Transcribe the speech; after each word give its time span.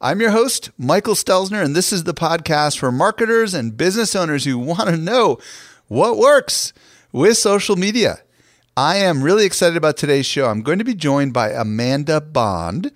I'm 0.00 0.20
your 0.20 0.30
host, 0.30 0.70
Michael 0.78 1.16
Stelzner, 1.16 1.60
and 1.60 1.74
this 1.74 1.92
is 1.92 2.04
the 2.04 2.14
podcast 2.14 2.78
for 2.78 2.92
marketers 2.92 3.52
and 3.52 3.76
business 3.76 4.14
owners 4.14 4.44
who 4.44 4.56
want 4.56 4.88
to 4.88 4.96
know 4.96 5.38
what 5.88 6.16
works 6.16 6.72
with 7.10 7.36
social 7.36 7.74
media. 7.74 8.20
I 8.76 8.98
am 8.98 9.24
really 9.24 9.44
excited 9.44 9.76
about 9.76 9.96
today's 9.96 10.24
show. 10.24 10.46
I'm 10.46 10.62
going 10.62 10.78
to 10.78 10.84
be 10.84 10.94
joined 10.94 11.32
by 11.32 11.50
Amanda 11.50 12.20
Bond, 12.20 12.92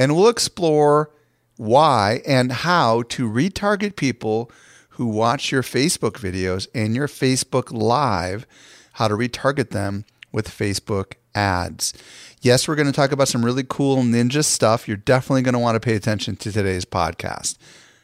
and 0.00 0.16
we'll 0.16 0.26
explore 0.26 1.12
why 1.58 2.22
and 2.26 2.50
how 2.50 3.02
to 3.10 3.30
retarget 3.30 3.94
people 3.94 4.50
who 4.90 5.06
watch 5.06 5.52
your 5.52 5.62
Facebook 5.62 6.14
videos 6.14 6.66
and 6.74 6.96
your 6.96 7.06
Facebook 7.06 7.70
Live, 7.70 8.48
how 8.94 9.06
to 9.06 9.14
retarget 9.14 9.70
them 9.70 10.04
with 10.32 10.48
Facebook 10.48 11.12
ads. 11.36 11.92
Yes, 12.40 12.66
we're 12.66 12.76
going 12.76 12.86
to 12.86 12.92
talk 12.92 13.12
about 13.12 13.28
some 13.28 13.44
really 13.44 13.64
cool 13.68 13.98
ninja 13.98 14.44
stuff. 14.44 14.88
You're 14.88 14.96
definitely 14.96 15.42
going 15.42 15.54
to 15.54 15.58
want 15.58 15.76
to 15.76 15.80
pay 15.80 15.94
attention 15.94 16.36
to 16.36 16.52
today's 16.52 16.84
podcast. 16.84 17.56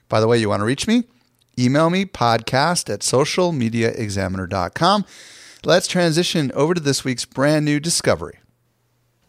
By 0.08 0.20
the 0.20 0.28
way, 0.28 0.38
you 0.38 0.48
want 0.48 0.60
to 0.60 0.66
reach 0.66 0.86
me? 0.86 1.04
Email 1.58 1.90
me 1.90 2.04
podcast 2.04 2.92
at 2.92 3.00
socialmediaexaminer.com. 3.00 5.04
Let's 5.64 5.86
transition 5.86 6.50
over 6.52 6.74
to 6.74 6.80
this 6.80 7.04
week's 7.04 7.24
brand 7.24 7.64
new 7.64 7.78
discovery. 7.78 8.38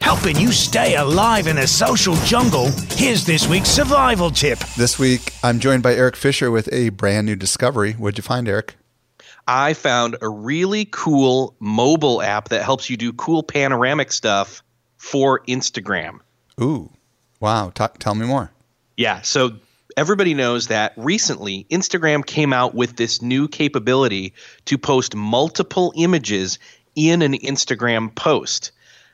Helping 0.02 0.38
you 0.38 0.52
stay 0.52 0.96
alive 0.96 1.48
in 1.48 1.56
the 1.56 1.68
social 1.68 2.16
jungle, 2.26 2.70
here's 2.90 3.26
this 3.26 3.48
week's 3.48 3.70
survival 3.70 4.32
tip. 4.32 4.60
This 4.76 5.00
week, 5.00 5.32
I'm 5.44 5.60
joined 5.60 5.84
by 5.84 5.94
Erik 5.94 6.16
Fisher 6.16 6.52
with 6.52 6.68
a 6.74 6.90
brand 6.90 7.26
new 7.26 7.36
discovery. 7.36 7.94
What'd 7.94 8.18
you 8.18 8.24
find, 8.24 8.50
Erik? 8.50 8.76
I 9.48 9.74
found 9.74 10.18
a 10.22 10.30
really 10.30 10.86
cool 10.92 11.56
mobile 11.60 12.22
app 12.22 12.50
that 12.50 12.64
helps 12.64 12.90
you 12.90 12.98
do 12.98 13.12
cool 13.14 13.44
panoramic 13.44 14.12
stuff 14.12 14.64
for 14.98 15.42
Instagram. 15.42 16.20
Ooh, 16.62 16.90
wow. 17.40 17.72
Talk, 17.74 17.98
tell 18.00 18.16
me 18.16 18.26
more. 18.26 18.52
Yeah. 18.96 19.22
So 19.22 19.52
everybody 19.98 20.34
knows 20.34 20.68
that 20.68 20.94
recently 20.96 21.66
Instagram 21.70 22.26
came 22.26 22.54
out 22.54 22.74
with 22.74 22.96
this 22.96 23.22
new 23.22 23.48
capability 23.48 24.34
to 24.66 24.78
post 24.78 25.16
multiple 25.16 25.94
images 25.96 26.58
in 26.96 27.22
an 27.22 27.34
Instagram 27.34 28.14
post. 28.16 28.72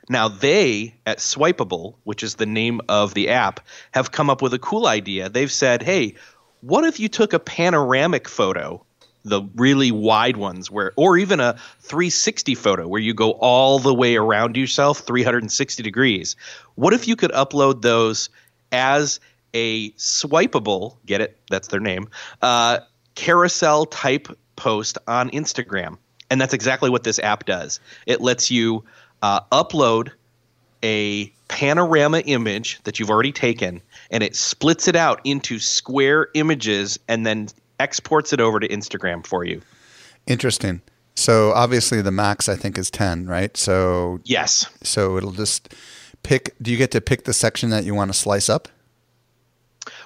Now, 0.08 0.28
they 0.28 0.94
at 1.06 1.18
Swipeable, 1.18 1.94
which 2.04 2.22
is 2.22 2.34
the 2.34 2.46
name 2.46 2.80
of 2.88 3.14
the 3.14 3.28
app, 3.28 3.60
have 3.92 4.10
come 4.10 4.28
up 4.28 4.42
with 4.42 4.52
a 4.52 4.58
cool 4.58 4.86
idea. 4.86 5.28
They've 5.28 5.52
said, 5.52 5.82
hey, 5.82 6.16
what 6.62 6.84
if 6.84 6.98
you 7.00 7.08
took 7.08 7.32
a 7.32 7.38
panoramic 7.38 8.28
photo, 8.28 8.84
the 9.24 9.42
really 9.54 9.90
wide 9.90 10.36
ones, 10.36 10.70
where, 10.70 10.92
or 10.96 11.16
even 11.16 11.40
a 11.40 11.56
360 11.80 12.54
photo 12.54 12.88
where 12.88 13.00
you 13.00 13.14
go 13.14 13.32
all 13.32 13.78
the 13.78 13.94
way 13.94 14.16
around 14.16 14.56
yourself 14.56 15.00
360 15.00 15.82
degrees? 15.82 16.36
What 16.74 16.94
if 16.94 17.06
you 17.06 17.16
could 17.16 17.32
upload 17.32 17.82
those 17.82 18.30
as 18.72 19.20
a 19.54 19.90
swipeable, 19.92 20.96
get 21.06 21.20
it? 21.20 21.36
That's 21.50 21.68
their 21.68 21.80
name, 21.80 22.08
uh, 22.40 22.80
carousel 23.14 23.86
type 23.86 24.28
post 24.56 24.98
on 25.06 25.30
Instagram. 25.30 25.98
And 26.30 26.40
that's 26.40 26.54
exactly 26.54 26.90
what 26.90 27.02
this 27.02 27.18
app 27.18 27.44
does. 27.44 27.80
It 28.06 28.20
lets 28.20 28.50
you 28.50 28.84
uh, 29.22 29.40
upload 29.52 30.12
a 30.82 31.32
panorama 31.48 32.20
image 32.20 32.80
that 32.84 32.98
you've 32.98 33.10
already 33.10 33.32
taken 33.32 33.82
and 34.10 34.22
it 34.22 34.36
splits 34.36 34.86
it 34.88 34.96
out 34.96 35.20
into 35.24 35.58
square 35.58 36.28
images 36.34 36.98
and 37.08 37.26
then 37.26 37.48
exports 37.80 38.32
it 38.32 38.40
over 38.40 38.60
to 38.60 38.68
Instagram 38.68 39.26
for 39.26 39.44
you. 39.44 39.60
Interesting. 40.26 40.82
So 41.16 41.52
obviously 41.52 42.02
the 42.02 42.12
max 42.12 42.48
I 42.48 42.54
think 42.54 42.78
is 42.78 42.90
10, 42.90 43.26
right? 43.26 43.56
So 43.56 44.20
Yes. 44.24 44.66
So 44.82 45.16
it'll 45.16 45.32
just 45.32 45.74
pick 46.22 46.54
do 46.62 46.70
you 46.70 46.76
get 46.76 46.90
to 46.92 47.00
pick 47.00 47.24
the 47.24 47.32
section 47.32 47.70
that 47.70 47.84
you 47.84 47.94
want 47.94 48.12
to 48.12 48.18
slice 48.18 48.48
up? 48.48 48.68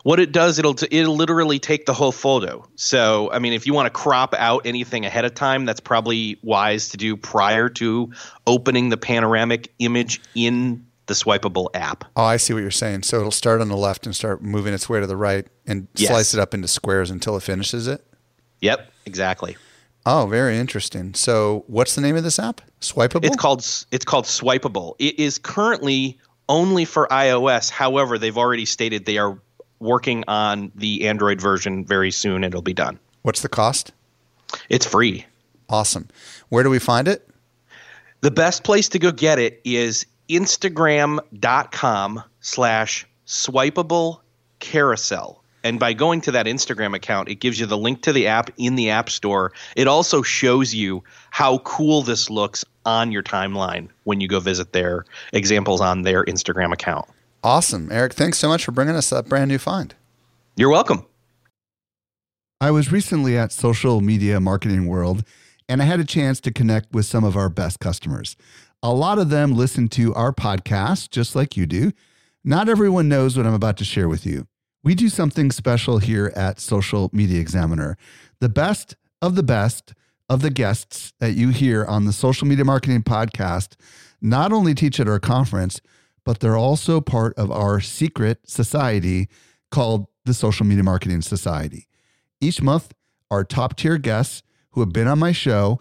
What 0.05 0.21
it 0.21 0.33
does, 0.33 0.59
it'll 0.59 0.75
t- 0.75 0.87
it'll 0.91 1.17
literally 1.17 1.59
take 1.59 1.87
the 1.87 1.95
whole 1.95 2.13
photo. 2.13 2.65
So, 2.77 3.31
I 3.33 3.39
mean, 3.39 3.53
if 3.53 3.67
you 3.67 3.75
want 3.75 3.87
to 3.87 3.91
crop 3.91 4.35
out 4.39 4.67
anything 4.67 5.05
ahead 5.05 5.25
of 5.25 5.35
time, 5.35 5.65
that's 5.65 5.81
probably 5.81 6.39
wise 6.43 6.91
to 6.91 6.97
do 6.97 7.17
prior 7.17 7.69
to 7.71 8.13
opening 8.47 8.91
the 8.91 8.97
panoramic 8.97 9.73
image 9.79 10.21
in 10.35 10.87
the 11.07 11.15
swipeable 11.15 11.69
app. 11.75 12.05
Oh, 12.17 12.25
I 12.25 12.37
see 12.39 12.55
what 12.55 12.61
you're 12.61 12.71
saying. 12.71 13.03
So 13.03 13.19
it'll 13.21 13.31
start 13.31 13.61
on 13.61 13.69
the 13.69 13.77
left 13.77 14.07
and 14.07 14.15
start 14.17 14.43
moving 14.43 14.73
its 14.73 14.89
way 14.89 15.01
to 15.01 15.07
the 15.07 15.17
right 15.17 15.47
and 15.67 15.87
Yes. 15.97 16.11
slice 16.11 16.35
it 16.35 16.41
up 16.41 16.55
into 16.55 16.69
squares 16.69 17.11
until 17.11 17.37
it 17.37 17.43
finishes 17.43 17.87
it. 17.87 18.05
Yep, 18.61 18.91
exactly. 19.05 19.57
Oh, 20.07 20.27
very 20.27 20.59
interesting. 20.59 21.15
So 21.15 21.65
what's 21.67 21.95
the 21.95 22.01
name 22.01 22.17
of 22.17 22.25
this 22.25 22.39
app? 22.39 22.61
Swipeable? 22.81 23.25
It's 23.25 23.37
called 23.37 23.61
it's 23.91 24.05
called 24.05 24.25
Swipeable. 24.27 24.95
It 24.99 25.19
is 25.19 25.39
currently 25.39 26.19
only 26.49 26.85
for 26.85 27.07
iOS. 27.09 27.71
However, 27.71 28.19
they've 28.19 28.37
already 28.37 28.65
stated 28.67 29.07
they 29.07 29.19
are 29.19 29.39
working 29.81 30.25
on 30.29 30.73
the 30.75 31.07
Android 31.09 31.41
version 31.41 31.85
very 31.85 32.11
soon. 32.11 32.45
It'll 32.45 32.63
be 32.63 32.75
done. 32.75 32.99
What's 33.23 33.41
the 33.43 33.49
cost? 33.49 33.93
It's 34.69 34.87
free. 34.87 35.27
Awesome. 35.69 36.09
Where 36.51 36.63
do 36.63 36.71
we 36.71 36.79
find 36.79 37.09
it? 37.09 37.29
The 38.21 38.31
best 38.31 38.63
place 38.63 38.89
to 38.91 38.99
go 38.99 39.11
get 39.11 39.39
it 39.39 39.61
is 39.65 40.07
Instagram.com 40.29 42.23
slash 42.41 43.07
swipeable 43.27 44.21
carousel. 44.61 45.43
And 45.63 45.81
by 45.81 45.95
going 45.95 46.21
to 46.23 46.31
that 46.33 46.45
Instagram 46.47 46.95
account, 46.95 47.31
it 47.31 47.37
gives 47.37 47.59
you 47.59 47.65
the 47.65 47.79
link 47.79 48.03
to 48.03 48.13
the 48.13 48.27
app 48.27 48.51
in 48.59 48.75
the 48.77 48.91
App 48.91 49.09
Store. 49.09 49.53
It 49.77 49.89
also 49.89 50.21
shows 50.21 50.75
you 50.75 51.03
how 51.31 51.59
cool 51.59 52.03
this 52.03 52.29
looks 52.29 52.65
on 52.85 53.11
your 53.11 53.23
timeline 53.23 53.89
when 54.05 54.21
you 54.21 54.29
go 54.29 54.41
visit 54.41 54.75
their 54.75 55.07
examples 55.33 55.81
on 55.81 56.03
their 56.03 56.23
Instagram 56.25 56.73
account. 56.73 57.09
Awesome. 57.43 57.91
Erik, 57.91 58.13
thanks 58.13 58.39
so 58.39 58.49
much 58.49 58.65
for 58.65 58.73
bringing 58.73 58.95
us 58.95 59.09
that 59.11 59.27
brand 59.27 59.49
new 59.49 59.59
find. 59.59 59.95
You're 60.57 60.71
welcome. 60.71 61.07
I 62.61 62.71
was 62.71 62.93
recently 62.93 63.37
at 63.37 63.51
Social 63.51 64.01
Media 64.01 64.41
Marketing 64.41 64.87
World 64.87 65.25
and 65.69 65.81
I 65.83 65.87
had 65.87 66.01
a 66.01 66.05
chance 66.05 66.41
to 66.43 66.53
connect 66.53 66.93
with 66.93 67.07
some 67.07 67.25
of 67.25 67.37
our 67.37 67.49
best 67.49 67.81
customers. 67.81 68.37
A 68.85 68.93
lot 68.93 69.19
of 69.19 69.31
them 69.31 69.57
listen 69.57 69.89
to 69.89 70.13
our 70.13 70.31
podcast 70.31 71.09
just 71.09 71.35
like 71.35 71.57
you 71.57 71.65
do. 71.65 71.93
Not 72.45 72.69
everyone 72.69 73.09
knows 73.09 73.35
what 73.35 73.47
I'm 73.47 73.55
about 73.55 73.79
to 73.79 73.85
share 73.85 74.11
with 74.11 74.27
you. 74.27 74.47
We 74.83 74.95
do 74.95 75.09
something 75.09 75.51
special 75.53 75.97
here 75.97 76.31
at 76.37 76.61
Social 76.61 77.09
Media 77.11 77.41
Examiner. 77.41 77.97
The 78.41 78.51
best 78.51 78.95
of 79.23 79.37
the 79.37 79.43
best 79.43 79.95
of 80.29 80.43
the 80.43 80.51
guests 80.51 81.15
that 81.19 81.33
you 81.33 81.49
hear 81.49 81.87
on 81.87 82.05
the 82.05 82.13
Social 82.13 82.47
Media 82.47 82.67
Marketing 82.67 83.03
Podcast 83.03 83.77
not 84.21 84.53
only 84.53 84.75
teach 84.75 85.01
at 85.01 85.09
our 85.09 85.19
conference, 85.19 85.81
but 86.23 86.41
they're 86.41 86.59
also 86.59 87.01
part 87.01 87.33
of 87.39 87.51
our 87.51 87.81
secret 87.81 88.41
society 88.47 89.31
called 89.71 90.09
the 90.27 90.35
Social 90.35 90.67
Media 90.67 90.85
Marketing 90.85 91.23
Society. 91.23 91.89
Each 92.39 92.61
month, 92.61 92.93
our 93.31 93.45
top 93.45 93.79
tier 93.79 93.97
guests 93.97 94.43
who 94.73 94.81
have 94.81 94.93
been 94.93 95.09
on 95.09 95.21
my 95.21 95.33
show 95.33 95.81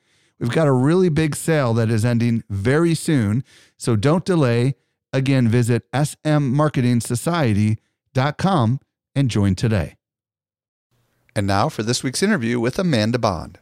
We've 0.41 0.49
got 0.49 0.67
a 0.67 0.71
really 0.71 1.09
big 1.09 1.35
sale 1.35 1.75
that 1.75 1.91
is 1.91 2.03
ending 2.03 2.43
very 2.49 2.95
soon. 2.95 3.43
So 3.77 3.95
don't 3.95 4.25
delay. 4.25 4.73
Again, 5.13 5.47
visit 5.47 5.83
smmarketingsociety.com 5.91 8.79
and 9.13 9.29
join 9.29 9.53
today. 9.53 9.97
And 11.35 11.45
now 11.45 11.69
for 11.69 11.83
this 11.83 12.01
week's 12.03 12.23
interview 12.23 12.59
with 12.59 12.79
Amanda 12.79 13.19
Bond. 13.19 13.59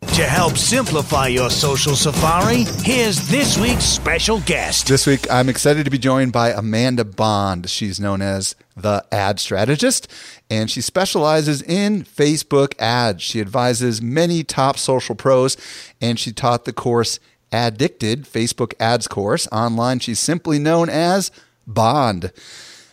To 0.00 0.24
help 0.24 0.56
simplify 0.56 1.26
your 1.26 1.50
social 1.50 1.94
safari, 1.94 2.64
here's 2.82 3.28
this 3.28 3.58
week's 3.58 3.84
special 3.84 4.40
guest. 4.40 4.86
This 4.86 5.06
week, 5.06 5.26
I'm 5.30 5.48
excited 5.48 5.84
to 5.84 5.90
be 5.90 5.98
joined 5.98 6.32
by 6.32 6.50
Amanda 6.50 7.04
Bond. 7.04 7.68
She's 7.68 8.00
known 8.00 8.22
as 8.22 8.54
the 8.76 9.04
ad 9.12 9.40
strategist, 9.40 10.08
and 10.48 10.70
she 10.70 10.80
specializes 10.80 11.62
in 11.62 12.04
Facebook 12.04 12.74
ads. 12.78 13.22
She 13.22 13.40
advises 13.40 14.00
many 14.00 14.44
top 14.44 14.78
social 14.78 15.14
pros, 15.14 15.56
and 16.00 16.18
she 16.18 16.32
taught 16.32 16.64
the 16.64 16.72
course 16.72 17.18
Addicted 17.50 18.24
Facebook 18.24 18.74
Ads 18.78 19.08
course 19.08 19.48
online. 19.50 20.00
She's 20.00 20.20
simply 20.20 20.58
known 20.58 20.88
as 20.88 21.30
Bond. 21.66 22.32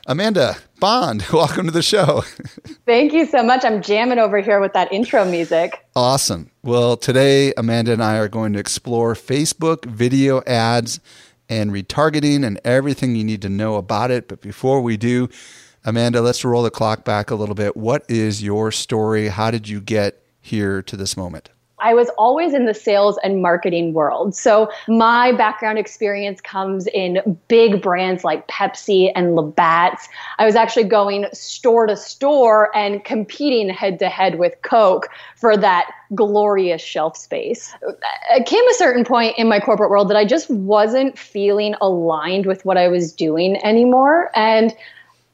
Amanda 0.07 0.57
Bond, 0.79 1.25
welcome 1.33 1.65
to 1.65 1.71
the 1.71 1.81
show. 1.81 2.21
Thank 2.85 3.11
you 3.11 3.25
so 3.25 3.41
much. 3.41 3.65
I'm 3.65 3.81
jamming 3.81 4.19
over 4.19 4.37
here 4.37 4.59
with 4.59 4.73
that 4.73 4.91
intro 4.93 5.25
music. 5.25 5.83
Awesome. 5.95 6.51
Well, 6.61 6.95
today, 6.95 7.53
Amanda 7.57 7.93
and 7.93 8.03
I 8.03 8.17
are 8.17 8.27
going 8.27 8.53
to 8.53 8.59
explore 8.59 9.15
Facebook 9.15 9.85
video 9.85 10.43
ads 10.45 10.99
and 11.49 11.71
retargeting 11.71 12.45
and 12.45 12.59
everything 12.63 13.15
you 13.15 13.23
need 13.23 13.41
to 13.41 13.49
know 13.49 13.77
about 13.77 14.11
it. 14.11 14.27
But 14.27 14.41
before 14.41 14.79
we 14.81 14.95
do, 14.95 15.27
Amanda, 15.83 16.21
let's 16.21 16.45
roll 16.45 16.61
the 16.61 16.69
clock 16.69 17.03
back 17.03 17.31
a 17.31 17.35
little 17.35 17.55
bit. 17.55 17.75
What 17.75 18.05
is 18.07 18.43
your 18.43 18.71
story? 18.71 19.29
How 19.29 19.49
did 19.49 19.67
you 19.67 19.81
get 19.81 20.23
here 20.39 20.83
to 20.83 20.95
this 20.95 21.17
moment? 21.17 21.49
I 21.79 21.93
was 21.93 22.09
always 22.17 22.53
in 22.53 22.65
the 22.65 22.73
sales 22.73 23.19
and 23.23 23.41
marketing 23.41 23.93
world. 23.93 24.35
So 24.35 24.69
my 24.87 25.31
background 25.33 25.77
experience 25.77 26.39
comes 26.41 26.87
in 26.87 27.37
big 27.47 27.81
brands 27.81 28.23
like 28.23 28.47
Pepsi 28.47 29.11
and 29.15 29.35
Labatt's. 29.35 30.07
I 30.37 30.45
was 30.45 30.55
actually 30.55 30.85
going 30.85 31.25
store 31.33 31.85
to 31.85 31.97
store 31.97 32.75
and 32.75 33.03
competing 33.03 33.69
head 33.69 33.99
to 33.99 34.09
head 34.09 34.39
with 34.39 34.53
Coke 34.61 35.09
for 35.35 35.57
that 35.57 35.91
glorious 36.13 36.81
shelf 36.81 37.17
space. 37.17 37.73
It 38.31 38.45
came 38.45 38.67
a 38.69 38.73
certain 38.75 39.03
point 39.03 39.37
in 39.37 39.49
my 39.49 39.59
corporate 39.59 39.89
world 39.89 40.09
that 40.09 40.17
I 40.17 40.25
just 40.25 40.49
wasn't 40.49 41.17
feeling 41.17 41.75
aligned 41.81 42.45
with 42.45 42.63
what 42.63 42.77
I 42.77 42.87
was 42.87 43.11
doing 43.11 43.57
anymore. 43.65 44.31
And 44.35 44.73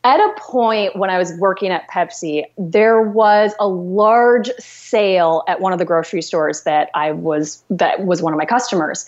at 0.03 0.19
a 0.19 0.33
point 0.39 0.95
when 0.95 1.11
I 1.11 1.17
was 1.17 1.33
working 1.37 1.71
at 1.71 1.89
Pepsi, 1.89 2.43
there 2.57 3.01
was 3.01 3.53
a 3.59 3.67
large 3.67 4.49
sale 4.57 5.43
at 5.47 5.61
one 5.61 5.73
of 5.73 5.79
the 5.79 5.85
grocery 5.85 6.23
stores 6.23 6.63
that 6.63 6.89
I 6.95 7.11
was 7.11 7.63
that 7.69 8.05
was 8.05 8.21
one 8.21 8.33
of 8.33 8.39
my 8.39 8.45
customers. 8.45 9.05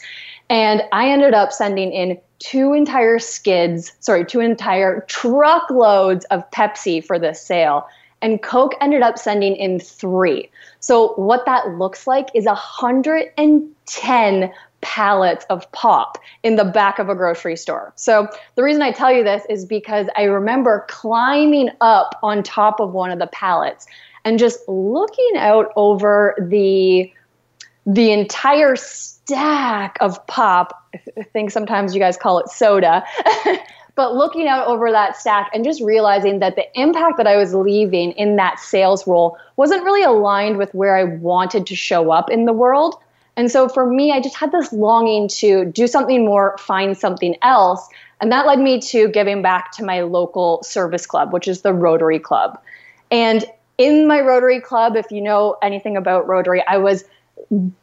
And 0.49 0.83
I 0.91 1.09
ended 1.09 1.33
up 1.33 1.51
sending 1.51 1.91
in 1.91 2.19
two 2.39 2.73
entire 2.73 3.17
skids, 3.17 3.93
sorry, 4.01 4.25
two 4.25 4.39
entire 4.39 5.01
truckloads 5.07 6.25
of 6.25 6.49
Pepsi 6.51 7.03
for 7.03 7.17
this 7.17 7.41
sale. 7.41 7.87
And 8.21 8.41
Coke 8.41 8.75
ended 8.79 9.01
up 9.01 9.17
sending 9.17 9.55
in 9.55 9.79
three. 9.79 10.49
So 10.79 11.13
what 11.15 11.45
that 11.45 11.77
looks 11.77 12.05
like 12.05 12.29
is 12.35 12.45
110 12.45 14.53
pallets 14.83 15.45
of 15.49 15.69
pop 15.71 16.19
in 16.43 16.55
the 16.55 16.65
back 16.65 16.99
of 16.99 17.09
a 17.09 17.15
grocery 17.15 17.55
store. 17.55 17.91
So 17.95 18.27
the 18.55 18.63
reason 18.63 18.83
I 18.83 18.91
tell 18.91 19.11
you 19.11 19.23
this 19.23 19.43
is 19.49 19.65
because 19.65 20.07
I 20.15 20.23
remember 20.23 20.85
climbing 20.89 21.69
up 21.81 22.19
on 22.21 22.43
top 22.43 22.79
of 22.79 22.93
one 22.93 23.09
of 23.09 23.17
the 23.17 23.27
pallets 23.27 23.87
and 24.25 24.37
just 24.37 24.59
looking 24.67 25.33
out 25.37 25.71
over 25.75 26.35
the 26.39 27.11
the 27.85 28.11
entire 28.11 28.75
stack 28.77 29.97
of 29.99 30.25
pop. 30.27 30.87
I 31.17 31.23
think 31.23 31.51
sometimes 31.51 31.93
you 31.93 31.99
guys 31.99 32.15
call 32.15 32.39
it 32.39 32.47
soda. 32.47 33.03
but 33.95 34.15
looking 34.15 34.47
out 34.47 34.67
over 34.67 34.91
that 34.91 35.17
stack 35.17 35.49
and 35.53 35.63
just 35.63 35.81
realizing 35.81 36.39
that 36.39 36.55
the 36.55 36.65
impact 36.79 37.17
that 37.17 37.27
I 37.27 37.37
was 37.37 37.53
leaving 37.53 38.11
in 38.13 38.37
that 38.37 38.59
sales 38.59 39.05
role 39.05 39.37
wasn't 39.55 39.83
really 39.83 40.03
aligned 40.03 40.57
with 40.57 40.73
where 40.73 40.95
I 40.95 41.03
wanted 41.03 41.67
to 41.67 41.75
show 41.75 42.11
up 42.11 42.29
in 42.29 42.45
the 42.45 42.53
world. 42.53 42.95
And 43.35 43.51
so 43.51 43.67
for 43.67 43.85
me, 43.85 44.11
I 44.11 44.21
just 44.21 44.35
had 44.35 44.51
this 44.51 44.71
longing 44.71 45.27
to 45.39 45.65
do 45.65 45.87
something 45.87 46.25
more, 46.25 46.57
find 46.59 46.97
something 46.97 47.35
else. 47.41 47.87
And 48.21 48.31
that 48.31 48.45
led 48.45 48.59
me 48.59 48.79
to 48.81 49.07
giving 49.09 49.41
back 49.41 49.71
to 49.73 49.83
my 49.83 50.01
local 50.01 50.61
service 50.63 51.05
club, 51.05 51.33
which 51.33 51.47
is 51.47 51.61
the 51.61 51.73
Rotary 51.73 52.19
Club. 52.19 52.59
And 53.11 53.43
in 53.77 54.07
my 54.07 54.21
Rotary 54.21 54.61
Club, 54.61 54.95
if 54.95 55.11
you 55.11 55.21
know 55.21 55.57
anything 55.61 55.97
about 55.97 56.27
Rotary, 56.27 56.63
I 56.67 56.77
was 56.77 57.03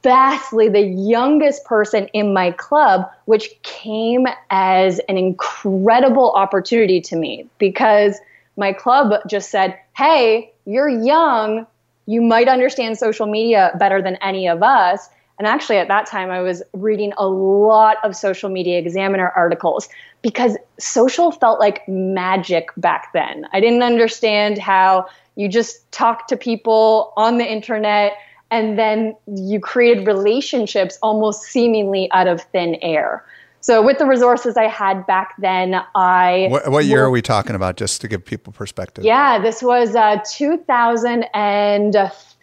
vastly 0.02 0.68
the 0.68 0.80
youngest 0.80 1.64
person 1.64 2.06
in 2.12 2.32
my 2.32 2.52
club, 2.52 3.10
which 3.24 3.50
came 3.62 4.26
as 4.50 5.00
an 5.08 5.18
incredible 5.18 6.32
opportunity 6.32 7.00
to 7.00 7.16
me 7.16 7.46
because 7.58 8.18
my 8.56 8.72
club 8.72 9.20
just 9.28 9.50
said, 9.50 9.78
Hey, 9.96 10.52
you're 10.64 10.88
young. 10.88 11.66
You 12.06 12.22
might 12.22 12.48
understand 12.48 12.98
social 12.98 13.26
media 13.26 13.72
better 13.78 14.00
than 14.02 14.16
any 14.16 14.48
of 14.48 14.62
us. 14.62 15.08
And 15.40 15.46
actually, 15.46 15.78
at 15.78 15.88
that 15.88 16.04
time, 16.04 16.30
I 16.30 16.42
was 16.42 16.62
reading 16.74 17.14
a 17.16 17.26
lot 17.26 17.96
of 18.04 18.14
social 18.14 18.50
media 18.50 18.78
examiner 18.78 19.32
articles 19.34 19.88
because 20.20 20.58
social 20.78 21.32
felt 21.32 21.58
like 21.58 21.88
magic 21.88 22.68
back 22.76 23.10
then. 23.14 23.46
I 23.54 23.58
didn't 23.58 23.82
understand 23.82 24.58
how 24.58 25.06
you 25.36 25.48
just 25.48 25.90
talk 25.92 26.26
to 26.26 26.36
people 26.36 27.14
on 27.16 27.38
the 27.38 27.50
internet 27.50 28.18
and 28.50 28.78
then 28.78 29.16
you 29.34 29.60
created 29.60 30.06
relationships 30.06 30.98
almost 31.02 31.44
seemingly 31.44 32.12
out 32.12 32.26
of 32.26 32.42
thin 32.52 32.76
air. 32.82 33.24
So, 33.62 33.80
with 33.80 33.96
the 33.96 34.04
resources 34.04 34.58
I 34.58 34.68
had 34.68 35.06
back 35.06 35.32
then, 35.38 35.80
I. 35.94 36.48
What, 36.50 36.70
what 36.70 36.84
year 36.84 37.02
are 37.02 37.10
we 37.10 37.22
talking 37.22 37.56
about, 37.56 37.78
just 37.78 38.02
to 38.02 38.08
give 38.08 38.26
people 38.26 38.52
perspective? 38.52 39.04
Yeah, 39.04 39.38
this 39.38 39.62
was 39.62 39.96
uh, 39.96 40.18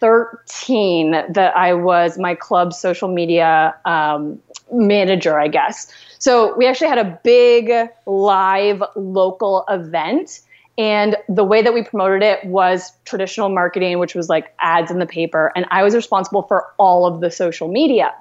2013 0.00 1.32
that 1.32 1.56
I 1.56 1.74
was 1.74 2.18
my 2.18 2.34
club's 2.34 2.78
social 2.78 3.08
media 3.08 3.74
um, 3.84 4.38
manager, 4.72 5.38
I 5.38 5.48
guess. 5.48 5.92
So, 6.18 6.56
we 6.56 6.66
actually 6.66 6.88
had 6.88 6.98
a 6.98 7.20
big 7.22 7.90
live 8.06 8.82
local 8.96 9.64
event. 9.68 10.40
And 10.76 11.16
the 11.28 11.42
way 11.42 11.60
that 11.62 11.74
we 11.74 11.82
promoted 11.82 12.22
it 12.22 12.44
was 12.44 12.92
traditional 13.04 13.48
marketing, 13.48 13.98
which 13.98 14.14
was 14.14 14.28
like 14.28 14.54
ads 14.60 14.92
in 14.92 15.00
the 15.00 15.06
paper. 15.06 15.52
And 15.56 15.66
I 15.70 15.82
was 15.82 15.94
responsible 15.94 16.42
for 16.42 16.66
all 16.78 17.04
of 17.04 17.20
the 17.20 17.30
social 17.30 17.66
media. 17.66 18.14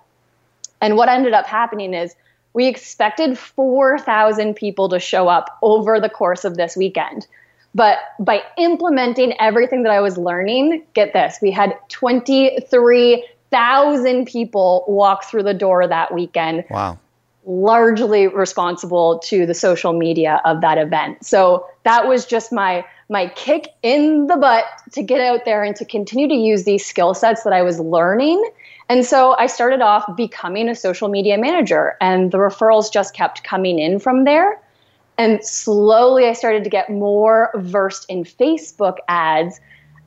And 0.81 0.95
what 0.95 1.09
ended 1.09 1.33
up 1.33 1.45
happening 1.45 1.93
is, 1.93 2.15
we 2.53 2.65
expected 2.65 3.37
4,000 3.37 4.55
people 4.55 4.89
to 4.89 4.99
show 4.99 5.27
up 5.27 5.59
over 5.61 5.99
the 5.99 6.09
course 6.09 6.43
of 6.43 6.57
this 6.57 6.75
weekend. 6.75 7.27
But 7.77 7.99
by 8.19 8.43
implementing 8.57 9.39
everything 9.39 9.83
that 9.83 9.91
I 9.91 10.01
was 10.01 10.17
learning, 10.17 10.83
get 10.95 11.13
this, 11.13 11.37
we 11.43 11.51
had 11.51 11.77
23,000 11.89 14.25
people 14.25 14.83
walk 14.87 15.25
through 15.25 15.43
the 15.43 15.53
door 15.53 15.87
that 15.87 16.11
weekend. 16.11 16.65
Wow. 16.71 16.97
Largely 17.45 18.29
responsible 18.29 19.19
to 19.25 19.45
the 19.45 19.53
social 19.53 19.93
media 19.93 20.41
of 20.43 20.61
that 20.61 20.79
event. 20.79 21.23
So 21.23 21.67
that 21.83 22.07
was 22.07 22.25
just 22.25 22.51
my 22.51 22.83
my 23.09 23.27
kick 23.27 23.67
in 23.83 24.25
the 24.25 24.37
butt 24.37 24.65
to 24.93 25.03
get 25.03 25.21
out 25.21 25.45
there 25.45 25.63
and 25.63 25.75
to 25.75 25.85
continue 25.85 26.27
to 26.27 26.33
use 26.33 26.63
these 26.63 26.83
skill 26.83 27.13
sets 27.13 27.43
that 27.43 27.53
I 27.53 27.61
was 27.61 27.79
learning 27.79 28.43
and 28.89 29.05
so 29.05 29.35
I 29.37 29.47
started 29.47 29.81
off 29.81 30.15
becoming 30.15 30.69
a 30.69 30.75
social 30.75 31.09
media 31.09 31.37
manager, 31.37 31.97
and 31.99 32.31
the 32.31 32.37
referrals 32.37 32.91
just 32.91 33.13
kept 33.13 33.43
coming 33.43 33.79
in 33.79 33.99
from 33.99 34.23
there. 34.23 34.59
And 35.17 35.43
slowly 35.43 36.25
I 36.25 36.33
started 36.33 36.63
to 36.63 36.69
get 36.69 36.89
more 36.89 37.51
versed 37.55 38.05
in 38.09 38.23
Facebook 38.23 38.97
ads. 39.07 39.59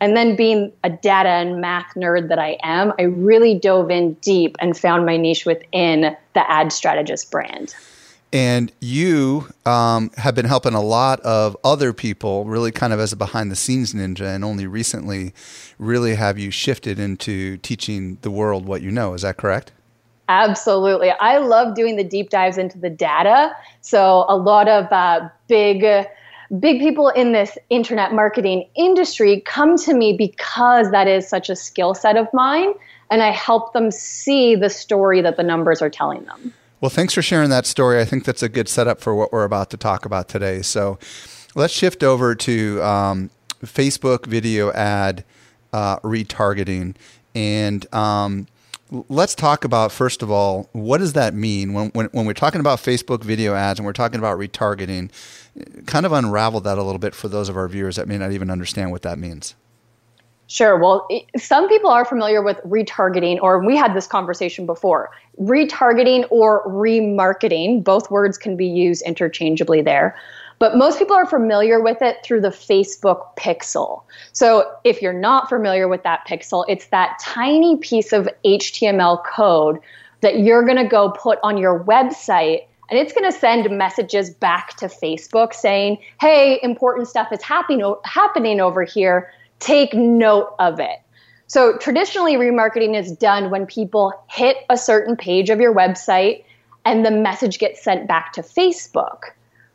And 0.03 0.17
then, 0.17 0.35
being 0.35 0.73
a 0.83 0.89
data 0.89 1.29
and 1.29 1.61
math 1.61 1.93
nerd 1.95 2.29
that 2.29 2.39
I 2.39 2.57
am, 2.63 2.95
I 2.99 3.03
really 3.03 3.59
dove 3.59 3.91
in 3.91 4.15
deep 4.15 4.57
and 4.59 4.75
found 4.75 5.05
my 5.05 5.19
niche 5.19 5.45
within 5.45 6.17
the 6.33 6.51
ad 6.51 6.73
strategist 6.73 7.31
brand. 7.31 7.75
And 8.33 8.73
you 8.81 9.49
um, 9.67 10.11
have 10.17 10.35
been 10.35 10.47
helping 10.47 10.75
a 10.75 10.81
lot 10.81 11.21
of 11.21 11.57
other 11.65 11.93
people, 11.93 12.45
really 12.45 12.71
kind 12.71 12.93
of 12.93 13.01
as 13.01 13.13
a 13.13 13.17
behind 13.17 13.51
the 13.51 13.57
scenes 13.57 13.93
ninja, 13.93 14.35
and 14.35 14.45
only 14.45 14.67
recently 14.67 15.35
really 15.79 16.15
have 16.15 16.39
you 16.39 16.51
shifted 16.51 16.99
into 17.01 17.57
teaching 17.59 18.19
the 18.23 18.31
world 18.31 18.67
what 18.67 18.83
you 18.83 18.91
know. 18.91 19.15
Is 19.15 19.23
that 19.23 19.37
correct? 19.37 19.73
Absolutely. 20.31 21.11
I 21.11 21.39
love 21.39 21.75
doing 21.75 21.97
the 21.97 22.05
deep 22.05 22.31
dives 22.31 22.57
into 22.57 22.79
the 22.79 22.89
data. 22.89 23.51
So, 23.81 24.25
a 24.29 24.37
lot 24.37 24.69
of 24.69 24.87
uh, 24.93 25.29
big, 25.49 25.85
big 26.61 26.79
people 26.79 27.09
in 27.09 27.33
this 27.33 27.59
internet 27.69 28.13
marketing 28.13 28.69
industry 28.77 29.41
come 29.45 29.77
to 29.79 29.93
me 29.93 30.13
because 30.17 30.93
that 30.93 31.09
is 31.09 31.29
such 31.29 31.51
a 31.51 31.57
skill 31.57 31.95
set 31.95 32.17
of 32.17 32.29
mine. 32.33 32.75
And 33.11 33.25
I 33.25 33.33
help 33.33 33.73
them 33.73 33.91
see 33.91 34.55
the 34.55 34.71
story 34.71 35.21
that 35.21 35.37
the 35.37 35.43
numbers 35.43 35.83
are 35.83 35.91
telling 35.91 36.23
them. 36.27 36.55
Well, 36.81 36.91
thanks 36.91 37.13
for 37.13 37.23
sharing 37.23 37.51
that 37.51 37.67
story. 37.67 38.01
I 38.01 38.05
think 38.05 38.25
that's 38.25 38.45
a 38.45 38.49
good 38.49 38.69
setup 38.69 39.01
for 39.01 39.17
what 39.17 39.33
we're 39.33 39.43
about 39.43 39.69
to 39.71 39.77
talk 39.77 40.05
about 40.05 40.29
today. 40.29 40.63
So 40.63 41.01
let's 41.57 41.75
shift 41.75 42.05
over 42.05 42.37
to 42.37 42.81
um, 42.85 43.31
Facebook 43.65 44.27
video 44.27 44.71
ad 44.71 45.25
uh, 45.73 45.99
retargeting. 45.99 46.95
And 47.35 47.93
um, 47.93 48.47
let's 49.09 49.35
talk 49.35 49.65
about 49.65 49.93
first 49.93 50.23
of 50.23 50.31
all, 50.31 50.69
what 50.73 50.99
does 50.99 51.13
that 51.15 51.35
mean 51.35 51.73
when, 51.73 51.91
when 51.91 52.07
when 52.13 52.27
we're 52.27 52.33
talking 52.33 52.61
about 52.61 52.79
Facebook 52.79 53.23
video 53.23 53.55
ads 53.55 53.79
and 53.79 53.87
we're 53.87 53.93
talking 53.93 54.19
about 54.19 54.39
retargeting? 54.39 55.11
Kind 55.87 56.07
of 56.07 56.13
unravel 56.13 56.61
that 56.61 56.79
a 56.79 56.83
little 56.83 56.99
bit 56.99 57.15
for 57.15 57.29
those 57.29 57.49
of 57.49 57.57
our 57.57 57.69
viewers 57.69 57.97
that 57.97 58.09
may 58.09 58.19
not 58.19 58.33
even 58.33 58.51
understand 58.51 58.91
what 58.91 59.03
that 59.03 59.19
means. 59.19 59.55
Sure. 60.51 60.77
Well, 60.77 61.07
some 61.37 61.69
people 61.69 61.91
are 61.91 62.05
familiar 62.05 62.43
with 62.43 62.57
retargeting, 62.65 63.39
or 63.41 63.65
we 63.65 63.77
had 63.77 63.95
this 63.95 64.09
conversation 64.09 64.67
before. 64.67 65.11
Retargeting 65.41 66.27
or 66.29 66.67
remarketing, 66.67 67.85
both 67.85 68.11
words 68.11 68.37
can 68.37 68.57
be 68.57 68.67
used 68.67 69.05
interchangeably 69.07 69.81
there. 69.81 70.17
But 70.61 70.77
most 70.77 70.99
people 70.99 71.17
are 71.17 71.27
familiar 71.27 71.81
with 71.81 72.01
it 72.03 72.19
through 72.23 72.43
the 72.43 72.51
Facebook 72.51 73.37
pixel. 73.37 74.03
So 74.33 74.71
if 74.85 75.03
you're 75.03 75.13
not 75.13 75.49
familiar 75.49 75.89
with 75.89 76.05
that 76.05 76.25
pixel, 76.29 76.65
it's 76.69 76.87
that 76.89 77.19
tiny 77.21 77.77
piece 77.79 78.13
of 78.13 78.29
HTML 78.45 79.25
code 79.25 79.81
that 80.21 80.41
you're 80.41 80.65
going 80.65 80.77
to 80.77 80.89
go 80.89 81.11
put 81.11 81.41
on 81.43 81.59
your 81.59 81.83
website 81.83 82.67
and 82.91 82.99
it's 82.99 83.13
going 83.13 83.31
to 83.31 83.37
send 83.37 83.71
messages 83.77 84.31
back 84.31 84.77
to 84.79 84.87
Facebook 84.87 85.55
saying, 85.55 85.99
"Hey, 86.21 86.59
important 86.63 87.09
stuff 87.09 87.33
is 87.33 87.41
happening 87.41 87.95
happening 88.05 88.61
over 88.61 88.83
here 88.83 89.31
take 89.61 89.95
note 89.95 90.55
of 90.59 90.81
it. 90.81 90.99
So 91.47 91.77
traditionally, 91.79 92.35
remarketing 92.35 92.99
is 92.99 93.13
done 93.13 93.51
when 93.51 93.67
people 93.67 94.13
hit 94.29 94.57
a 94.69 94.77
certain 94.77 95.17
page 95.17 95.51
of 95.51 95.61
your 95.61 95.75
website 95.75 96.45
and 96.85 97.05
the 97.05 97.11
message 97.11 97.59
gets 97.59 97.83
sent 97.83 98.09
back 98.09 98.33
to 98.33 98.43
Facebook. 98.43 99.33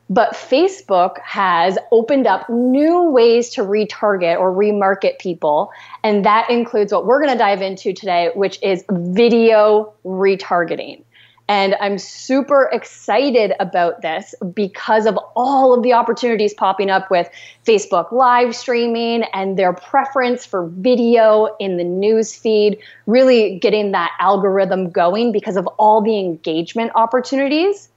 But 0.09 0.33
Facebook 0.33 1.19
has 1.21 1.77
opened 1.91 2.27
up 2.27 2.47
new 2.49 3.03
ways 3.09 3.49
to 3.51 3.61
retarget 3.61 4.39
or 4.39 4.53
remarket 4.53 5.17
people. 5.17 5.71
And 6.03 6.23
that 6.25 6.49
includes 6.49 6.93
what 6.93 7.05
we're 7.05 7.19
going 7.19 7.33
to 7.33 7.37
dive 7.37 7.61
into 7.61 7.91
today, 7.91 8.29
which 8.35 8.59
is 8.61 8.83
video 8.89 9.93
retargeting. 10.05 11.01
And 11.47 11.75
I'm 11.79 11.99
super 11.99 12.69
excited 12.71 13.53
about 13.59 14.01
this 14.01 14.33
because 14.53 15.05
of 15.05 15.17
all 15.35 15.75
of 15.75 15.83
the 15.83 15.93
opportunities 15.93 16.55
popping 16.55 16.89
up 16.89 17.11
with 17.11 17.29
Facebook 17.65 18.11
live 18.11 18.55
streaming 18.55 19.23
and 19.33 19.57
their 19.57 19.73
preference 19.73 20.43
for 20.43 20.65
video 20.67 21.55
in 21.59 21.77
the 21.77 21.83
news 21.83 22.35
feed, 22.35 22.79
really 23.05 23.59
getting 23.59 23.91
that 23.91 24.11
algorithm 24.19 24.89
going 24.89 25.31
because 25.31 25.55
of 25.55 25.67
all 25.77 26.01
the 26.01 26.17
engagement 26.17 26.91
opportunities. 26.95 27.89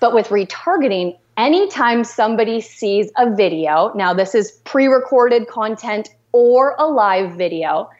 But 0.00 0.12
with 0.12 0.28
retargeting, 0.28 1.16
anytime 1.36 2.04
somebody 2.04 2.60
sees 2.60 3.10
a 3.16 3.34
video, 3.34 3.92
now 3.94 4.14
this 4.14 4.34
is 4.34 4.52
pre 4.64 4.86
recorded 4.86 5.48
content 5.48 6.10
or 6.32 6.74
a 6.78 6.86
live 6.86 7.32
video, 7.32 7.90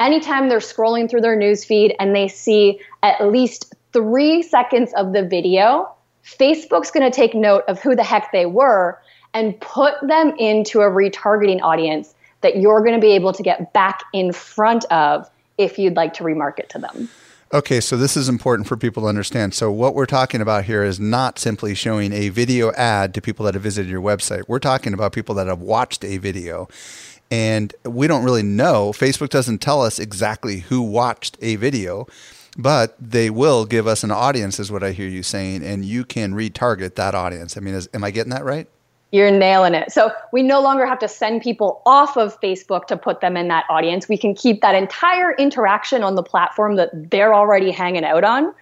anytime 0.00 0.48
they're 0.48 0.58
scrolling 0.58 1.08
through 1.08 1.20
their 1.20 1.36
news 1.36 1.64
feed 1.64 1.94
and 1.98 2.14
they 2.14 2.28
see 2.28 2.80
at 3.02 3.30
least 3.30 3.74
three 3.92 4.42
seconds 4.42 4.92
of 4.94 5.12
the 5.12 5.22
video, 5.22 5.92
Facebook's 6.24 6.90
going 6.90 7.08
to 7.08 7.14
take 7.14 7.34
note 7.34 7.64
of 7.68 7.80
who 7.80 7.94
the 7.94 8.04
heck 8.04 8.32
they 8.32 8.46
were 8.46 9.00
and 9.34 9.58
put 9.60 9.94
them 10.02 10.34
into 10.38 10.80
a 10.80 10.90
retargeting 10.90 11.60
audience 11.62 12.14
that 12.42 12.56
you're 12.56 12.80
going 12.80 12.94
to 12.94 13.00
be 13.00 13.12
able 13.12 13.32
to 13.32 13.42
get 13.42 13.72
back 13.72 14.02
in 14.12 14.32
front 14.32 14.84
of 14.86 15.28
if 15.58 15.78
you'd 15.78 15.96
like 15.96 16.14
to 16.14 16.24
remarket 16.24 16.68
to 16.68 16.78
them. 16.78 17.08
Okay, 17.54 17.80
so 17.80 17.98
this 17.98 18.16
is 18.16 18.30
important 18.30 18.66
for 18.66 18.78
people 18.78 19.02
to 19.02 19.08
understand. 19.10 19.52
So, 19.52 19.70
what 19.70 19.94
we're 19.94 20.06
talking 20.06 20.40
about 20.40 20.64
here 20.64 20.82
is 20.82 20.98
not 20.98 21.38
simply 21.38 21.74
showing 21.74 22.10
a 22.10 22.30
video 22.30 22.72
ad 22.72 23.12
to 23.12 23.20
people 23.20 23.44
that 23.44 23.52
have 23.52 23.62
visited 23.62 23.90
your 23.90 24.00
website. 24.00 24.44
We're 24.48 24.58
talking 24.58 24.94
about 24.94 25.12
people 25.12 25.34
that 25.34 25.48
have 25.48 25.60
watched 25.60 26.02
a 26.02 26.16
video. 26.16 26.66
And 27.30 27.74
we 27.84 28.06
don't 28.06 28.24
really 28.24 28.42
know. 28.42 28.92
Facebook 28.92 29.28
doesn't 29.28 29.58
tell 29.58 29.82
us 29.82 29.98
exactly 29.98 30.60
who 30.60 30.80
watched 30.80 31.36
a 31.42 31.56
video 31.56 32.06
but 32.56 32.94
they 33.00 33.30
will 33.30 33.64
give 33.64 33.86
us 33.86 34.04
an 34.04 34.10
audience 34.10 34.60
is 34.60 34.70
what 34.70 34.82
i 34.82 34.92
hear 34.92 35.08
you 35.08 35.22
saying 35.22 35.62
and 35.62 35.86
you 35.86 36.04
can 36.04 36.34
retarget 36.34 36.96
that 36.96 37.14
audience 37.14 37.56
i 37.56 37.60
mean 37.60 37.72
is, 37.72 37.88
am 37.94 38.04
i 38.04 38.10
getting 38.10 38.28
that 38.30 38.44
right 38.44 38.68
you're 39.12 39.30
nailing 39.30 39.74
it 39.74 39.92
so 39.92 40.10
we 40.32 40.42
no 40.42 40.60
longer 40.60 40.84
have 40.84 40.98
to 40.98 41.08
send 41.08 41.40
people 41.40 41.82
off 41.86 42.16
of 42.16 42.38
facebook 42.40 42.86
to 42.86 42.96
put 42.96 43.20
them 43.20 43.36
in 43.36 43.48
that 43.48 43.64
audience 43.68 44.08
we 44.08 44.18
can 44.18 44.34
keep 44.34 44.60
that 44.60 44.74
entire 44.74 45.32
interaction 45.36 46.02
on 46.02 46.14
the 46.14 46.22
platform 46.22 46.76
that 46.76 46.90
they're 47.10 47.34
already 47.34 47.70
hanging 47.70 48.04
out 48.04 48.24
on 48.24 48.52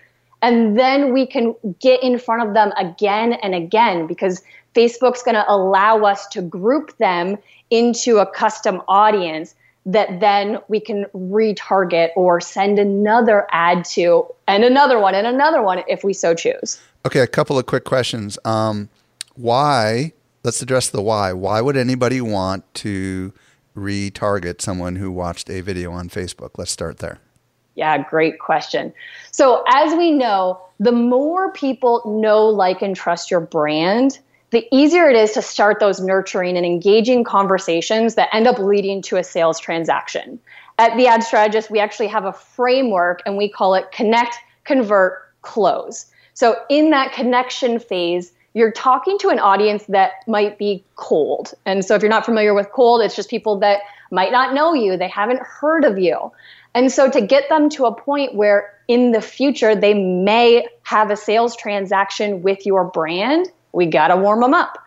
and 0.43 0.79
then 0.79 1.13
we 1.13 1.27
can 1.27 1.55
get 1.81 2.03
in 2.03 2.19
front 2.19 2.47
of 2.47 2.55
them 2.55 2.73
again 2.77 3.35
and 3.35 3.55
again 3.55 4.07
because 4.07 4.43
facebook's 4.75 5.23
going 5.23 5.35
to 5.35 5.51
allow 5.51 6.05
us 6.05 6.27
to 6.27 6.43
group 6.43 6.97
them 6.99 7.37
into 7.71 8.19
a 8.19 8.27
custom 8.27 8.83
audience 8.89 9.55
that 9.87 10.21
then 10.21 10.59
we 10.69 10.79
can 10.79 11.07
retarget 11.15 12.11
or 12.17 12.41
send 12.41 12.79
another 12.79 13.47
ad 13.51 13.85
to 13.85 14.27
and 14.47 14.65
another 14.65 14.99
one 14.99 15.15
and 15.15 15.27
another 15.27 15.63
one 15.63 15.83
if 15.89 16.05
we 16.05 16.13
so 16.13 16.35
choose. 16.35 16.81
Okay, 17.07 17.21
a 17.21 17.27
couple 17.27 17.59
of 17.59 17.67
quick 17.67 17.85
questions. 17.85 18.39
Um, 18.45 18.89
why? 19.37 20.13
Let's 20.43 20.63
address 20.63 20.89
the 20.89 21.03
why. 21.03 21.33
Why 21.35 21.61
would 21.61 21.77
anybody 21.77 22.21
want 22.21 22.73
to 22.77 23.33
retarget 23.77 24.61
someone 24.63 24.97
who 24.97 25.11
watched 25.11 25.51
a 25.51 25.61
video 25.61 25.93
on 25.93 26.09
Facebook? 26.09 26.53
Let's 26.57 26.71
start 26.71 26.99
there. 26.99 27.19
Yeah, 27.75 28.03
great 28.09 28.39
question. 28.39 28.93
So, 29.33 29.65
as 29.69 29.95
we 29.95 30.11
know, 30.11 30.61
the 30.79 30.93
more 30.93 31.53
people 31.53 32.03
know, 32.21 32.47
like, 32.47 32.83
and 32.83 32.97
trust 32.97 33.31
your 33.31 33.41
brand, 33.41 34.19
the 34.51 34.67
easier 34.73 35.09
it 35.09 35.17
is 35.17 35.33
to 35.33 35.43
start 35.43 35.79
those 35.79 36.01
nurturing 36.01 36.57
and 36.57 36.67
engaging 36.67 37.23
conversations 37.23 38.15
that 38.17 38.29
end 38.33 38.47
up 38.47 38.59
leading 38.59 39.03
to 39.03 39.17
a 39.17 39.25
sales 39.25 39.61
transaction. 39.61 40.41
At 40.79 40.97
the 40.97 41.07
Ad 41.07 41.23
Strategist, 41.23 41.71
we 41.71 41.79
actually 41.79 42.09
have 42.09 42.25
a 42.25 42.33
framework 42.33 43.23
and 43.27 43.37
we 43.37 43.49
call 43.49 43.75
it 43.75 43.93
connect, 43.93 44.37
convert, 44.65 45.19
close. 45.43 46.07
So, 46.33 46.57
in 46.71 46.91
that 46.91 47.13
connection 47.13 47.79
phase, 47.79 48.33
you're 48.55 48.73
talking 48.73 49.19
to 49.19 49.29
an 49.29 49.39
audience 49.39 49.85
that 49.89 50.27
might 50.27 50.59
be 50.59 50.85
cold. 50.97 51.55
And 51.67 51.85
so, 51.85 51.95
if 51.95 52.03
you're 52.03 52.11
not 52.11 52.25
familiar 52.25 52.55
with 52.55 52.71
cold, 52.73 53.03
it's 53.03 53.17
just 53.17 53.31
people 53.31 53.59
that 53.61 53.81
might 54.11 54.33
not 54.33 54.55
know 54.55 54.75
you, 54.75 54.97
they 54.97 55.09
haven't 55.09 55.41
heard 55.41 55.85
of 55.85 55.99
you. 55.99 56.33
And 56.75 56.91
so, 56.91 57.11
to 57.11 57.21
get 57.21 57.49
them 57.49 57.69
to 57.71 57.87
a 57.87 57.95
point 57.95 58.35
where 58.35 58.75
in 58.89 59.13
the 59.13 59.21
future 59.21 59.75
they 59.75 59.95
may 59.95 60.67
have 60.83 61.11
a 61.11 61.17
sales 61.17 61.57
transaction 61.57 62.43
with 62.43 62.67
your 62.67 62.85
brand, 62.85 63.49
we 63.73 63.87
got 63.87 64.09
to 64.09 64.17
warm 64.17 64.41
them 64.41 64.55
up. 64.55 64.79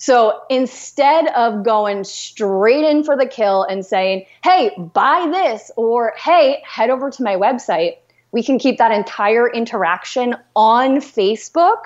So 0.00 0.40
instead 0.48 1.26
of 1.36 1.62
going 1.62 2.04
straight 2.04 2.84
in 2.86 3.04
for 3.04 3.18
the 3.18 3.26
kill 3.26 3.64
and 3.64 3.84
saying, 3.84 4.24
hey, 4.42 4.70
buy 4.94 5.28
this, 5.30 5.70
or 5.76 6.14
hey, 6.16 6.62
head 6.66 6.88
over 6.88 7.10
to 7.10 7.22
my 7.22 7.36
website, 7.36 7.98
we 8.32 8.42
can 8.42 8.58
keep 8.58 8.78
that 8.78 8.92
entire 8.92 9.52
interaction 9.52 10.36
on 10.56 11.00
Facebook 11.00 11.82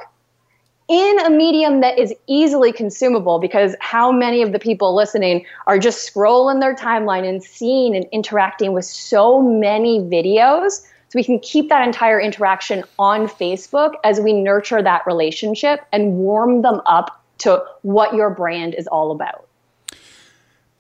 in 0.89 1.21
a 1.21 1.31
medium 1.31 1.81
that 1.81 1.99
is 1.99 2.13
easily 2.27 2.73
consumable 2.73 3.39
because 3.39 3.75
how 3.81 4.13
many 4.13 4.43
of 4.43 4.53
the 4.53 4.59
people 4.59 4.95
listening 4.95 5.47
are 5.67 5.79
just 5.79 6.13
scrolling 6.13 6.61
their 6.61 6.75
timeline 6.75 7.27
and 7.27 7.43
seeing 7.43 7.97
and 7.97 8.07
interacting 8.13 8.73
with 8.73 8.85
so 8.85 9.41
many 9.41 10.01
videos 10.01 10.83
so 11.09 11.17
we 11.19 11.25
can 11.25 11.39
keep 11.39 11.69
that 11.71 11.87
entire 11.87 12.21
interaction 12.21 12.85
on 12.99 13.29
Facebook 13.29 13.95
as 14.05 14.21
we 14.21 14.33
nurture 14.33 14.83
that 14.83 15.07
relationship 15.07 15.87
and 15.93 16.15
warm 16.15 16.63
them 16.63 16.83
up 16.87 17.23
to 17.39 17.65
what 17.83 18.15
your 18.15 18.31
brand 18.31 18.75
is 18.75 18.87
all 18.89 19.11
about. 19.11 19.47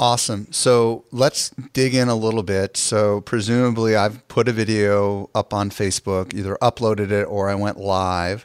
Awesome. 0.00 0.48
So 0.50 1.04
let's 1.12 1.50
dig 1.72 1.94
in 1.94 2.08
a 2.08 2.16
little 2.16 2.42
bit. 2.42 2.76
So, 2.76 3.20
presumably, 3.20 3.94
I've 3.94 4.26
put 4.26 4.48
a 4.48 4.52
video 4.52 5.30
up 5.34 5.54
on 5.54 5.70
Facebook, 5.70 6.34
either 6.34 6.58
uploaded 6.60 7.12
it 7.12 7.24
or 7.24 7.48
I 7.48 7.54
went 7.54 7.78
live. 7.78 8.44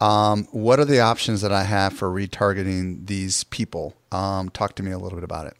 Um, 0.00 0.48
what 0.52 0.78
are 0.78 0.84
the 0.84 1.00
options 1.00 1.42
that 1.42 1.52
I 1.52 1.64
have 1.64 1.92
for 1.92 2.08
retargeting 2.08 3.06
these 3.06 3.44
people? 3.44 3.94
Um, 4.12 4.48
talk 4.50 4.74
to 4.76 4.82
me 4.82 4.90
a 4.92 4.98
little 4.98 5.16
bit 5.16 5.24
about 5.24 5.46
it. 5.46 5.56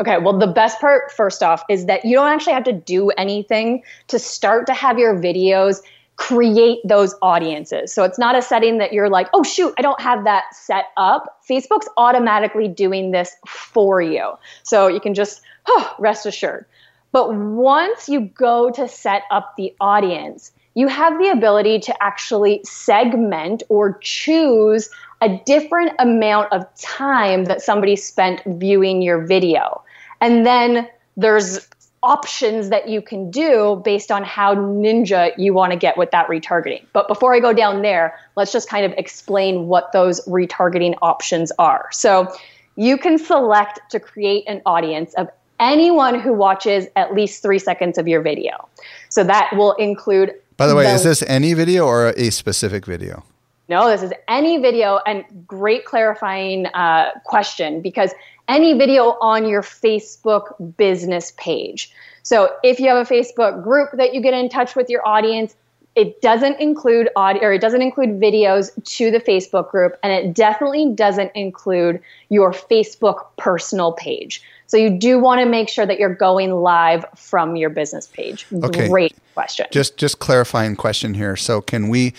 Okay, 0.00 0.18
well, 0.18 0.38
the 0.38 0.46
best 0.46 0.80
part, 0.80 1.10
first 1.12 1.42
off, 1.42 1.64
is 1.68 1.86
that 1.86 2.04
you 2.04 2.14
don't 2.14 2.28
actually 2.28 2.52
have 2.52 2.64
to 2.64 2.72
do 2.72 3.10
anything 3.10 3.82
to 4.08 4.18
start 4.18 4.66
to 4.66 4.74
have 4.74 4.98
your 4.98 5.14
videos 5.14 5.80
create 6.18 6.80
those 6.84 7.14
audiences. 7.22 7.92
So 7.92 8.02
it's 8.02 8.18
not 8.18 8.36
a 8.36 8.42
setting 8.42 8.78
that 8.78 8.92
you're 8.92 9.08
like, 9.08 9.28
oh, 9.32 9.44
shoot, 9.44 9.72
I 9.78 9.82
don't 9.82 10.00
have 10.00 10.24
that 10.24 10.44
set 10.52 10.86
up. 10.96 11.40
Facebook's 11.48 11.88
automatically 11.96 12.66
doing 12.66 13.12
this 13.12 13.36
for 13.46 14.02
you. 14.02 14.32
So 14.64 14.88
you 14.88 15.00
can 15.00 15.14
just 15.14 15.40
oh, 15.68 15.94
rest 15.98 16.26
assured. 16.26 16.66
But 17.12 17.34
once 17.34 18.08
you 18.08 18.20
go 18.20 18.70
to 18.70 18.88
set 18.88 19.22
up 19.30 19.54
the 19.56 19.74
audience, 19.80 20.52
you 20.78 20.86
have 20.86 21.18
the 21.18 21.28
ability 21.28 21.80
to 21.80 21.92
actually 22.00 22.60
segment 22.62 23.64
or 23.68 23.98
choose 24.00 24.88
a 25.20 25.40
different 25.44 25.90
amount 25.98 26.52
of 26.52 26.64
time 26.76 27.46
that 27.46 27.60
somebody 27.60 27.96
spent 27.96 28.40
viewing 28.46 29.02
your 29.02 29.26
video. 29.26 29.82
And 30.20 30.46
then 30.46 30.88
there's 31.16 31.66
options 32.04 32.68
that 32.68 32.88
you 32.88 33.02
can 33.02 33.28
do 33.28 33.82
based 33.84 34.12
on 34.12 34.22
how 34.22 34.54
ninja 34.54 35.32
you 35.36 35.52
want 35.52 35.72
to 35.72 35.76
get 35.76 35.98
with 35.98 36.12
that 36.12 36.28
retargeting. 36.28 36.84
But 36.92 37.08
before 37.08 37.34
I 37.34 37.40
go 37.40 37.52
down 37.52 37.82
there, 37.82 38.16
let's 38.36 38.52
just 38.52 38.68
kind 38.68 38.86
of 38.86 38.92
explain 38.96 39.66
what 39.66 39.90
those 39.90 40.24
retargeting 40.28 40.96
options 41.02 41.50
are. 41.58 41.88
So 41.90 42.32
you 42.76 42.98
can 42.98 43.18
select 43.18 43.80
to 43.90 43.98
create 43.98 44.44
an 44.46 44.62
audience 44.64 45.12
of 45.14 45.28
anyone 45.58 46.20
who 46.20 46.32
watches 46.32 46.86
at 46.94 47.14
least 47.14 47.42
three 47.42 47.58
seconds 47.58 47.98
of 47.98 48.06
your 48.06 48.22
video. 48.22 48.68
So 49.08 49.24
that 49.24 49.56
will 49.56 49.72
include. 49.72 50.34
By 50.58 50.66
the 50.66 50.74
way, 50.74 50.84
the, 50.84 50.94
is 50.94 51.04
this 51.04 51.22
any 51.22 51.54
video 51.54 51.86
or 51.86 52.08
a 52.16 52.30
specific 52.30 52.84
video? 52.84 53.22
No, 53.68 53.88
this 53.88 54.02
is 54.02 54.12
any 54.26 54.58
video, 54.58 54.98
and 55.06 55.24
great 55.46 55.84
clarifying 55.84 56.66
uh, 56.66 57.12
question 57.24 57.80
because 57.80 58.12
any 58.48 58.76
video 58.76 59.16
on 59.20 59.46
your 59.46 59.62
Facebook 59.62 60.76
business 60.76 61.32
page. 61.36 61.92
So 62.24 62.50
if 62.64 62.80
you 62.80 62.88
have 62.88 63.06
a 63.06 63.08
Facebook 63.08 63.62
group 63.62 63.90
that 63.92 64.14
you 64.14 64.20
get 64.20 64.34
in 64.34 64.48
touch 64.48 64.74
with 64.74 64.90
your 64.90 65.06
audience, 65.06 65.54
it 65.94 66.20
doesn't 66.22 66.58
include 66.60 67.08
audio 67.14 67.44
or 67.44 67.52
it 67.52 67.60
doesn't 67.60 67.82
include 67.82 68.20
videos 68.20 68.70
to 68.96 69.12
the 69.12 69.20
Facebook 69.20 69.70
group, 69.70 69.96
and 70.02 70.12
it 70.12 70.34
definitely 70.34 70.92
doesn't 70.92 71.30
include 71.36 72.00
your 72.30 72.52
Facebook 72.52 73.26
personal 73.36 73.92
page. 73.92 74.42
So 74.68 74.76
you 74.76 74.90
do 74.90 75.18
want 75.18 75.40
to 75.40 75.46
make 75.46 75.68
sure 75.68 75.86
that 75.86 75.98
you're 75.98 76.14
going 76.14 76.52
live 76.52 77.04
from 77.16 77.56
your 77.56 77.70
business 77.70 78.06
page. 78.06 78.46
Okay. 78.52 78.86
Great 78.88 79.16
question. 79.34 79.66
Just 79.72 79.96
just 79.96 80.18
clarifying 80.18 80.76
question 80.76 81.14
here. 81.14 81.36
So 81.36 81.60
can 81.60 81.88
we 81.88 82.12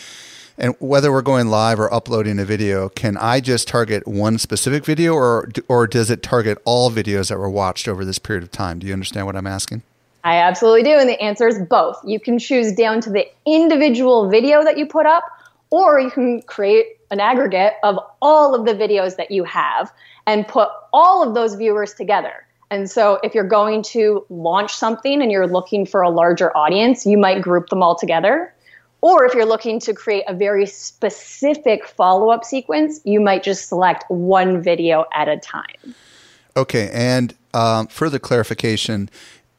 and 0.57 0.75
whether 0.79 1.11
we're 1.11 1.21
going 1.21 1.47
live 1.47 1.79
or 1.79 1.93
uploading 1.93 2.39
a 2.39 2.45
video, 2.45 2.89
can 2.89 3.17
I 3.17 3.39
just 3.39 3.67
target 3.67 4.07
one 4.07 4.39
specific 4.39 4.83
video 4.83 5.13
or 5.13 5.49
or 5.67 5.85
does 5.85 6.09
it 6.09 6.23
target 6.23 6.57
all 6.65 6.89
videos 6.89 7.29
that 7.29 7.37
were 7.37 7.49
watched 7.49 7.87
over 7.87 8.03
this 8.03 8.17
period 8.17 8.43
of 8.43 8.51
time? 8.51 8.79
Do 8.79 8.87
you 8.87 8.93
understand 8.93 9.27
what 9.27 9.35
I'm 9.35 9.47
asking? 9.47 9.83
I 10.23 10.37
absolutely 10.37 10.83
do. 10.83 10.97
And 10.97 11.07
the 11.07 11.21
answer 11.21 11.47
is 11.47 11.59
both. 11.69 11.97
You 12.03 12.19
can 12.19 12.39
choose 12.39 12.73
down 12.73 12.99
to 13.01 13.09
the 13.11 13.27
individual 13.45 14.27
video 14.27 14.63
that 14.63 14.77
you 14.77 14.85
put 14.85 15.05
up, 15.05 15.23
or 15.71 15.99
you 15.99 16.11
can 16.11 16.41
create 16.43 16.97
an 17.11 17.19
aggregate 17.19 17.73
of 17.83 17.99
all 18.21 18.55
of 18.55 18.65
the 18.65 18.73
videos 18.73 19.15
that 19.17 19.31
you 19.31 19.43
have 19.43 19.91
and 20.27 20.47
put 20.47 20.69
all 20.93 21.27
of 21.27 21.33
those 21.33 21.55
viewers 21.55 21.93
together. 21.93 22.45
And 22.71 22.89
so 22.89 23.19
if 23.23 23.33
you're 23.33 23.43
going 23.43 23.81
to 23.83 24.25
launch 24.29 24.75
something 24.75 25.21
and 25.21 25.31
you're 25.31 25.47
looking 25.47 25.85
for 25.85 26.01
a 26.01 26.09
larger 26.09 26.55
audience, 26.55 27.05
you 27.05 27.17
might 27.17 27.41
group 27.41 27.69
them 27.69 27.81
all 27.81 27.95
together. 27.95 28.53
Or 29.01 29.25
if 29.25 29.33
you're 29.33 29.45
looking 29.45 29.79
to 29.81 29.93
create 29.93 30.25
a 30.27 30.35
very 30.35 30.65
specific 30.65 31.87
follow 31.87 32.29
up 32.29 32.43
sequence, 32.43 32.99
you 33.05 33.19
might 33.19 33.43
just 33.43 33.69
select 33.69 34.03
one 34.09 34.61
video 34.61 35.05
at 35.13 35.29
a 35.29 35.37
time. 35.37 35.95
Okay. 36.55 36.89
And 36.91 37.33
um, 37.53 37.87
further 37.87 38.19
clarification 38.19 39.09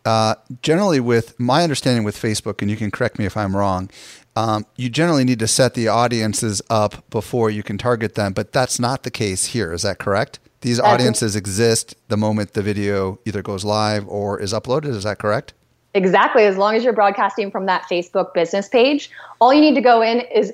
uh, 0.05 0.35
generally, 0.63 0.99
with 0.99 1.39
my 1.39 1.63
understanding 1.63 2.05
with 2.05 2.17
Facebook, 2.17 2.63
and 2.63 2.71
you 2.71 2.77
can 2.77 2.91
correct 2.91 3.19
me 3.19 3.27
if 3.27 3.37
I'm 3.37 3.55
wrong, 3.55 3.91
um, 4.37 4.67
you 4.77 4.89
generally 4.89 5.25
need 5.25 5.39
to 5.41 5.49
set 5.49 5.75
the 5.75 5.89
audiences 5.89 6.63
up 6.71 7.09
before 7.11 7.51
you 7.51 7.63
can 7.63 7.79
target 7.79 8.15
them, 8.15 8.33
but 8.33 8.53
that's 8.53 8.79
not 8.79 9.03
the 9.03 9.11
case 9.11 9.47
here. 9.47 9.73
Is 9.73 9.83
that 9.83 9.99
correct? 9.99 10.39
These 10.61 10.79
audiences 10.79 11.37
exist 11.37 11.95
the 12.09 12.19
moment 12.19 12.53
the 12.53 12.63
video 12.63 13.19
either 13.25 13.41
goes 13.41 13.65
live 13.65 14.07
or 14.07 14.39
is 14.39 14.53
uploaded. 14.53 14.95
Is 14.95 15.05
that 15.05 15.19
correct? 15.19 15.55
Exactly. 15.95 16.45
As 16.45 16.57
long 16.57 16.77
as 16.77 16.85
you're 16.85 16.93
broadcasting 16.93 17.51
from 17.51 17.67
that 17.67 17.85
Facebook 17.91 18.35
business 18.35 18.69
page, 18.69 19.11
all 19.41 19.55
you 19.55 19.61
need 19.61 19.75
to 19.75 19.81
go 19.81 20.03
in 20.03 20.21
is 20.21 20.53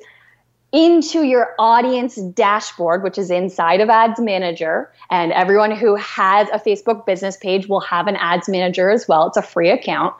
into 0.72 1.22
your 1.24 1.54
audience 1.58 2.16
dashboard, 2.16 3.02
which 3.02 3.18
is 3.18 3.30
inside 3.30 3.80
of 3.80 3.88
Ads 3.88 4.20
Manager. 4.20 4.92
And 5.10 5.32
everyone 5.32 5.74
who 5.74 5.96
has 5.96 6.48
a 6.52 6.58
Facebook 6.58 7.04
business 7.04 7.36
page 7.36 7.68
will 7.68 7.80
have 7.80 8.06
an 8.06 8.16
Ads 8.16 8.48
Manager 8.48 8.90
as 8.90 9.06
well. 9.08 9.26
It's 9.26 9.36
a 9.36 9.42
free 9.42 9.70
account. 9.70 10.14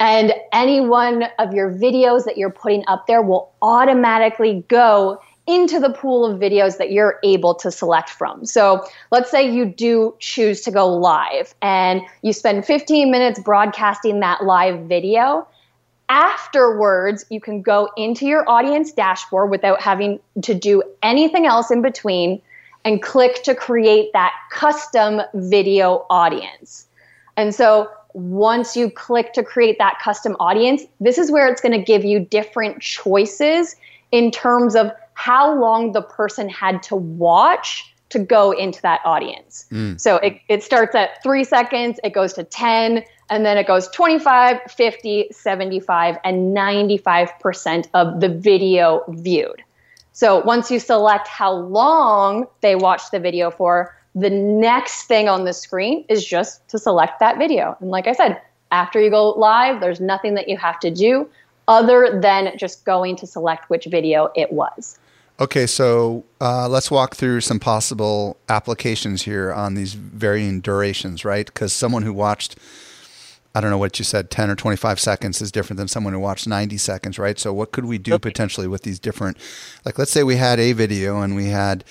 And 0.00 0.32
any 0.52 0.80
one 0.80 1.24
of 1.38 1.52
your 1.52 1.72
videos 1.72 2.24
that 2.24 2.38
you're 2.38 2.50
putting 2.50 2.84
up 2.86 3.06
there 3.06 3.20
will 3.20 3.52
automatically 3.62 4.64
go 4.68 5.20
into 5.46 5.80
the 5.80 5.90
pool 5.90 6.24
of 6.24 6.38
videos 6.38 6.76
that 6.78 6.92
you're 6.92 7.18
able 7.24 7.54
to 7.54 7.70
select 7.70 8.10
from. 8.10 8.44
So 8.44 8.84
let's 9.10 9.30
say 9.30 9.50
you 9.50 9.64
do 9.64 10.14
choose 10.18 10.60
to 10.62 10.70
go 10.70 10.86
live 10.86 11.54
and 11.62 12.02
you 12.22 12.32
spend 12.32 12.66
15 12.66 13.10
minutes 13.10 13.40
broadcasting 13.40 14.20
that 14.20 14.44
live 14.44 14.80
video 14.80 15.48
Afterwards, 16.08 17.26
you 17.28 17.38
can 17.40 17.60
go 17.60 17.90
into 17.96 18.26
your 18.26 18.48
audience 18.48 18.92
dashboard 18.92 19.50
without 19.50 19.82
having 19.82 20.20
to 20.42 20.54
do 20.54 20.82
anything 21.02 21.44
else 21.44 21.70
in 21.70 21.82
between 21.82 22.40
and 22.84 23.02
click 23.02 23.42
to 23.42 23.54
create 23.54 24.10
that 24.14 24.32
custom 24.50 25.20
video 25.34 26.06
audience. 26.08 26.86
And 27.36 27.54
so 27.54 27.90
once 28.14 28.76
you 28.76 28.90
click 28.90 29.32
to 29.34 29.42
create 29.42 29.78
that 29.78 29.98
custom 30.02 30.36
audience, 30.40 30.82
this 31.00 31.18
is 31.18 31.30
where 31.30 31.46
it's 31.48 31.60
going 31.60 31.78
to 31.78 31.84
give 31.84 32.04
you 32.04 32.20
different 32.20 32.80
choices 32.80 33.76
in 34.12 34.30
terms 34.30 34.74
of 34.74 34.90
how 35.14 35.58
long 35.58 35.92
the 35.92 36.02
person 36.02 36.48
had 36.48 36.82
to 36.82 36.96
watch 36.96 37.94
to 38.10 38.18
go 38.18 38.52
into 38.52 38.80
that 38.82 39.00
audience. 39.04 39.66
Mm. 39.70 40.00
So 40.00 40.16
it, 40.16 40.40
it 40.48 40.62
starts 40.62 40.94
at 40.94 41.22
three 41.22 41.44
seconds, 41.44 42.00
it 42.02 42.14
goes 42.14 42.32
to 42.34 42.44
10, 42.44 43.04
and 43.30 43.44
then 43.44 43.58
it 43.58 43.66
goes 43.66 43.88
25, 43.88 44.60
50, 44.70 45.28
75, 45.30 46.16
and 46.24 46.56
95% 46.56 47.88
of 47.92 48.20
the 48.20 48.28
video 48.28 49.04
viewed. 49.08 49.62
So 50.12 50.40
once 50.40 50.70
you 50.70 50.80
select 50.80 51.28
how 51.28 51.52
long 51.52 52.46
they 52.60 52.74
watch 52.74 53.10
the 53.12 53.20
video 53.20 53.50
for, 53.50 53.94
the 54.20 54.30
next 54.30 55.04
thing 55.04 55.28
on 55.28 55.44
the 55.44 55.52
screen 55.52 56.04
is 56.08 56.24
just 56.24 56.66
to 56.68 56.78
select 56.78 57.20
that 57.20 57.38
video. 57.38 57.76
And 57.80 57.90
like 57.90 58.06
I 58.06 58.12
said, 58.12 58.40
after 58.70 59.00
you 59.00 59.10
go 59.10 59.30
live, 59.30 59.80
there's 59.80 60.00
nothing 60.00 60.34
that 60.34 60.48
you 60.48 60.56
have 60.56 60.80
to 60.80 60.90
do 60.90 61.28
other 61.68 62.18
than 62.20 62.56
just 62.56 62.84
going 62.84 63.16
to 63.16 63.26
select 63.26 63.70
which 63.70 63.86
video 63.86 64.30
it 64.34 64.52
was. 64.52 64.98
Okay, 65.40 65.66
so 65.66 66.24
uh, 66.40 66.68
let's 66.68 66.90
walk 66.90 67.14
through 67.14 67.42
some 67.42 67.60
possible 67.60 68.36
applications 68.48 69.22
here 69.22 69.52
on 69.52 69.74
these 69.74 69.94
varying 69.94 70.60
durations, 70.60 71.24
right? 71.24 71.46
Because 71.46 71.72
someone 71.72 72.02
who 72.02 72.12
watched 72.12 72.58
I 73.54 73.60
don't 73.60 73.70
know 73.70 73.78
what 73.78 73.98
you 73.98 74.04
said, 74.04 74.30
10 74.30 74.50
or 74.50 74.54
25 74.54 75.00
seconds 75.00 75.40
is 75.40 75.50
different 75.50 75.78
than 75.78 75.88
someone 75.88 76.12
who 76.12 76.20
watched 76.20 76.46
90 76.46 76.76
seconds, 76.76 77.18
right? 77.18 77.38
So, 77.38 77.52
what 77.52 77.72
could 77.72 77.86
we 77.86 77.98
do 77.98 78.18
potentially 78.18 78.68
with 78.68 78.82
these 78.82 79.00
different, 79.00 79.36
like, 79.84 79.98
let's 79.98 80.12
say 80.12 80.22
we 80.22 80.36
had 80.36 80.60
a 80.60 80.72
video 80.72 81.22
and 81.22 81.34
we 81.34 81.46
had 81.46 81.82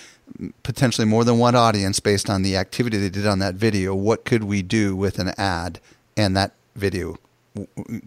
potentially 0.64 1.08
more 1.08 1.24
than 1.24 1.38
one 1.40 1.56
audience 1.56 2.00
based 2.00 2.30
on 2.30 2.44
the 2.44 2.58
activity 2.58 2.98
they 2.98 3.10
did 3.10 3.26
on 3.26 3.40
that 3.40 3.56
video. 3.56 3.96
What 3.96 4.26
could 4.26 4.44
we 4.44 4.62
do 4.62 4.96
with 4.96 5.20
an 5.20 5.34
ad 5.38 5.80
and 6.16 6.36
that 6.36 6.54
video? 6.76 7.18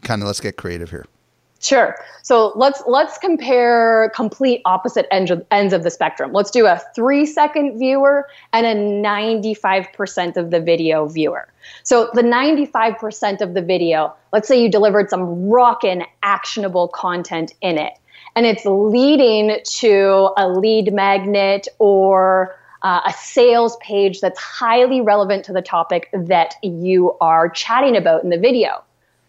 Kind 0.02 0.22
of 0.22 0.26
let's 0.26 0.40
get 0.40 0.56
creative 0.56 0.90
here. 0.90 1.06
Sure. 1.62 1.94
So 2.22 2.52
let's 2.56 2.82
let's 2.86 3.18
compare 3.18 4.10
complete 4.14 4.62
opposite 4.64 5.06
ends 5.10 5.30
of, 5.30 5.44
ends 5.50 5.74
of 5.74 5.82
the 5.82 5.90
spectrum. 5.90 6.32
Let's 6.32 6.50
do 6.50 6.66
a 6.66 6.80
three 6.94 7.26
second 7.26 7.78
viewer 7.78 8.26
and 8.54 8.64
a 8.64 8.74
95% 8.74 10.38
of 10.38 10.50
the 10.50 10.58
video 10.58 11.06
viewer. 11.06 11.48
So 11.82 12.08
the 12.14 12.22
95% 12.22 13.42
of 13.42 13.52
the 13.52 13.60
video, 13.60 14.14
let's 14.32 14.48
say 14.48 14.60
you 14.60 14.70
delivered 14.70 15.10
some 15.10 15.50
rockin' 15.50 16.04
actionable 16.22 16.88
content 16.88 17.52
in 17.60 17.76
it, 17.76 17.92
and 18.36 18.46
it's 18.46 18.64
leading 18.64 19.58
to 19.64 20.30
a 20.36 20.48
lead 20.48 20.92
magnet 20.92 21.68
or 21.78 22.56
uh, 22.82 23.00
a 23.06 23.12
sales 23.12 23.76
page 23.78 24.20
that's 24.20 24.38
highly 24.38 25.00
relevant 25.00 25.44
to 25.44 25.52
the 25.52 25.62
topic 25.62 26.08
that 26.12 26.54
you 26.62 27.16
are 27.20 27.48
chatting 27.48 27.96
about 27.96 28.24
in 28.24 28.30
the 28.30 28.38
video. 28.38 28.82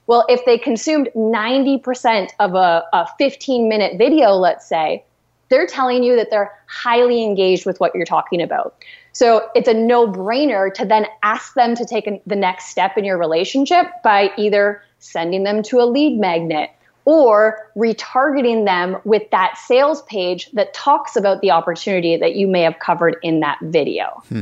Well, 0.08 0.26
if 0.30 0.44
they 0.46 0.58
consumed 0.58 1.10
90% 1.16 2.30
of 2.40 2.56
a, 2.56 2.86
a 2.94 3.08
15 3.18 3.70
minute 3.70 3.98
video, 3.98 4.32
let's 4.32 4.68
say, 4.68 5.04
they're 5.50 5.68
telling 5.68 6.02
you 6.02 6.16
that 6.16 6.30
they're 6.30 6.52
highly 6.68 7.24
engaged 7.24 7.66
with 7.66 7.80
what 7.80 7.94
you're 7.94 8.06
talking 8.06 8.42
about. 8.42 8.76
So 9.12 9.50
it's 9.54 9.68
a 9.68 9.74
no 9.74 10.08
brainer 10.08 10.74
to 10.76 10.86
then 10.86 11.06
ask 11.24 11.54
them 11.56 11.76
to 11.76 11.86
take 11.86 12.10
the 12.26 12.36
next 12.36 12.68
step 12.68 12.98
in 12.98 13.04
your 13.04 13.18
relationship 13.18 13.88
by 14.04 14.32
either 14.38 14.82
sending 15.00 15.44
them 15.44 15.62
to 15.64 15.82
a 15.82 15.84
lead 15.84 16.18
magnet 16.18 16.70
or 17.06 17.70
retargeting 17.76 18.66
them 18.66 18.98
with 19.04 19.30
that 19.32 19.58
sales 19.58 20.02
page 20.04 20.50
that 20.52 20.74
talks 20.74 21.16
about 21.16 21.42
the 21.42 21.52
opportunity 21.52 22.18
that 22.18 22.36
you 22.36 22.48
may 22.48 22.62
have 22.62 22.78
covered 22.80 23.18
in 23.24 23.40
that 23.40 23.58
video. 23.62 24.24
Hmm. 24.30 24.42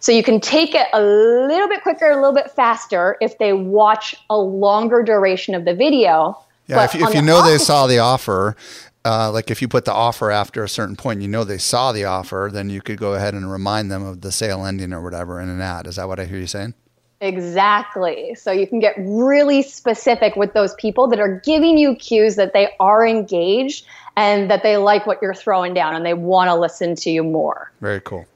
So 0.00 0.12
you 0.12 0.22
can 0.22 0.40
take 0.40 0.74
it 0.74 0.86
a 0.92 1.02
little 1.02 1.68
bit 1.68 1.82
quicker, 1.82 2.10
a 2.10 2.14
little 2.14 2.32
bit 2.32 2.50
faster 2.52 3.16
if 3.20 3.38
they 3.38 3.52
watch 3.52 4.14
a 4.30 4.38
longer 4.38 5.02
duration 5.02 5.54
of 5.54 5.64
the 5.64 5.74
video. 5.74 6.38
Yeah, 6.68 6.84
if, 6.84 6.94
if 6.94 7.14
you 7.14 7.22
know 7.22 7.44
they 7.44 7.58
saw 7.58 7.86
the 7.86 7.98
offer, 7.98 8.54
uh, 9.04 9.32
like 9.32 9.50
if 9.50 9.60
you 9.60 9.68
put 9.68 9.86
the 9.86 9.92
offer 9.92 10.30
after 10.30 10.62
a 10.62 10.68
certain 10.68 10.94
point, 10.94 11.22
you 11.22 11.28
know 11.28 11.42
they 11.42 11.58
saw 11.58 11.92
the 11.92 12.04
offer, 12.04 12.50
then 12.52 12.70
you 12.70 12.80
could 12.80 12.98
go 12.98 13.14
ahead 13.14 13.34
and 13.34 13.50
remind 13.50 13.90
them 13.90 14.04
of 14.04 14.20
the 14.20 14.30
sale 14.30 14.64
ending 14.64 14.92
or 14.92 15.02
whatever 15.02 15.40
in 15.40 15.48
an 15.48 15.60
ad. 15.60 15.86
Is 15.86 15.96
that 15.96 16.06
what 16.06 16.20
I 16.20 16.26
hear 16.26 16.38
you 16.38 16.46
saying? 16.46 16.74
Exactly. 17.20 18.34
So 18.36 18.52
you 18.52 18.66
can 18.66 18.78
get 18.78 18.94
really 18.98 19.62
specific 19.62 20.36
with 20.36 20.52
those 20.52 20.74
people 20.74 21.08
that 21.08 21.18
are 21.18 21.40
giving 21.40 21.76
you 21.76 21.96
cues 21.96 22.36
that 22.36 22.52
they 22.52 22.74
are 22.78 23.06
engaged 23.06 23.84
and 24.16 24.50
that 24.50 24.62
they 24.62 24.76
like 24.76 25.06
what 25.06 25.20
you're 25.20 25.34
throwing 25.34 25.74
down 25.74 25.94
and 25.94 26.06
they 26.06 26.14
want 26.14 26.48
to 26.48 26.54
listen 26.54 26.94
to 26.96 27.10
you 27.10 27.24
more. 27.24 27.72
Very 27.80 28.00
cool. 28.00 28.26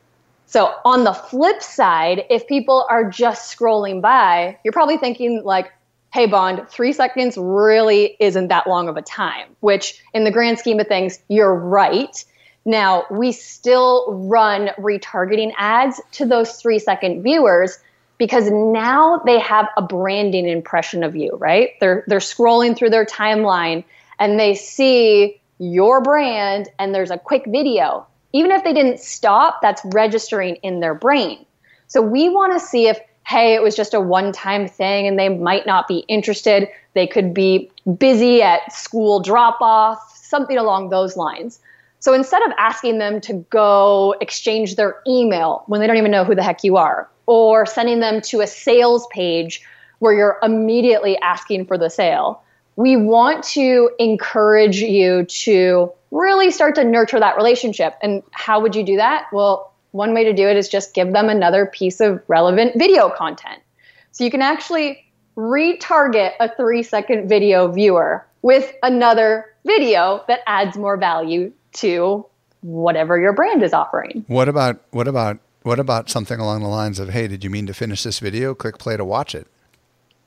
So 0.46 0.74
on 0.84 1.04
the 1.04 1.14
flip 1.14 1.62
side, 1.62 2.24
if 2.28 2.46
people 2.46 2.86
are 2.90 3.08
just 3.08 3.56
scrolling 3.56 4.02
by, 4.02 4.58
you're 4.64 4.72
probably 4.72 4.98
thinking 4.98 5.42
like, 5.44 5.72
hey 6.12 6.26
Bond, 6.26 6.68
three 6.68 6.92
seconds 6.92 7.38
really 7.38 8.16
isn't 8.20 8.48
that 8.48 8.66
long 8.66 8.88
of 8.88 8.96
a 8.96 9.02
time, 9.02 9.48
which 9.60 10.02
in 10.12 10.24
the 10.24 10.30
grand 10.30 10.58
scheme 10.58 10.78
of 10.78 10.88
things, 10.88 11.20
you're 11.28 11.54
right. 11.54 12.24
Now, 12.64 13.04
we 13.10 13.32
still 13.32 14.06
run 14.28 14.68
retargeting 14.78 15.52
ads 15.56 16.00
to 16.12 16.26
those 16.26 16.60
three 16.60 16.78
second 16.78 17.22
viewers 17.22 17.78
because 18.22 18.48
now 18.52 19.20
they 19.26 19.40
have 19.40 19.66
a 19.76 19.82
branding 19.82 20.48
impression 20.48 21.02
of 21.02 21.16
you, 21.16 21.36
right? 21.38 21.70
They're 21.80 22.04
they're 22.06 22.20
scrolling 22.20 22.76
through 22.76 22.90
their 22.90 23.04
timeline 23.04 23.82
and 24.20 24.38
they 24.38 24.54
see 24.54 25.40
your 25.58 26.00
brand 26.00 26.68
and 26.78 26.94
there's 26.94 27.10
a 27.10 27.18
quick 27.18 27.42
video. 27.48 28.06
Even 28.32 28.52
if 28.52 28.62
they 28.62 28.72
didn't 28.72 29.00
stop, 29.00 29.60
that's 29.60 29.82
registering 29.86 30.54
in 30.62 30.78
their 30.78 30.94
brain. 30.94 31.44
So 31.88 32.00
we 32.00 32.28
want 32.28 32.52
to 32.52 32.60
see 32.64 32.86
if 32.86 33.00
hey, 33.26 33.54
it 33.54 33.62
was 33.62 33.74
just 33.74 33.92
a 33.92 34.00
one-time 34.00 34.68
thing 34.68 35.08
and 35.08 35.18
they 35.18 35.28
might 35.28 35.66
not 35.66 35.88
be 35.88 36.04
interested. 36.06 36.68
They 36.94 37.08
could 37.08 37.34
be 37.34 37.72
busy 37.98 38.40
at 38.40 38.72
school 38.72 39.18
drop-off, 39.18 39.98
something 40.16 40.58
along 40.58 40.90
those 40.90 41.16
lines. 41.16 41.58
So 41.98 42.14
instead 42.14 42.42
of 42.42 42.52
asking 42.56 42.98
them 42.98 43.20
to 43.22 43.34
go 43.50 44.14
exchange 44.20 44.76
their 44.76 45.00
email 45.08 45.64
when 45.66 45.80
they 45.80 45.88
don't 45.88 45.96
even 45.96 46.10
know 46.12 46.24
who 46.24 46.36
the 46.36 46.42
heck 46.42 46.62
you 46.62 46.76
are, 46.76 47.08
or 47.32 47.64
sending 47.64 48.00
them 48.00 48.20
to 48.20 48.42
a 48.42 48.46
sales 48.46 49.06
page 49.10 49.62
where 50.00 50.12
you're 50.12 50.38
immediately 50.42 51.16
asking 51.22 51.64
for 51.64 51.78
the 51.78 51.88
sale, 51.88 52.42
we 52.76 52.94
want 52.94 53.42
to 53.42 53.90
encourage 53.98 54.82
you 54.82 55.24
to 55.24 55.90
really 56.10 56.50
start 56.50 56.74
to 56.74 56.84
nurture 56.84 57.18
that 57.18 57.34
relationship. 57.38 57.94
And 58.02 58.22
how 58.32 58.60
would 58.60 58.76
you 58.76 58.84
do 58.84 58.96
that? 58.96 59.28
Well, 59.32 59.72
one 59.92 60.12
way 60.12 60.24
to 60.24 60.34
do 60.34 60.46
it 60.46 60.58
is 60.58 60.68
just 60.68 60.92
give 60.92 61.14
them 61.14 61.30
another 61.30 61.64
piece 61.64 62.00
of 62.00 62.22
relevant 62.28 62.74
video 62.76 63.08
content. 63.08 63.62
So 64.10 64.24
you 64.24 64.30
can 64.30 64.42
actually 64.42 65.02
retarget 65.34 66.32
a 66.38 66.54
three 66.54 66.82
second 66.82 67.30
video 67.30 67.66
viewer 67.72 68.26
with 68.42 68.74
another 68.82 69.46
video 69.64 70.22
that 70.28 70.40
adds 70.46 70.76
more 70.76 70.98
value 70.98 71.50
to 71.76 72.26
whatever 72.60 73.18
your 73.18 73.32
brand 73.32 73.62
is 73.62 73.72
offering. 73.72 74.22
What 74.26 74.50
about 74.50 74.82
what 74.90 75.08
about 75.08 75.38
what 75.62 75.78
about 75.78 76.10
something 76.10 76.40
along 76.40 76.62
the 76.62 76.68
lines 76.68 76.98
of, 76.98 77.10
"Hey, 77.10 77.28
did 77.28 77.44
you 77.44 77.50
mean 77.50 77.66
to 77.66 77.74
finish 77.74 78.02
this 78.02 78.18
video? 78.18 78.54
Click 78.54 78.78
play 78.78 78.96
to 78.96 79.04
watch 79.04 79.34
it." 79.34 79.46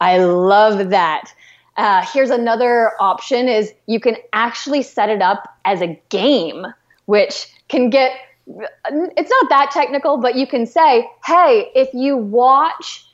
I 0.02 0.18
love 0.20 0.90
that. 0.90 1.34
Uh, 1.78 2.06
here's 2.14 2.30
another 2.30 2.92
option: 3.00 3.48
is 3.48 3.74
you 3.86 4.00
can 4.00 4.18
actually 4.34 4.82
set 4.82 5.10
it 5.10 5.22
up 5.22 5.48
as 5.66 5.82
a 5.82 6.00
game, 6.10 6.66
which 7.06 7.48
can 7.68 7.90
get. 7.90 8.12
It's 8.48 9.30
not 9.30 9.50
that 9.50 9.72
technical, 9.72 10.18
but 10.18 10.36
you 10.36 10.46
can 10.46 10.66
say, 10.66 11.10
"Hey, 11.26 11.72
if 11.74 11.94
you 11.94 12.16
watch 12.16 13.06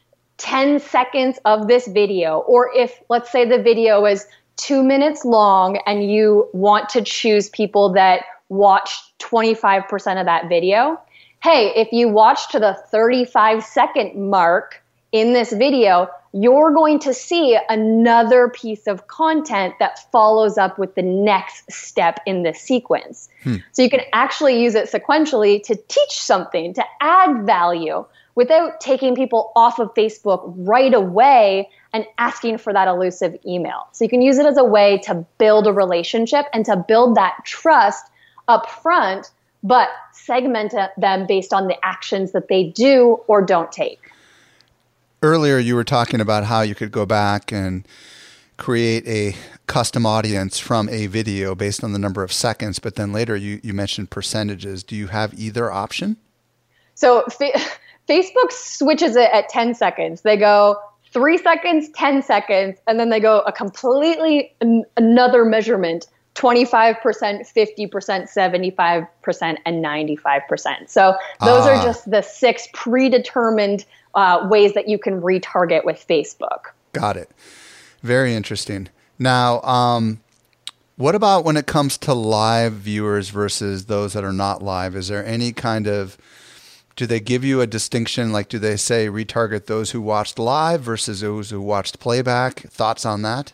10 0.42 0.80
seconds 0.80 1.40
of 1.46 1.68
this 1.68 1.88
video, 1.88 2.40
or 2.40 2.72
if 2.76 3.00
let's 3.10 3.32
say 3.32 3.46
the 3.46 3.62
video 3.62 4.06
is 4.06 4.28
two 4.58 4.84
minutes 4.84 5.24
long 5.24 5.78
and 5.86 6.12
you 6.12 6.50
want 6.54 6.90
to 6.90 7.02
choose 7.02 7.50
people 7.50 7.94
that 7.94 8.24
watch 8.50 8.92
25% 9.20 10.20
of 10.20 10.26
that 10.26 10.50
video, 10.50 11.00
hey, 11.42 11.74
if 11.76 11.92
you 11.92 12.08
watch 12.10 12.50
to 12.52 12.60
the 12.60 12.74
35 12.92 13.64
second 13.64 14.30
mark 14.30 14.82
in 15.12 15.34
this 15.34 15.52
video, 15.52 16.10
you're 16.34 16.72
going 16.72 17.00
to 17.00 17.14
see 17.14 17.58
another 17.68 18.50
piece 18.50 18.88
of 18.88 19.08
content 19.08 19.74
that 19.80 20.10
follows 20.12 20.58
up 20.58 20.80
with 20.80 20.96
the 20.96 21.02
next 21.02 21.70
step 21.72 22.20
in 22.26 22.44
the 22.44 22.54
sequence. 22.54 23.28
Hmm. 23.44 23.58
So 23.74 23.82
you 23.82 23.90
can 23.90 24.02
actually 24.14 24.62
use 24.62 24.76
it 24.76 24.90
sequentially 24.90 25.62
to 25.64 25.76
teach 25.76 26.12
something, 26.12 26.74
to 26.76 26.84
add 27.02 27.46
value 27.46 28.06
without 28.36 28.80
taking 28.80 29.14
people 29.16 29.52
off 29.56 29.80
of 29.80 29.94
Facebook 29.94 30.54
right 30.56 30.94
away 30.94 31.70
and 31.94 32.06
asking 32.18 32.58
for 32.58 32.72
that 32.72 32.88
elusive 32.88 33.38
email. 33.46 33.88
So 33.92 34.06
you 34.06 34.10
can 34.10 34.22
use 34.22 34.38
it 34.38 34.46
as 34.46 34.58
a 34.58 34.64
way 34.64 35.00
to 35.00 35.26
build 35.38 35.68
a 35.68 35.74
relationship 35.74 36.46
and 36.54 36.66
to 36.66 36.78
build 36.78 37.16
that 37.16 37.40
trust 37.44 38.06
up 38.48 38.70
front, 38.70 39.32
but 39.64 39.90
segment 40.32 40.74
them 40.98 41.26
based 41.28 41.52
on 41.52 41.68
the 41.68 41.76
actions 41.84 42.32
that 42.32 42.48
they 42.48 42.64
do 42.64 43.20
or 43.28 43.42
don't 43.42 43.72
take. 43.72 44.00
Earlier, 45.22 45.58
you 45.58 45.76
were 45.76 45.84
talking 45.84 46.22
about 46.22 46.46
how 46.46 46.62
you 46.62 46.74
could 46.74 46.92
go 46.92 47.06
back 47.06 47.52
and 47.52 47.86
create 48.58 49.06
a 49.08 49.36
custom 49.68 50.06
audience 50.06 50.58
from 50.58 50.88
a 50.90 51.08
video 51.08 51.54
based 51.54 51.84
on 51.84 51.92
the 51.92 52.00
number 52.00 52.24
of 52.24 52.32
seconds, 52.32 52.80
but 52.80 52.96
then 52.96 53.12
later 53.12 53.36
you, 53.36 53.60
you 53.62 53.74
mentioned 53.74 54.10
percentages. 54.10 54.84
Do 54.84 54.96
you 54.96 55.08
have 55.08 55.34
either 55.34 55.70
option? 55.70 56.16
So, 56.96 57.26
Facebook 58.08 58.52
switches 58.52 59.16
it 59.16 59.30
at 59.32 59.50
10 59.50 59.76
seconds. 59.76 60.22
They 60.22 60.38
go 60.38 60.78
three 61.12 61.38
seconds, 61.38 61.90
10 61.90 62.24
seconds, 62.24 62.78
and 62.88 63.00
then 63.00 63.10
they 63.10 63.20
go 63.20 63.40
a 63.42 63.52
completely 63.52 64.54
an- 64.62 64.86
another 64.96 65.44
measurement 65.44 66.08
25%, 66.36 67.02
50%, 67.02 67.90
75%, 67.90 69.58
and 69.66 69.84
95%. 69.84 70.90
So 70.90 71.16
those 71.42 71.66
ah. 71.66 71.70
are 71.70 71.84
just 71.84 72.10
the 72.10 72.22
six 72.22 72.68
predetermined 72.74 73.86
uh, 74.16 74.48
ways 74.50 74.74
that 74.74 74.88
you 74.88 74.98
can 74.98 75.22
retarget 75.22 75.86
with 75.86 76.04
Facebook. 76.08 76.68
Got 76.94 77.18
it. 77.18 77.30
Very 78.02 78.34
interesting. 78.34 78.88
Now, 79.20 79.62
um, 79.62 80.20
what 80.96 81.16
about 81.16 81.46
when 81.46 81.58
it 81.58 81.68
comes 81.68 81.98
to 82.00 82.14
live 82.14 82.74
viewers 82.74 83.30
versus 83.30 83.86
those 83.86 84.14
that 84.14 84.24
are 84.24 84.34
not 84.34 84.62
live? 84.62 84.96
Is 84.96 85.08
there 85.08 85.26
any 85.26 85.52
kind 85.52 85.88
of 85.88 86.18
do 86.96 87.06
they 87.06 87.20
give 87.20 87.44
you 87.44 87.62
a 87.62 87.68
distinction? 87.68 88.32
Like, 88.32 88.50
do 88.50 88.60
they 88.60 88.78
say 88.78 89.08
retarget 89.08 89.66
those 89.66 89.92
who 89.92 90.02
watched 90.02 90.38
live 90.38 90.82
versus 90.82 91.22
those 91.22 91.50
who 91.50 91.62
watched 91.62 92.00
playback? 92.00 92.60
Thoughts 92.60 93.06
on 93.06 93.22
that? 93.22 93.54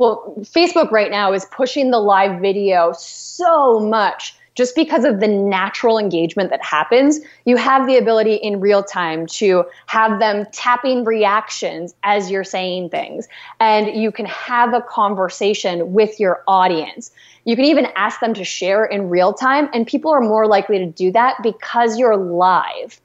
Well, 0.00 0.34
Facebook 0.40 0.90
right 0.90 1.10
now 1.10 1.34
is 1.34 1.44
pushing 1.44 1.90
the 1.90 1.98
live 1.98 2.40
video 2.40 2.92
so 2.96 3.78
much 3.78 4.34
just 4.54 4.74
because 4.74 5.04
of 5.04 5.20
the 5.20 5.28
natural 5.28 5.98
engagement 5.98 6.48
that 6.48 6.64
happens, 6.64 7.20
you 7.44 7.58
have 7.58 7.86
the 7.86 7.98
ability 7.98 8.36
in 8.36 8.60
real 8.60 8.82
time 8.82 9.26
to 9.26 9.66
have 9.88 10.18
them 10.18 10.46
tapping 10.52 11.04
reactions 11.04 11.94
as 12.02 12.30
you're 12.30 12.44
saying 12.44 12.88
things. 12.88 13.28
And 13.60 13.94
you 13.94 14.10
can 14.10 14.24
have 14.24 14.72
a 14.72 14.80
conversation 14.80 15.92
with 15.92 16.18
your 16.18 16.44
audience. 16.48 17.10
You 17.44 17.54
can 17.54 17.66
even 17.66 17.86
ask 17.94 18.20
them 18.20 18.32
to 18.32 18.42
share 18.42 18.86
in 18.86 19.10
real 19.10 19.34
time, 19.34 19.68
and 19.74 19.86
people 19.86 20.10
are 20.12 20.22
more 20.22 20.46
likely 20.46 20.78
to 20.78 20.86
do 20.86 21.12
that 21.12 21.36
because 21.42 21.98
you're 21.98 22.16
live. 22.16 22.98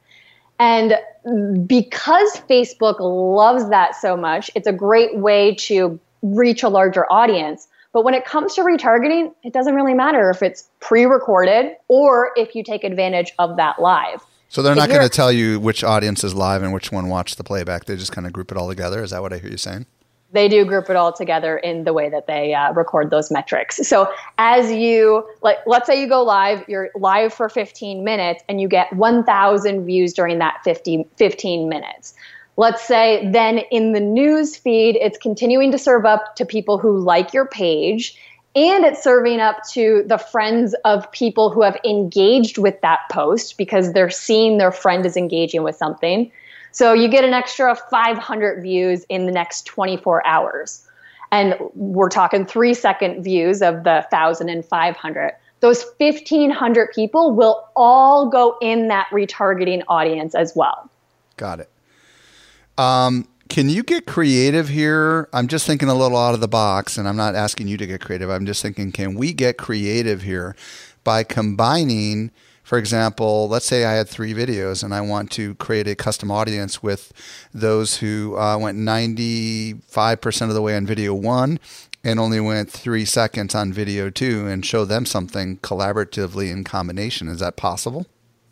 And 0.60 0.97
because 1.67 2.38
Facebook 2.49 3.01
loves 3.01 3.69
that 3.69 3.95
so 3.95 4.15
much, 4.15 4.49
it's 4.55 4.67
a 4.67 4.73
great 4.73 5.17
way 5.17 5.55
to 5.55 5.99
reach 6.34 6.64
a 6.64 6.70
larger 6.70 7.06
audience. 7.12 7.68
But 7.94 8.04
when 8.04 8.14
it 8.14 8.26
comes 8.26 8.56
to 8.56 8.62
retargeting, 8.62 9.34
it 9.44 9.54
doesn't 9.54 9.74
really 9.74 9.94
matter 9.94 10.30
if 10.30 10.44
it's 10.44 10.70
pre 10.82 11.06
recorded 11.06 11.78
or 11.88 12.32
if 12.36 12.56
you 12.56 12.64
take 12.64 12.84
advantage 12.84 13.32
of 13.40 13.56
that 13.58 13.82
live. 13.82 14.22
So 14.50 14.62
they're 14.62 14.76
not 14.76 14.90
going 14.90 15.02
to 15.02 15.10
tell 15.10 15.32
you 15.32 15.60
which 15.60 15.84
audience 15.84 16.24
is 16.24 16.34
live 16.34 16.64
and 16.64 16.74
which 16.74 16.92
one 16.92 17.10
watched 17.10 17.38
the 17.38 17.44
playback. 17.44 17.86
They 17.86 17.96
just 17.96 18.12
kind 18.12 18.28
of 18.28 18.34
group 18.34 18.52
it 18.52 18.58
all 18.58 18.70
together. 18.70 19.04
Is 19.04 19.12
that 19.12 19.22
what 19.22 19.34
I 19.34 19.38
hear 19.38 19.50
you 19.50 19.58
saying? 19.58 19.86
They 20.32 20.50
do 20.50 20.66
group 20.66 20.90
it 20.90 20.96
all 20.96 21.14
together 21.14 21.58
in 21.58 21.86
the 21.86 21.94
way 21.94 22.10
that 22.10 22.28
they 22.28 22.54
uh, 22.54 22.74
record 22.74 23.10
those 23.10 23.32
metrics. 23.32 23.78
So 23.88 24.12
as 24.38 24.72
you 24.72 25.26
like, 25.42 25.58
let's 25.66 25.88
say 25.88 26.00
you 26.00 26.10
go 26.10 26.24
live, 26.24 26.64
you're 26.68 26.90
live 26.96 27.34
for 27.34 27.48
15 27.48 28.04
minutes, 28.04 28.44
and 28.50 28.60
you 28.60 28.68
get 28.68 28.92
1,000 28.94 29.86
views 29.86 30.14
during 30.14 30.40
that 30.40 30.60
50, 30.64 31.08
15 31.16 31.70
minutes. 31.70 32.16
Let's 32.58 32.86
say 32.86 33.30
then 33.32 33.60
in 33.72 33.91
the 33.91 34.00
news 34.00 34.56
feed, 34.56 34.96
it's 34.96 35.18
continuing 35.18 35.72
to 35.72 35.78
serve 35.78 36.06
up 36.06 36.36
to 36.38 36.46
people 36.46 36.78
who 36.78 36.98
like 36.98 37.34
your 37.34 37.46
page 37.46 38.18
and 38.56 38.86
it's 38.86 39.04
serving 39.04 39.41
up 39.41 39.58
to 39.72 40.06
the 40.08 40.18
friends 40.18 40.74
of 40.86 41.12
people 41.12 41.50
who 41.50 41.62
have 41.62 41.78
engaged 41.84 42.58
with 42.58 42.80
that 42.82 43.00
post 43.12 43.58
because 43.58 43.91
they're 43.91 44.10
seeing 44.10 44.58
their 44.58 44.72
friend 44.72 45.06
is 45.06 45.18
engaging 45.18 45.62
with 45.62 45.76
something. 45.76 46.32
So 46.72 46.94
you 46.94 47.10
get 47.10 47.26
an 47.26 47.34
extra 47.34 47.76
500 47.76 48.62
views 48.62 49.06
in 49.10 49.26
the 49.26 49.32
next 49.34 49.65
24 49.65 50.26
hours. 50.26 50.88
And 51.32 51.56
we're 51.74 52.10
talking 52.10 52.46
three 52.46 52.74
second 52.74 53.24
views 53.24 53.62
of 53.62 53.84
the 53.84 54.06
1,500. 54.10 55.34
Those 55.60 55.84
1,500 55.98 56.91
people 56.94 57.32
will 57.32 57.68
all 57.76 58.30
go 58.30 58.58
in 58.62 58.88
that 58.88 59.08
retargeting 59.12 59.84
audience 59.89 60.34
as 60.34 60.54
well. 60.56 60.89
Got 61.36 61.60
it. 61.60 61.70
Um, 62.78 63.28
can 63.48 63.70
you 63.70 63.84
get 63.84 64.06
creative 64.06 64.70
here? 64.70 65.30
I'm 65.32 65.48
just 65.48 65.66
thinking 65.68 65.88
a 65.88 65.96
little 65.96 66.18
out 66.18 66.34
of 66.34 66.42
the 66.42 66.48
box, 66.48 66.98
and 66.98 67.08
I'm 67.08 67.16
not 67.16 67.36
asking 67.36 67.68
you 67.68 67.78
to 67.78 67.86
get 67.86 68.02
creative. 68.02 68.30
I'm 68.30 68.46
just 68.46 68.62
thinking, 68.62 68.92
can 68.92 69.16
we 69.16 69.34
get 69.34 69.58
creative 69.58 70.24
here 70.24 70.56
by 71.04 71.24
combining, 71.24 72.32
for 72.64 72.78
example, 72.78 73.48
let's 73.48 73.66
say 73.66 73.86
I 73.86 73.94
had 73.94 74.10
three 74.10 74.34
videos 74.34 74.84
and 74.84 74.94
I 74.94 75.00
want 75.00 75.32
to 75.32 75.56
create 75.56 75.88
a 75.88 75.96
custom 75.96 76.32
audience 76.32 76.84
with 76.84 77.14
those 77.54 77.98
who 77.98 78.38
uh, 78.38 78.58
went 78.58 78.78
95% 78.78 80.42
of 80.42 80.54
the 80.54 80.62
way 80.62 80.76
on 80.76 80.86
video 80.86 81.14
one 81.14 81.60
and 82.04 82.20
only 82.20 82.40
went 82.40 82.70
three 82.70 83.06
seconds 83.06 83.56
on 83.56 83.72
video 83.72 84.10
two 84.10 84.48
and 84.48 84.66
show 84.66 84.84
them 84.84 85.06
something 85.06 85.58
collaboratively 85.58 86.52
in 86.52 86.64
combination. 86.64 87.28
Is 87.28 87.40
that 87.40 87.56
possible? 87.56 88.08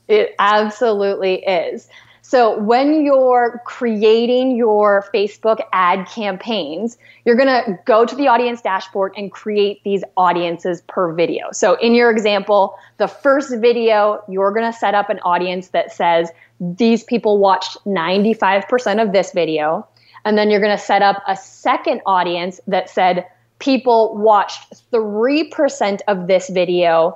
It 0.07 0.35
absolutely 0.39 1.43
is. 1.45 1.89
So 2.33 2.57
when 2.57 3.05
you're 3.05 3.61
creating 3.63 4.57
your 4.57 5.05
Facebook 5.13 5.59
ad 5.71 6.07
campaigns, 6.07 6.97
you're 7.25 7.35
going 7.35 7.47
to 7.47 7.77
go 7.85 8.07
to 8.07 8.15
the 8.15 8.27
audience 8.27 8.59
dashboard 8.59 9.13
and 9.15 9.31
create 9.31 9.83
these 9.83 10.03
audiences 10.17 10.81
per 10.87 11.13
video. 11.13 11.51
So 11.51 11.75
in 11.75 11.93
your 11.93 12.09
example, 12.09 12.75
the 12.97 13.07
first 13.07 13.55
video, 13.57 14.23
you're 14.27 14.51
going 14.51 14.65
to 14.65 14.75
set 14.75 14.95
up 14.95 15.11
an 15.11 15.19
audience 15.19 15.67
that 15.67 15.91
says 15.91 16.31
these 16.59 17.03
people 17.03 17.37
watched 17.37 17.77
95% 17.85 18.99
of 18.99 19.13
this 19.13 19.31
video. 19.31 19.87
And 20.25 20.35
then 20.35 20.49
you're 20.49 20.59
going 20.59 20.75
to 20.75 20.83
set 20.83 21.03
up 21.03 21.21
a 21.27 21.35
second 21.35 22.01
audience 22.07 22.59
that 22.65 22.89
said 22.89 23.27
people 23.59 24.17
watched 24.17 24.73
3% 24.91 25.99
of 26.07 26.25
this 26.25 26.49
video, 26.49 27.15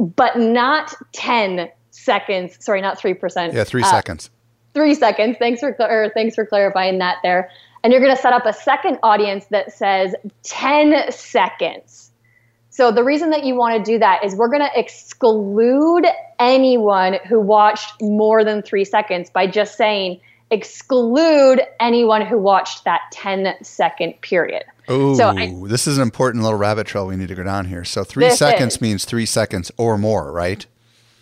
but 0.00 0.36
not 0.36 0.96
10 1.12 1.70
seconds. 1.92 2.56
Sorry, 2.60 2.80
not 2.80 2.98
3%. 2.98 3.52
Yeah, 3.52 3.64
three 3.64 3.82
uh, 3.82 3.90
seconds. 3.90 4.30
Three 4.74 4.94
seconds. 4.94 5.36
Thanks 5.38 5.60
for, 5.60 5.76
or 5.78 6.10
thanks 6.14 6.34
for 6.34 6.44
clarifying 6.44 6.98
that 6.98 7.18
there. 7.22 7.50
And 7.84 7.92
you're 7.92 8.02
going 8.02 8.14
to 8.14 8.20
set 8.20 8.32
up 8.32 8.46
a 8.46 8.52
second 8.52 8.98
audience 9.02 9.46
that 9.46 9.72
says 9.72 10.14
10 10.44 11.12
seconds. 11.12 12.10
So 12.70 12.90
the 12.90 13.04
reason 13.04 13.30
that 13.30 13.44
you 13.44 13.54
want 13.54 13.84
to 13.84 13.92
do 13.92 13.98
that 13.98 14.24
is 14.24 14.34
we're 14.34 14.48
going 14.48 14.62
to 14.62 14.78
exclude 14.78 16.06
anyone 16.38 17.18
who 17.28 17.38
watched 17.38 18.00
more 18.00 18.44
than 18.44 18.62
three 18.62 18.84
seconds 18.84 19.28
by 19.28 19.46
just 19.46 19.76
saying 19.76 20.20
exclude 20.50 21.60
anyone 21.80 22.24
who 22.24 22.38
watched 22.38 22.84
that 22.84 23.00
10 23.12 23.56
second 23.62 24.14
period. 24.20 24.64
Oh, 24.88 25.14
so 25.14 25.32
this 25.66 25.86
is 25.86 25.96
an 25.98 26.02
important 26.02 26.44
little 26.44 26.58
rabbit 26.58 26.86
trail 26.86 27.06
we 27.06 27.16
need 27.16 27.28
to 27.28 27.34
go 27.34 27.42
down 27.42 27.66
here. 27.66 27.84
So 27.84 28.04
three 28.04 28.30
seconds 28.30 28.74
is. 28.76 28.80
means 28.80 29.04
three 29.04 29.26
seconds 29.26 29.70
or 29.76 29.98
more, 29.98 30.32
right? 30.32 30.66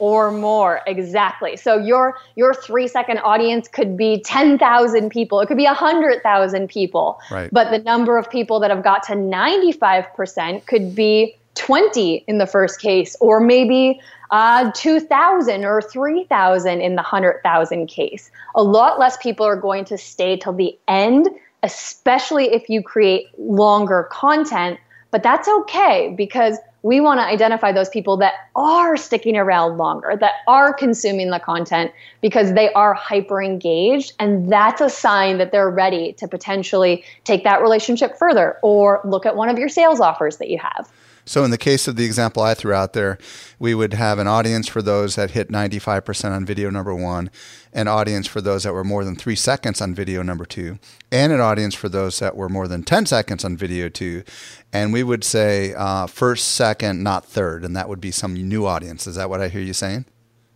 Or 0.00 0.30
more, 0.30 0.80
exactly. 0.86 1.56
So 1.56 1.78
your 1.78 2.16
your 2.34 2.54
three 2.54 2.88
second 2.88 3.18
audience 3.18 3.68
could 3.68 3.96
be 3.96 4.22
ten 4.22 4.58
thousand 4.58 5.10
people. 5.10 5.40
It 5.40 5.46
could 5.46 5.58
be 5.58 5.66
hundred 5.66 6.22
thousand 6.22 6.68
people. 6.68 7.20
Right. 7.30 7.50
But 7.52 7.70
the 7.70 7.78
number 7.78 8.16
of 8.16 8.28
people 8.30 8.60
that 8.60 8.70
have 8.70 8.82
got 8.82 9.02
to 9.04 9.14
ninety 9.14 9.72
five 9.72 10.12
percent 10.14 10.66
could 10.66 10.94
be 10.94 11.36
20 11.56 12.24
in 12.26 12.38
the 12.38 12.46
first 12.46 12.80
case, 12.80 13.16
or 13.20 13.40
maybe 13.40 14.00
uh, 14.30 14.70
2,000 14.74 15.64
or 15.64 15.82
3,000 15.82 16.80
in 16.80 16.92
the 16.94 17.02
100,000 17.02 17.86
case. 17.86 18.30
A 18.54 18.62
lot 18.62 18.98
less 18.98 19.16
people 19.16 19.44
are 19.44 19.56
going 19.56 19.84
to 19.86 19.98
stay 19.98 20.36
till 20.36 20.52
the 20.52 20.78
end, 20.88 21.28
especially 21.62 22.52
if 22.52 22.68
you 22.68 22.82
create 22.82 23.26
longer 23.38 24.08
content. 24.10 24.78
But 25.10 25.22
that's 25.22 25.48
okay 25.48 26.14
because 26.16 26.56
we 26.82 27.00
want 27.00 27.20
to 27.20 27.24
identify 27.24 27.72
those 27.72 27.88
people 27.88 28.16
that 28.18 28.34
are 28.56 28.96
sticking 28.96 29.36
around 29.36 29.76
longer, 29.76 30.16
that 30.18 30.34
are 30.46 30.72
consuming 30.72 31.30
the 31.30 31.38
content 31.38 31.92
because 32.20 32.54
they 32.54 32.72
are 32.72 32.94
hyper 32.94 33.42
engaged. 33.42 34.14
And 34.18 34.50
that's 34.50 34.80
a 34.80 34.88
sign 34.88 35.38
that 35.38 35.52
they're 35.52 35.70
ready 35.70 36.12
to 36.14 36.26
potentially 36.26 37.04
take 37.24 37.44
that 37.44 37.60
relationship 37.60 38.16
further 38.16 38.58
or 38.62 39.00
look 39.04 39.26
at 39.26 39.36
one 39.36 39.48
of 39.48 39.58
your 39.58 39.68
sales 39.68 40.00
offers 40.00 40.38
that 40.38 40.48
you 40.48 40.58
have. 40.58 40.90
So, 41.30 41.44
in 41.44 41.52
the 41.52 41.58
case 41.58 41.86
of 41.86 41.94
the 41.94 42.04
example 42.04 42.42
I 42.42 42.54
threw 42.54 42.72
out 42.72 42.92
there, 42.92 43.16
we 43.60 43.72
would 43.72 43.94
have 43.94 44.18
an 44.18 44.26
audience 44.26 44.66
for 44.66 44.82
those 44.82 45.14
that 45.14 45.30
hit 45.30 45.48
95% 45.48 46.32
on 46.32 46.44
video 46.44 46.70
number 46.70 46.92
one, 46.92 47.30
an 47.72 47.86
audience 47.86 48.26
for 48.26 48.40
those 48.40 48.64
that 48.64 48.72
were 48.72 48.82
more 48.82 49.04
than 49.04 49.14
three 49.14 49.36
seconds 49.36 49.80
on 49.80 49.94
video 49.94 50.22
number 50.22 50.44
two, 50.44 50.80
and 51.12 51.32
an 51.32 51.38
audience 51.38 51.72
for 51.72 51.88
those 51.88 52.18
that 52.18 52.34
were 52.34 52.48
more 52.48 52.66
than 52.66 52.82
10 52.82 53.06
seconds 53.06 53.44
on 53.44 53.56
video 53.56 53.88
two. 53.88 54.24
And 54.72 54.92
we 54.92 55.04
would 55.04 55.22
say 55.22 55.72
uh, 55.74 56.08
first, 56.08 56.48
second, 56.48 57.04
not 57.04 57.24
third. 57.24 57.64
And 57.64 57.76
that 57.76 57.88
would 57.88 58.00
be 58.00 58.10
some 58.10 58.34
new 58.34 58.66
audience. 58.66 59.06
Is 59.06 59.14
that 59.14 59.30
what 59.30 59.40
I 59.40 59.46
hear 59.46 59.62
you 59.62 59.72
saying? 59.72 60.06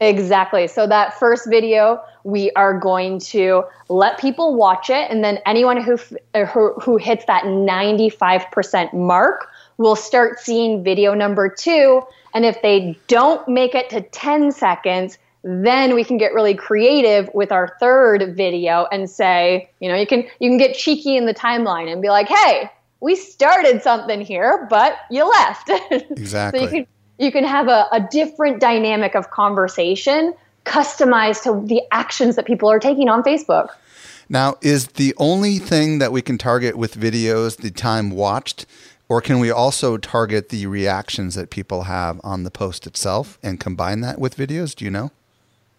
Exactly. 0.00 0.66
So 0.66 0.88
that 0.88 1.16
first 1.20 1.48
video, 1.48 2.02
we 2.24 2.50
are 2.56 2.76
going 2.76 3.20
to 3.20 3.62
let 3.88 4.18
people 4.18 4.56
watch 4.56 4.90
it, 4.90 5.08
and 5.08 5.22
then 5.22 5.38
anyone 5.46 5.80
who 5.80 5.96
who, 6.46 6.74
who 6.80 6.96
hits 6.96 7.24
that 7.26 7.44
95% 7.44 8.92
mark, 8.92 9.50
we'll 9.78 9.96
start 9.96 10.40
seeing 10.40 10.84
video 10.84 11.14
number 11.14 11.48
two. 11.48 12.02
And 12.34 12.44
if 12.44 12.60
they 12.62 12.98
don't 13.06 13.46
make 13.48 13.74
it 13.74 13.90
to 13.90 14.00
10 14.00 14.52
seconds, 14.52 15.18
then 15.42 15.94
we 15.94 16.04
can 16.04 16.16
get 16.16 16.32
really 16.32 16.54
creative 16.54 17.30
with 17.34 17.52
our 17.52 17.76
third 17.78 18.34
video 18.34 18.86
and 18.90 19.08
say, 19.08 19.70
you 19.80 19.88
know, 19.88 19.94
you 19.94 20.06
can 20.06 20.24
you 20.40 20.48
can 20.48 20.56
get 20.56 20.74
cheeky 20.74 21.16
in 21.16 21.26
the 21.26 21.34
timeline 21.34 21.92
and 21.92 22.00
be 22.00 22.08
like, 22.08 22.28
hey, 22.28 22.70
we 23.00 23.14
started 23.14 23.82
something 23.82 24.22
here, 24.22 24.66
but 24.70 24.96
you 25.10 25.28
left. 25.28 25.70
Exactly. 25.90 26.60
so 26.60 26.64
you 26.64 26.70
can 26.70 26.86
you 27.18 27.30
can 27.30 27.44
have 27.44 27.68
a, 27.68 27.86
a 27.92 28.00
different 28.10 28.58
dynamic 28.58 29.14
of 29.14 29.30
conversation 29.30 30.34
customized 30.64 31.42
to 31.42 31.66
the 31.66 31.82
actions 31.92 32.36
that 32.36 32.46
people 32.46 32.70
are 32.70 32.80
taking 32.80 33.08
on 33.08 33.22
Facebook. 33.22 33.68
Now, 34.28 34.56
is 34.62 34.88
the 34.88 35.14
only 35.18 35.58
thing 35.58 35.98
that 35.98 36.10
we 36.10 36.22
can 36.22 36.38
target 36.38 36.76
with 36.76 36.98
videos 36.98 37.58
the 37.58 37.70
time 37.70 38.10
watched? 38.10 38.64
Or 39.08 39.20
can 39.20 39.38
we 39.38 39.50
also 39.50 39.96
target 39.98 40.48
the 40.48 40.66
reactions 40.66 41.34
that 41.34 41.50
people 41.50 41.82
have 41.82 42.20
on 42.24 42.44
the 42.44 42.50
post 42.50 42.86
itself 42.86 43.38
and 43.42 43.60
combine 43.60 44.00
that 44.00 44.18
with 44.18 44.36
videos? 44.36 44.74
Do 44.74 44.84
you 44.84 44.90
know? 44.90 45.10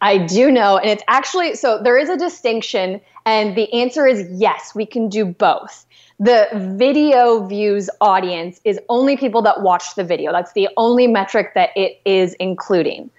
I 0.01 0.19
do 0.19 0.51
know. 0.51 0.77
And 0.77 0.89
it's 0.89 1.03
actually 1.07 1.55
so 1.55 1.81
there 1.81 1.97
is 1.97 2.09
a 2.09 2.17
distinction, 2.17 3.01
and 3.25 3.55
the 3.55 3.71
answer 3.73 4.05
is 4.05 4.27
yes, 4.31 4.75
we 4.75 4.85
can 4.85 5.09
do 5.09 5.25
both. 5.25 5.85
The 6.19 6.47
video 6.77 7.45
views 7.45 7.89
audience 7.99 8.61
is 8.63 8.79
only 8.87 9.17
people 9.17 9.41
that 9.41 9.61
watch 9.61 9.95
the 9.95 10.03
video. 10.03 10.31
That's 10.31 10.53
the 10.53 10.69
only 10.77 11.07
metric 11.07 11.53
that 11.55 11.71
it 11.75 11.99
is 12.05 12.35
including. 12.35 13.09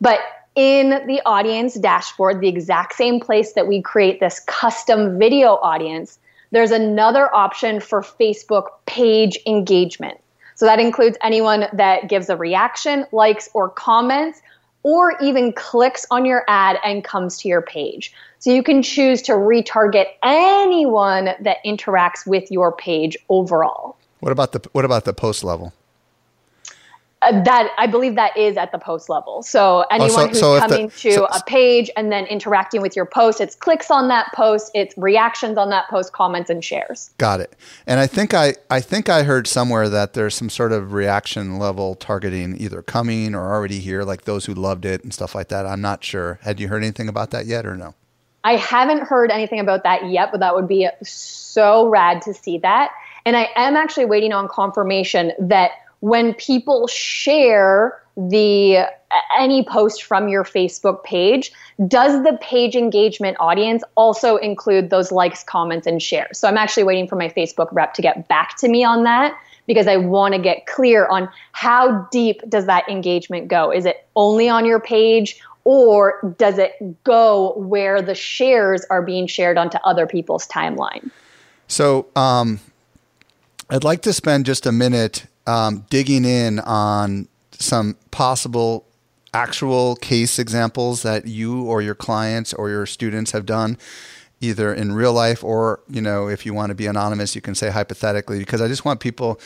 But 0.00 0.20
in 0.54 0.90
the 1.06 1.20
audience 1.26 1.74
dashboard, 1.74 2.40
the 2.40 2.48
exact 2.48 2.94
same 2.94 3.18
place 3.18 3.54
that 3.54 3.66
we 3.66 3.82
create 3.82 4.20
this 4.20 4.40
custom 4.46 5.18
video 5.18 5.56
audience, 5.62 6.18
there's 6.50 6.70
another 6.70 7.34
option 7.34 7.80
for 7.80 8.02
Facebook 8.02 8.66
page 8.86 9.38
engagement. 9.46 10.18
So 10.54 10.66
that 10.66 10.78
includes 10.78 11.18
anyone 11.22 11.66
that 11.72 12.08
gives 12.08 12.28
a 12.28 12.36
reaction, 12.36 13.06
likes, 13.10 13.48
or 13.54 13.68
comments, 13.68 14.40
or 14.84 15.16
even 15.20 15.52
clicks 15.52 16.06
on 16.10 16.24
your 16.24 16.44
ad 16.46 16.78
and 16.84 17.02
comes 17.02 17.38
to 17.38 17.48
your 17.48 17.62
page. 17.62 18.12
So 18.38 18.50
you 18.52 18.62
can 18.62 18.82
choose 18.82 19.22
to 19.22 19.32
retarget 19.32 20.06
anyone 20.22 21.30
that 21.40 21.56
interacts 21.64 22.26
with 22.26 22.50
your 22.52 22.70
page 22.70 23.16
overall. 23.28 23.96
What 24.20 24.32
about 24.32 24.52
the 24.52 24.68
what 24.72 24.84
about 24.84 25.04
the 25.04 25.12
post 25.12 25.42
level? 25.42 25.72
Uh, 27.24 27.42
that 27.42 27.70
I 27.78 27.86
believe 27.86 28.14
that 28.16 28.36
is 28.36 28.56
at 28.56 28.72
the 28.72 28.78
post 28.78 29.08
level. 29.08 29.42
So 29.42 29.84
anyone 29.90 30.10
oh, 30.10 30.14
so, 30.14 30.28
who's 30.28 30.40
so 30.40 30.58
coming 30.58 30.86
the, 30.88 30.92
to 30.92 31.12
so, 31.12 31.24
a 31.26 31.42
page 31.46 31.90
and 31.96 32.12
then 32.12 32.26
interacting 32.26 32.82
with 32.82 32.94
your 32.94 33.06
post, 33.06 33.40
it's 33.40 33.54
clicks 33.54 33.90
on 33.90 34.08
that 34.08 34.32
post, 34.34 34.70
it's 34.74 34.96
reactions 34.98 35.56
on 35.56 35.70
that 35.70 35.88
post, 35.88 36.12
comments 36.12 36.50
and 36.50 36.62
shares. 36.62 37.10
Got 37.18 37.40
it. 37.40 37.56
And 37.86 38.00
I 38.00 38.06
think 38.06 38.34
I 38.34 38.54
I 38.70 38.80
think 38.80 39.08
I 39.08 39.22
heard 39.22 39.46
somewhere 39.46 39.88
that 39.88 40.12
there's 40.12 40.34
some 40.34 40.50
sort 40.50 40.72
of 40.72 40.92
reaction 40.92 41.58
level 41.58 41.94
targeting 41.94 42.60
either 42.60 42.82
coming 42.82 43.34
or 43.34 43.52
already 43.52 43.80
here, 43.80 44.02
like 44.02 44.24
those 44.24 44.46
who 44.46 44.54
loved 44.54 44.84
it 44.84 45.02
and 45.02 45.12
stuff 45.12 45.34
like 45.34 45.48
that. 45.48 45.66
I'm 45.66 45.80
not 45.80 46.04
sure. 46.04 46.38
Had 46.42 46.60
you 46.60 46.68
heard 46.68 46.82
anything 46.82 47.08
about 47.08 47.30
that 47.30 47.46
yet 47.46 47.64
or 47.64 47.76
no? 47.76 47.94
I 48.44 48.56
haven't 48.56 49.00
heard 49.00 49.30
anything 49.30 49.58
about 49.58 49.84
that 49.84 50.10
yet, 50.10 50.30
but 50.30 50.40
that 50.40 50.54
would 50.54 50.68
be 50.68 50.86
so 51.02 51.88
rad 51.88 52.20
to 52.22 52.34
see 52.34 52.58
that. 52.58 52.90
And 53.24 53.36
I 53.36 53.48
am 53.56 53.74
actually 53.74 54.04
waiting 54.04 54.34
on 54.34 54.48
confirmation 54.48 55.32
that 55.38 55.70
when 56.04 56.34
people 56.34 56.86
share 56.86 57.98
the 58.14 58.86
any 59.38 59.64
post 59.64 60.02
from 60.02 60.28
your 60.28 60.44
Facebook 60.44 61.02
page, 61.02 61.50
does 61.88 62.22
the 62.24 62.38
page 62.42 62.76
engagement 62.76 63.38
audience 63.40 63.82
also 63.94 64.36
include 64.36 64.90
those 64.90 65.10
likes, 65.10 65.42
comments, 65.42 65.86
and 65.86 66.02
shares? 66.02 66.38
So 66.38 66.46
I'm 66.46 66.58
actually 66.58 66.82
waiting 66.84 67.08
for 67.08 67.16
my 67.16 67.30
Facebook 67.30 67.68
rep 67.72 67.94
to 67.94 68.02
get 68.02 68.28
back 68.28 68.58
to 68.58 68.68
me 68.68 68.84
on 68.84 69.04
that 69.04 69.34
because 69.66 69.86
I 69.86 69.96
want 69.96 70.34
to 70.34 70.38
get 70.38 70.66
clear 70.66 71.06
on 71.06 71.26
how 71.52 72.06
deep 72.12 72.42
does 72.50 72.66
that 72.66 72.86
engagement 72.86 73.48
go? 73.48 73.72
Is 73.72 73.86
it 73.86 74.06
only 74.14 74.46
on 74.46 74.66
your 74.66 74.80
page 74.80 75.40
or 75.64 76.34
does 76.36 76.58
it 76.58 76.74
go 77.04 77.54
where 77.56 78.02
the 78.02 78.14
shares 78.14 78.84
are 78.90 79.00
being 79.00 79.26
shared 79.26 79.56
onto 79.56 79.78
other 79.84 80.06
people's 80.06 80.46
timeline? 80.48 81.08
So 81.66 82.08
um, 82.14 82.60
I'd 83.70 83.84
like 83.84 84.02
to 84.02 84.12
spend 84.12 84.44
just 84.44 84.66
a 84.66 84.72
minute 84.72 85.28
um, 85.46 85.84
digging 85.90 86.24
in 86.24 86.60
on 86.60 87.28
some 87.52 87.96
possible 88.10 88.86
actual 89.32 89.96
case 89.96 90.38
examples 90.38 91.02
that 91.02 91.26
you 91.26 91.64
or 91.64 91.82
your 91.82 91.94
clients 91.94 92.52
or 92.54 92.70
your 92.70 92.86
students 92.86 93.32
have 93.32 93.44
done 93.44 93.76
either 94.40 94.72
in 94.72 94.92
real 94.92 95.12
life 95.12 95.42
or 95.42 95.80
you 95.88 96.00
know 96.00 96.28
if 96.28 96.46
you 96.46 96.54
want 96.54 96.70
to 96.70 96.74
be 96.74 96.86
anonymous 96.86 97.34
you 97.34 97.40
can 97.40 97.54
say 97.54 97.68
hypothetically 97.70 98.38
because 98.38 98.60
i 98.60 98.68
just 98.68 98.84
want 98.84 99.00
people 99.00 99.40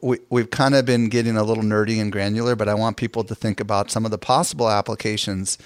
we, 0.00 0.18
we've 0.30 0.50
kind 0.50 0.74
of 0.74 0.84
been 0.84 1.08
getting 1.08 1.36
a 1.36 1.44
little 1.44 1.62
nerdy 1.62 2.00
and 2.00 2.10
granular 2.10 2.56
but 2.56 2.68
i 2.68 2.74
want 2.74 2.96
people 2.96 3.22
to 3.22 3.34
think 3.34 3.60
about 3.60 3.88
some 3.88 4.04
of 4.04 4.10
the 4.10 4.18
possible 4.18 4.68
applications 4.68 5.58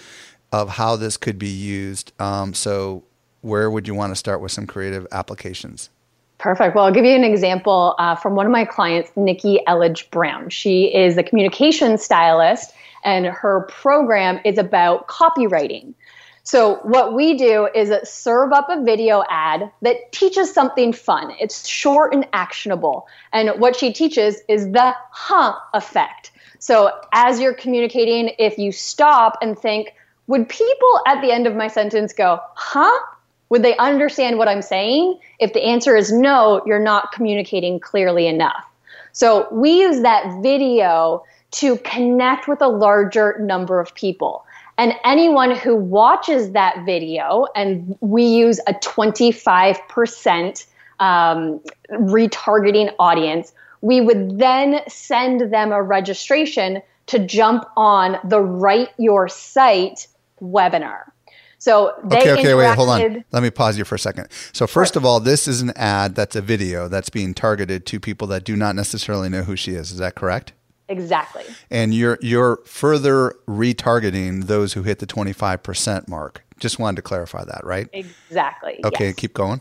of 0.55 0.69
how 0.69 0.95
this 0.95 1.17
could 1.17 1.37
be 1.37 1.49
used. 1.49 2.13
Um, 2.21 2.55
so 2.55 3.03
where 3.41 3.69
would 3.69 3.89
you 3.89 3.95
want 3.95 4.13
to 4.13 4.17
start 4.17 4.41
with 4.41 4.53
some 4.53 4.69
creative 4.69 5.05
applications 5.11 5.91
Perfect. 6.39 6.75
Well, 6.75 6.85
I'll 6.85 6.93
give 6.93 7.05
you 7.05 7.15
an 7.15 7.25
example 7.25 7.95
uh, 7.99 8.17
from 8.17 8.35
one 8.35 8.47
of 8.47 8.53
my 8.53 8.65
clients, 8.65 9.11
Nikki 9.17 9.61
Elledge 9.67 10.11
Brown. 10.11 10.51
She 10.51 10.95
is 10.95 11.17
a 11.17 11.23
communication 11.23 11.97
stylist, 11.97 12.73
and 13.05 13.27
her 13.27 13.63
program 13.71 14.41
is 14.45 14.59
about 14.59 15.07
copywriting. 15.07 15.95
So, 16.47 16.81
what 16.83 17.15
we 17.15 17.39
do 17.39 17.69
is 17.75 17.91
serve 18.07 18.53
up 18.53 18.69
a 18.69 18.83
video 18.83 19.25
ad 19.31 19.71
that 19.81 20.13
teaches 20.13 20.53
something 20.53 20.93
fun. 20.93 21.33
It's 21.41 21.67
short 21.67 22.13
and 22.13 22.27
actionable. 22.35 23.07
And 23.33 23.59
what 23.59 23.75
she 23.77 23.93
teaches 23.95 24.43
is 24.47 24.71
the 24.73 24.95
huh 25.11 25.55
effect. 25.73 26.33
So, 26.59 26.91
as 27.13 27.41
you're 27.41 27.55
communicating, 27.55 28.35
if 28.39 28.59
you 28.59 28.73
stop 28.73 29.39
and 29.41 29.59
think, 29.59 29.95
would 30.27 30.49
people 30.49 31.01
at 31.07 31.23
the 31.23 31.33
end 31.33 31.47
of 31.47 31.57
my 31.57 31.69
sentence 31.69 32.13
go, 32.13 32.41
huh? 32.55 33.01
Would 33.55 33.63
they 33.63 33.77
understand 33.77 34.37
what 34.39 34.49
I'm 34.49 34.63
saying? 34.63 35.17
If 35.39 35.53
the 35.53 35.63
answer 35.63 35.95
is 35.95 36.11
no, 36.11 36.61
you're 36.67 36.81
not 36.81 37.13
communicating 37.13 37.79
clearly 37.79 38.27
enough. 38.27 38.65
So 39.13 39.47
we 39.53 39.79
use 39.79 40.01
that 40.03 40.43
video 40.43 41.23
to 41.53 41.77
connect 41.77 42.49
with 42.49 42.61
a 42.61 42.67
larger 42.67 43.39
number 43.39 43.79
of 43.79 43.95
people. 43.95 44.45
And 44.77 44.95
anyone 45.05 45.55
who 45.55 45.77
watches 45.77 46.51
that 46.51 46.85
video, 46.85 47.47
and 47.55 47.97
we 48.01 48.25
use 48.25 48.59
a 48.67 48.75
25% 48.75 50.67
um, 50.99 51.61
retargeting 51.93 52.93
audience, 52.99 53.53
we 53.83 54.01
would 54.01 54.37
then 54.37 54.81
send 54.89 55.53
them 55.53 55.71
a 55.71 55.81
registration 55.81 56.83
to 57.07 57.21
jump 57.21 57.67
on 57.77 58.19
the 58.25 58.41
Write 58.41 58.91
Your 58.99 59.29
Site 59.29 60.09
webinar. 60.43 61.05
So 61.59 61.95
they 62.05 62.19
okay, 62.19 62.33
okay, 62.33 62.55
wait, 62.55 62.75
hold 62.75 62.89
on. 62.89 63.25
Let 63.33 63.43
me 63.43 63.51
pause 63.51 63.79
you 63.79 63.85
for 63.85 63.95
a 63.95 63.99
second. 63.99 64.29
So 64.53 64.67
first 64.67 64.97
of 64.97 65.05
all, 65.05 65.21
this 65.21 65.49
is 65.49 65.63
an 65.63 65.73
ad 65.77 66.15
that's 66.15 66.37
a 66.37 66.43
video 66.43 66.89
that's 66.89 67.11
being 67.11 67.35
targeted 67.35 67.87
to 67.87 68.01
people 68.01 68.27
that 68.29 68.45
do 68.45 68.57
not 68.57 68.77
necessarily 68.77 69.29
know 69.29 69.43
who 69.43 69.57
she 69.57 69.73
is. 69.73 69.91
Is 69.91 69.99
that 69.99 70.15
correct? 70.15 70.53
Exactly. 70.89 71.45
And 71.71 71.95
you're 71.95 72.19
you're 72.21 72.61
further 72.67 73.35
retargeting 73.49 74.47
those 74.47 74.75
who 74.75 74.83
hit 74.83 74.99
the 74.99 75.07
25% 75.07 76.09
mark. 76.09 76.45
Just 76.61 76.79
wanted 76.79 76.97
to 76.97 77.03
clarify 77.03 77.45
that, 77.45 77.63
right? 77.65 77.89
Exactly. 77.93 78.81
Okay, 78.85 79.07
yes. 79.07 79.15
keep 79.15 79.35
going. 79.35 79.61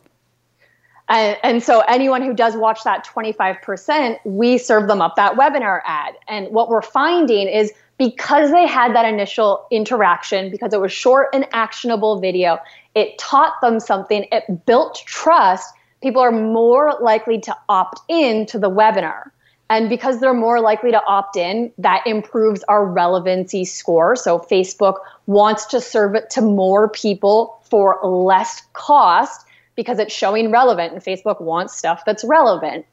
And, 1.09 1.37
and, 1.43 1.63
so 1.63 1.81
anyone 1.81 2.21
who 2.21 2.33
does 2.33 2.55
watch 2.55 2.83
that 2.85 3.05
25%, 3.05 4.19
we 4.23 4.57
serve 4.57 4.87
them 4.87 5.01
up 5.01 5.15
that 5.17 5.35
webinar 5.35 5.81
ad. 5.83 6.15
And 6.29 6.47
what 6.49 6.69
we're 6.69 6.81
finding 6.81 7.49
is 7.49 7.73
because 7.97 8.51
they 8.51 8.67
had 8.67 8.95
that 8.95 9.05
initial 9.05 9.65
interaction, 9.71 10.49
because 10.51 10.73
it 10.73 10.81
was 10.81 10.91
short 10.91 11.29
and 11.33 11.47
actionable 11.53 12.19
video, 12.19 12.57
it 12.95 13.17
taught 13.17 13.53
them 13.61 13.79
something, 13.79 14.25
it 14.31 14.65
built 14.65 15.01
trust. 15.05 15.73
People 16.01 16.21
are 16.21 16.31
more 16.31 16.97
likely 17.01 17.39
to 17.41 17.55
opt 17.69 18.01
in 18.09 18.45
to 18.47 18.59
the 18.59 18.69
webinar. 18.69 19.31
And 19.69 19.89
because 19.89 20.19
they're 20.19 20.33
more 20.33 20.59
likely 20.59 20.91
to 20.91 21.03
opt 21.05 21.37
in, 21.37 21.71
that 21.77 22.05
improves 22.05 22.63
our 22.63 22.85
relevancy 22.85 23.65
score. 23.65 24.15
So 24.15 24.39
Facebook 24.39 24.97
wants 25.25 25.65
to 25.67 25.79
serve 25.79 26.15
it 26.15 26.29
to 26.31 26.41
more 26.41 26.89
people 26.89 27.59
for 27.63 27.99
less 28.03 28.61
cost 28.73 29.47
because 29.75 29.97
it's 29.97 30.13
showing 30.13 30.51
relevant, 30.51 30.93
and 30.93 31.01
Facebook 31.01 31.41
wants 31.41 31.75
stuff 31.75 32.03
that's 32.05 32.23
relevant. 32.23 32.85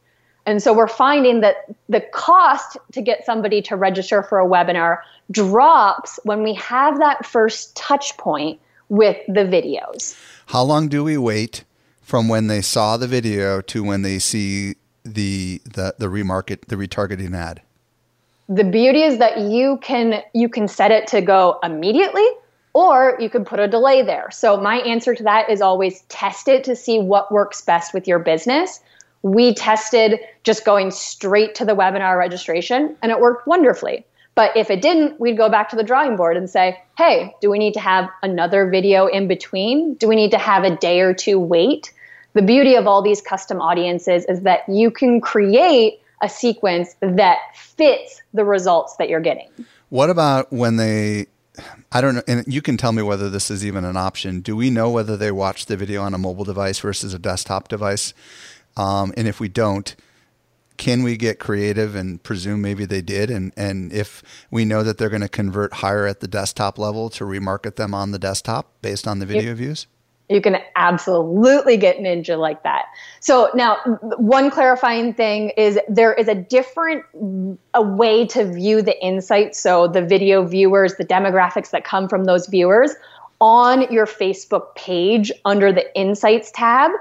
And 0.46 0.62
so 0.62 0.72
we're 0.72 0.88
finding 0.88 1.40
that 1.40 1.66
the 1.88 2.00
cost 2.00 2.76
to 2.92 3.02
get 3.02 3.24
somebody 3.24 3.60
to 3.62 3.76
register 3.76 4.22
for 4.22 4.40
a 4.40 4.46
webinar 4.46 4.98
drops 5.30 6.18
when 6.24 6.42
we 6.42 6.54
have 6.54 6.98
that 6.98 7.26
first 7.26 7.76
touch 7.76 8.16
point 8.16 8.60
with 8.88 9.16
the 9.28 9.44
videos. 9.44 10.18
How 10.46 10.62
long 10.62 10.88
do 10.88 11.04
we 11.04 11.16
wait 11.16 11.64
from 12.02 12.28
when 12.28 12.48
they 12.48 12.62
saw 12.62 12.96
the 12.96 13.06
video 13.06 13.60
to 13.60 13.84
when 13.84 14.02
they 14.02 14.18
see 14.18 14.74
the 15.04 15.60
the 15.64 15.94
the 15.98 16.06
remarket 16.06 16.66
the 16.66 16.76
retargeting 16.76 17.34
ad? 17.34 17.62
The 18.48 18.64
beauty 18.64 19.02
is 19.02 19.18
that 19.18 19.38
you 19.38 19.78
can 19.80 20.22
you 20.34 20.48
can 20.48 20.66
set 20.66 20.90
it 20.90 21.06
to 21.08 21.20
go 21.20 21.58
immediately 21.62 22.26
or 22.72 23.16
you 23.20 23.30
can 23.30 23.44
put 23.44 23.60
a 23.60 23.68
delay 23.68 24.02
there. 24.02 24.30
So 24.30 24.56
my 24.56 24.78
answer 24.78 25.14
to 25.14 25.22
that 25.24 25.50
is 25.50 25.60
always 25.60 26.02
test 26.02 26.48
it 26.48 26.64
to 26.64 26.74
see 26.74 26.98
what 26.98 27.30
works 27.30 27.62
best 27.62 27.94
with 27.94 28.08
your 28.08 28.18
business 28.18 28.80
we 29.22 29.54
tested 29.54 30.20
just 30.44 30.64
going 30.64 30.90
straight 30.90 31.54
to 31.56 31.64
the 31.64 31.74
webinar 31.74 32.18
registration 32.18 32.96
and 33.02 33.12
it 33.12 33.20
worked 33.20 33.46
wonderfully. 33.46 34.04
But 34.34 34.56
if 34.56 34.70
it 34.70 34.80
didn't, 34.80 35.20
we'd 35.20 35.36
go 35.36 35.48
back 35.48 35.68
to 35.70 35.76
the 35.76 35.82
drawing 35.82 36.16
board 36.16 36.36
and 36.36 36.48
say, 36.48 36.80
hey, 36.96 37.34
do 37.40 37.50
we 37.50 37.58
need 37.58 37.74
to 37.74 37.80
have 37.80 38.08
another 38.22 38.68
video 38.68 39.06
in 39.06 39.28
between? 39.28 39.94
Do 39.94 40.08
we 40.08 40.16
need 40.16 40.30
to 40.30 40.38
have 40.38 40.64
a 40.64 40.76
day 40.76 41.00
or 41.00 41.12
two 41.12 41.38
wait? 41.38 41.92
The 42.32 42.42
beauty 42.42 42.76
of 42.76 42.86
all 42.86 43.02
these 43.02 43.20
custom 43.20 43.60
audiences 43.60 44.24
is 44.26 44.42
that 44.42 44.60
you 44.68 44.90
can 44.90 45.20
create 45.20 46.00
a 46.22 46.28
sequence 46.28 46.94
that 47.00 47.38
fits 47.54 48.22
the 48.32 48.44
results 48.44 48.96
that 48.96 49.08
you're 49.08 49.20
getting. 49.20 49.48
What 49.88 50.10
about 50.10 50.52
when 50.52 50.76
they 50.76 51.26
I 51.92 52.00
don't 52.00 52.14
know, 52.14 52.22
and 52.28 52.44
you 52.46 52.62
can 52.62 52.76
tell 52.76 52.92
me 52.92 53.02
whether 53.02 53.28
this 53.28 53.50
is 53.50 53.66
even 53.66 53.84
an 53.84 53.96
option. 53.96 54.40
Do 54.40 54.56
we 54.56 54.70
know 54.70 54.90
whether 54.90 55.16
they 55.16 55.32
watch 55.32 55.66
the 55.66 55.76
video 55.76 56.02
on 56.02 56.14
a 56.14 56.18
mobile 56.18 56.44
device 56.44 56.78
versus 56.78 57.12
a 57.12 57.18
desktop 57.18 57.68
device? 57.68 58.14
Um, 58.76 59.12
and 59.16 59.26
if 59.28 59.40
we 59.40 59.48
don't, 59.48 59.94
can 60.76 61.02
we 61.02 61.16
get 61.16 61.38
creative 61.38 61.94
and 61.94 62.22
presume 62.22 62.62
maybe 62.62 62.86
they 62.86 63.02
did? 63.02 63.30
And, 63.30 63.52
and 63.56 63.92
if 63.92 64.22
we 64.50 64.64
know 64.64 64.82
that 64.82 64.96
they're 64.96 65.10
going 65.10 65.20
to 65.20 65.28
convert 65.28 65.74
higher 65.74 66.06
at 66.06 66.20
the 66.20 66.28
desktop 66.28 66.78
level 66.78 67.10
to 67.10 67.24
remarket 67.24 67.76
them 67.76 67.94
on 67.94 68.12
the 68.12 68.18
desktop 68.18 68.72
based 68.80 69.06
on 69.06 69.18
the 69.18 69.26
video 69.26 69.54
views? 69.54 69.86
You 70.30 70.40
can 70.40 70.58
absolutely 70.76 71.76
get 71.76 71.98
Ninja 71.98 72.38
like 72.38 72.62
that. 72.62 72.84
So 73.18 73.50
now, 73.52 73.78
one 74.16 74.48
clarifying 74.50 75.12
thing 75.12 75.50
is 75.50 75.78
there 75.88 76.14
is 76.14 76.28
a 76.28 76.36
different 76.36 77.04
a 77.74 77.82
way 77.82 78.26
to 78.28 78.50
view 78.50 78.80
the 78.80 78.98
insights. 79.04 79.60
So 79.60 79.88
the 79.88 80.02
video 80.02 80.46
viewers, 80.46 80.94
the 80.94 81.04
demographics 81.04 81.70
that 81.70 81.84
come 81.84 82.08
from 82.08 82.24
those 82.24 82.46
viewers 82.46 82.94
on 83.40 83.90
your 83.92 84.06
Facebook 84.06 84.74
page 84.76 85.32
under 85.44 85.72
the 85.72 85.94
Insights 85.98 86.52
tab 86.52 86.92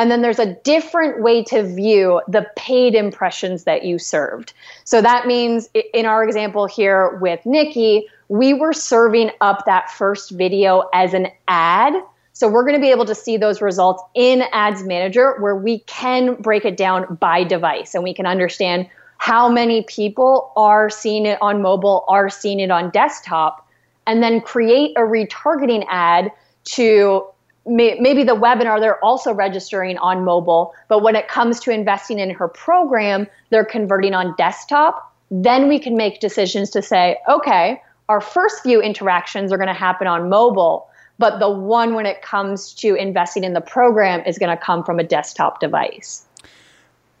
and 0.00 0.10
then 0.10 0.22
there's 0.22 0.38
a 0.38 0.54
different 0.54 1.20
way 1.20 1.44
to 1.44 1.62
view 1.62 2.22
the 2.26 2.46
paid 2.56 2.94
impressions 2.94 3.64
that 3.64 3.84
you 3.84 3.98
served. 3.98 4.54
So 4.84 5.02
that 5.02 5.26
means 5.26 5.68
in 5.92 6.06
our 6.06 6.24
example 6.24 6.64
here 6.64 7.18
with 7.20 7.44
Nikki, 7.44 8.06
we 8.28 8.54
were 8.54 8.72
serving 8.72 9.30
up 9.42 9.66
that 9.66 9.90
first 9.90 10.30
video 10.30 10.88
as 10.94 11.12
an 11.12 11.28
ad. 11.48 11.92
So 12.32 12.48
we're 12.48 12.62
going 12.62 12.76
to 12.76 12.80
be 12.80 12.90
able 12.90 13.04
to 13.04 13.14
see 13.14 13.36
those 13.36 13.60
results 13.60 14.02
in 14.14 14.44
Ads 14.52 14.84
Manager 14.84 15.36
where 15.38 15.54
we 15.54 15.80
can 15.80 16.34
break 16.36 16.64
it 16.64 16.78
down 16.78 17.16
by 17.16 17.44
device 17.44 17.94
and 17.94 18.02
we 18.02 18.14
can 18.14 18.24
understand 18.24 18.88
how 19.18 19.50
many 19.50 19.82
people 19.82 20.50
are 20.56 20.88
seeing 20.88 21.26
it 21.26 21.36
on 21.42 21.60
mobile, 21.60 22.06
are 22.08 22.30
seeing 22.30 22.58
it 22.58 22.70
on 22.70 22.88
desktop, 22.88 23.68
and 24.06 24.22
then 24.22 24.40
create 24.40 24.96
a 24.96 25.00
retargeting 25.00 25.84
ad 25.90 26.32
to 26.64 27.26
may, 27.66 27.98
maybe 28.00 28.24
the 28.24 28.34
webinar 28.34 28.80
they're 28.80 29.02
also 29.04 29.32
registering 29.32 29.98
on 29.98 30.24
mobile 30.24 30.74
but 30.88 31.02
when 31.02 31.16
it 31.16 31.28
comes 31.28 31.60
to 31.60 31.70
investing 31.70 32.18
in 32.18 32.30
her 32.30 32.48
program 32.48 33.26
they're 33.50 33.64
converting 33.64 34.14
on 34.14 34.34
desktop. 34.36 35.06
Then 35.30 35.68
we 35.68 35.78
can 35.78 35.96
make 35.96 36.20
decisions 36.20 36.70
to 36.70 36.82
say 36.82 37.18
okay 37.28 37.80
our 38.08 38.20
first 38.20 38.62
few 38.62 38.80
interactions 38.80 39.52
are 39.52 39.56
going 39.56 39.68
to 39.68 39.74
happen 39.74 40.06
on 40.06 40.28
mobile 40.28 40.88
but 41.20 41.38
the 41.38 41.50
one 41.50 41.94
when 41.94 42.06
it 42.06 42.22
comes 42.22 42.72
to 42.72 42.94
investing 42.94 43.44
in 43.44 43.52
the 43.52 43.60
program 43.60 44.22
is 44.26 44.38
going 44.38 44.56
to 44.56 44.62
come 44.62 44.82
from 44.82 44.98
a 44.98 45.04
desktop 45.04 45.60
device. 45.60 46.24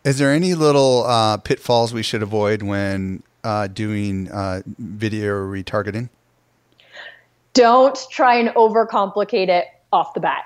Is 0.04 0.16
there 0.16 0.32
any 0.32 0.54
little 0.54 1.04
uh, 1.04 1.36
pitfalls 1.36 1.92
we 1.92 2.02
should 2.02 2.22
avoid 2.22 2.62
when 2.62 3.22
uh, 3.44 3.66
doing 3.66 4.30
uh, 4.30 4.62
video 4.78 5.34
retargeting? 5.34 6.08
Don't 7.52 7.98
try 8.10 8.36
and 8.36 8.48
overcomplicate 8.50 9.48
it 9.48 9.66
off 9.92 10.14
the 10.14 10.20
bat. 10.20 10.44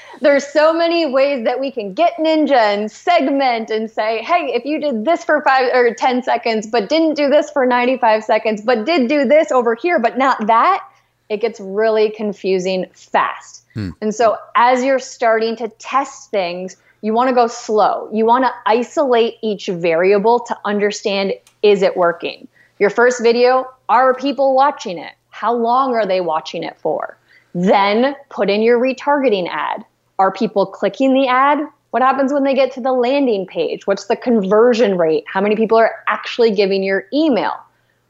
There's 0.20 0.46
so 0.46 0.72
many 0.72 1.06
ways 1.06 1.44
that 1.44 1.58
we 1.58 1.70
can 1.70 1.94
get 1.94 2.14
ninja 2.18 2.52
and 2.52 2.90
segment 2.90 3.70
and 3.70 3.90
say, 3.90 4.22
hey, 4.22 4.52
if 4.54 4.64
you 4.64 4.80
did 4.80 5.04
this 5.04 5.24
for 5.24 5.42
five 5.42 5.74
or 5.74 5.94
10 5.94 6.22
seconds, 6.22 6.66
but 6.66 6.88
didn't 6.88 7.14
do 7.14 7.28
this 7.28 7.50
for 7.50 7.66
95 7.66 8.24
seconds, 8.24 8.62
but 8.62 8.84
did 8.84 9.08
do 9.08 9.24
this 9.24 9.50
over 9.50 9.74
here, 9.74 9.98
but 9.98 10.18
not 10.18 10.46
that, 10.46 10.86
it 11.28 11.40
gets 11.40 11.58
really 11.60 12.10
confusing 12.10 12.86
fast. 12.92 13.64
Hmm. 13.74 13.90
And 14.00 14.14
so 14.14 14.36
as 14.54 14.84
you're 14.84 14.98
starting 14.98 15.56
to 15.56 15.68
test 15.68 16.30
things, 16.30 16.76
you 17.00 17.12
want 17.12 17.28
to 17.30 17.34
go 17.34 17.46
slow. 17.46 18.08
You 18.12 18.26
want 18.26 18.44
to 18.44 18.52
isolate 18.66 19.38
each 19.42 19.66
variable 19.66 20.40
to 20.40 20.56
understand 20.64 21.32
is 21.62 21.82
it 21.82 21.96
working? 21.96 22.48
Your 22.78 22.90
first 22.90 23.22
video, 23.22 23.72
are 23.88 24.14
people 24.14 24.54
watching 24.54 24.98
it? 24.98 25.12
How 25.30 25.54
long 25.54 25.94
are 25.94 26.06
they 26.06 26.20
watching 26.20 26.62
it 26.62 26.78
for? 26.78 27.16
Then 27.54 28.16
put 28.30 28.50
in 28.50 28.62
your 28.62 28.80
retargeting 28.80 29.48
ad. 29.50 29.84
Are 30.18 30.32
people 30.32 30.66
clicking 30.66 31.14
the 31.14 31.26
ad? 31.26 31.58
What 31.90 32.02
happens 32.02 32.32
when 32.32 32.44
they 32.44 32.54
get 32.54 32.72
to 32.72 32.80
the 32.80 32.92
landing 32.92 33.46
page? 33.46 33.86
What's 33.86 34.06
the 34.06 34.16
conversion 34.16 34.96
rate? 34.96 35.24
How 35.26 35.40
many 35.40 35.56
people 35.56 35.76
are 35.76 35.92
actually 36.06 36.50
giving 36.50 36.82
your 36.82 37.04
email? 37.12 37.52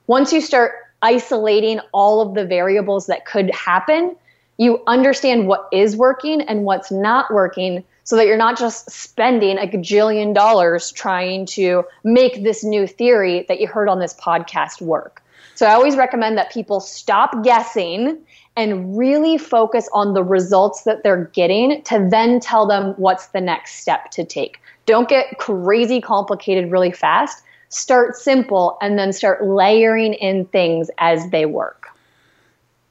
Once 0.07 0.33
you 0.33 0.41
start 0.41 0.73
isolating 1.03 1.81
all 1.93 2.21
of 2.21 2.35
the 2.35 2.45
variables 2.45 3.07
that 3.07 3.27
could 3.27 3.51
happen, 3.51 4.17
you 4.59 4.81
understand 4.87 5.49
what 5.49 5.69
is 5.73 5.97
working 5.97 6.43
and 6.43 6.65
what's 6.65 6.93
not 6.93 7.33
working 7.33 7.83
so 8.05 8.17
that 8.17 8.27
you're 8.27 8.37
not 8.37 8.59
just 8.59 8.91
spending 8.91 9.59
a 9.59 9.67
gajillion 9.67 10.35
dollars 10.35 10.93
trying 10.93 11.47
to 11.47 11.85
make 12.05 12.43
this 12.43 12.63
new 12.63 12.87
theory 12.87 13.45
that 13.49 13.61
you 13.61 13.67
heard 13.67 13.89
on 13.89 13.99
this 13.99 14.15
podcast 14.15 14.81
work. 14.81 15.23
So 15.55 15.67
I 15.67 15.75
always 15.75 15.97
recommend 15.97 16.39
that 16.39 16.53
people 16.53 16.81
stop 16.81 17.43
guessing 17.45 18.19
and 18.57 18.97
really 18.97 19.39
focus 19.39 19.89
on 19.93 20.15
the 20.15 20.23
results 20.23 20.83
that 20.83 21.03
they're 21.03 21.25
getting 21.33 21.83
to 21.85 22.07
then 22.11 22.41
tell 22.41 22.67
them 22.67 22.95
what's 22.97 23.29
the 23.29 23.41
next 23.41 23.77
step 23.77 24.11
to 24.11 24.25
take. 24.25 24.61
Don't 24.87 25.09
get 25.09 25.39
crazy 25.39 26.01
complicated 26.01 26.71
really 26.71 26.93
fast. 26.93 27.43
Start 27.71 28.17
simple 28.17 28.77
and 28.83 28.99
then 28.99 29.13
start 29.13 29.45
layering 29.45 30.15
in 30.15 30.45
things 30.47 30.91
as 30.99 31.31
they 31.31 31.47
work. 31.47 31.89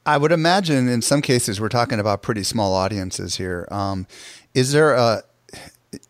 I 0.04 0.18
would 0.18 0.32
imagine 0.32 0.88
in 0.88 1.00
some 1.00 1.22
cases 1.22 1.60
we're 1.60 1.68
talking 1.68 2.00
about 2.00 2.22
pretty 2.22 2.42
small 2.42 2.74
audiences 2.74 3.36
here. 3.36 3.68
Um, 3.70 4.08
is 4.54 4.72
there 4.72 4.94
a 4.94 5.22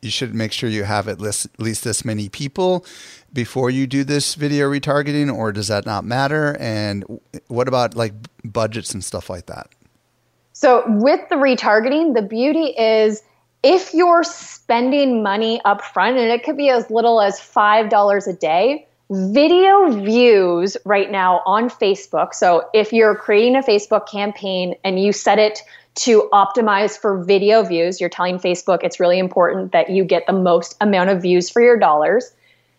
you 0.01 0.11
should 0.11 0.35
make 0.35 0.53
sure 0.53 0.69
you 0.69 0.85
have 0.85 1.09
at 1.09 1.21
least, 1.21 1.47
at 1.47 1.61
least 1.61 1.85
this 1.85 2.05
many 2.05 2.29
people 2.29 2.85
before 3.33 3.71
you 3.71 3.87
do 3.87 4.05
this 4.05 4.35
video 4.35 4.71
retargeting, 4.71 5.35
or 5.35 5.53
does 5.53 5.69
that 5.69 5.87
not 5.87 6.05
matter? 6.05 6.57
And 6.61 7.21
what 7.49 7.69
about 7.69 7.97
like 7.97 8.13
budgets 8.45 8.93
and 8.95 9.05
stuff 9.05 9.31
like 9.31 9.47
that? 9.47 9.69
So, 10.53 10.85
with 10.87 11.29
the 11.29 11.37
retargeting, 11.37 12.15
the 12.15 12.23
beauty 12.23 12.75
is 12.79 13.23
if 13.63 13.95
you're 13.95 14.25
spending 14.25 15.23
money 15.23 15.61
up 15.65 15.83
front, 15.83 16.19
and 16.19 16.31
it 16.31 16.45
could 16.45 16.57
be 16.57 16.69
as 16.69 16.91
little 16.91 17.21
as 17.21 17.41
$5 17.41 18.27
a 18.29 18.33
day, 18.35 18.87
video 19.11 19.91
views 19.91 20.77
right 20.85 21.11
now 21.11 21.43
on 21.47 21.69
Facebook. 21.69 22.35
So, 22.35 22.69
if 22.75 22.93
you're 22.93 23.17
creating 23.17 23.57
a 23.57 23.61
Facebook 23.61 24.09
campaign 24.09 24.75
and 24.85 25.03
you 25.03 25.13
set 25.13 25.39
it 25.39 25.63
to 25.95 26.29
optimize 26.33 26.99
for 26.99 27.23
video 27.23 27.63
views, 27.63 28.01
you're 28.01 28.11
telling 28.11 28.39
Facebook 28.39 28.81
it's 28.83 28.99
really 28.99 29.19
important 29.19 29.73
that 29.73 29.91
you 29.91 30.05
get 30.05 30.27
the 30.27 30.33
most 30.33 30.77
amount 30.81 31.11
of 31.11 31.21
views 31.21 31.51
for 31.51 31.61
your 31.61 31.79
dollars. 31.79 32.33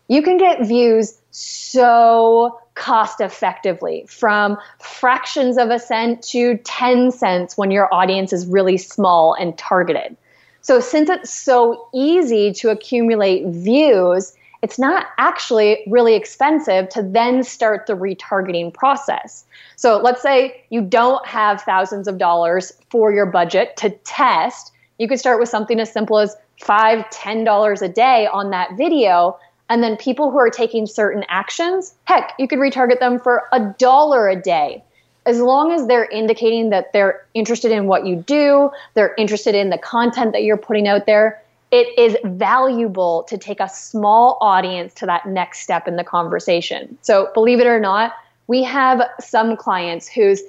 You 0.08 0.22
can 0.22 0.38
get 0.38 0.66
views 0.66 1.18
so 1.32 2.60
cost 2.76 3.22
effectively 3.22 4.06
from 4.08 4.58
fractions 4.80 5.58
of 5.58 5.70
a 5.70 5.80
cent 5.80 6.24
to 6.24 6.58
10 6.58 7.12
cents 7.12 7.58
when 7.58 7.72
your 7.72 7.94
audience 7.94 8.34
is 8.34 8.48
really 8.48 8.78
small 8.78 9.34
and 9.34 9.58
targeted. 9.58 10.18
So, 10.62 10.80
since 10.80 11.10
it's 11.10 11.32
so 11.32 11.88
easy 11.94 12.54
to 12.54 12.70
accumulate 12.70 13.46
views, 13.48 14.34
it's 14.64 14.80
not 14.80 15.08
actually 15.18 15.84
really 15.88 16.16
expensive 16.16 16.88
to 16.90 17.04
then 17.04 17.44
start 17.44 17.86
the 17.86 17.94
retargeting 17.94 18.74
process. 18.74 19.44
So 19.76 19.98
let's 19.98 20.22
say 20.22 20.64
you 20.70 20.82
don't 20.82 21.24
have 21.28 21.62
thousands 21.62 22.08
of 22.08 22.18
dollars 22.18 22.72
for 22.90 23.12
your 23.12 23.26
budget 23.26 23.76
to 23.78 23.90
test. 24.06 24.72
You 25.00 25.10
could 25.10 25.20
start 25.20 25.40
with 25.42 25.50
something 25.50 25.82
as 25.82 25.92
simple 25.92 26.18
as 26.18 26.38
five, 26.62 27.08
ten 27.10 27.44
dollars 27.44 27.82
a 27.82 27.90
day 27.90 28.28
on 28.32 28.52
that 28.52 28.78
video. 28.78 29.38
And 29.70 29.84
then 29.84 29.98
people 29.98 30.32
who 30.32 30.38
are 30.38 30.50
taking 30.50 30.88
certain 30.88 31.26
actions, 31.28 31.94
heck, 32.06 32.34
you 32.40 32.48
could 32.48 32.60
retarget 32.60 33.00
them 33.00 33.20
for 33.20 33.44
a 33.52 33.60
dollar 33.78 34.30
a 34.30 34.42
day. 34.42 34.82
As 35.26 35.42
long 35.42 35.74
as 35.74 35.88
they're 35.88 36.06
indicating 36.06 36.70
that 36.70 36.94
they're 36.94 37.26
interested 37.34 37.72
in 37.72 37.88
what 37.88 38.06
you 38.06 38.16
do, 38.16 38.72
they're 38.94 39.16
interested 39.18 39.56
in 39.56 39.72
the 39.72 39.78
content 39.78 40.32
that 40.32 40.44
you're 40.44 40.58
putting 40.58 40.88
out 40.88 41.06
there, 41.06 41.43
it 41.74 41.98
is 41.98 42.16
valuable 42.24 43.24
to 43.24 43.36
take 43.36 43.60
a 43.60 43.68
small 43.68 44.38
audience 44.42 44.94
to 44.94 45.08
that 45.08 45.26
next 45.26 45.62
step 45.62 45.88
in 45.88 45.96
the 45.96 46.04
conversation. 46.04 46.96
So, 47.02 47.32
believe 47.34 47.60
it 47.60 47.66
or 47.66 47.80
not, 47.80 48.14
we 48.46 48.62
have 48.62 49.02
some 49.20 49.58
clients 49.58 50.08
whose 50.08 50.44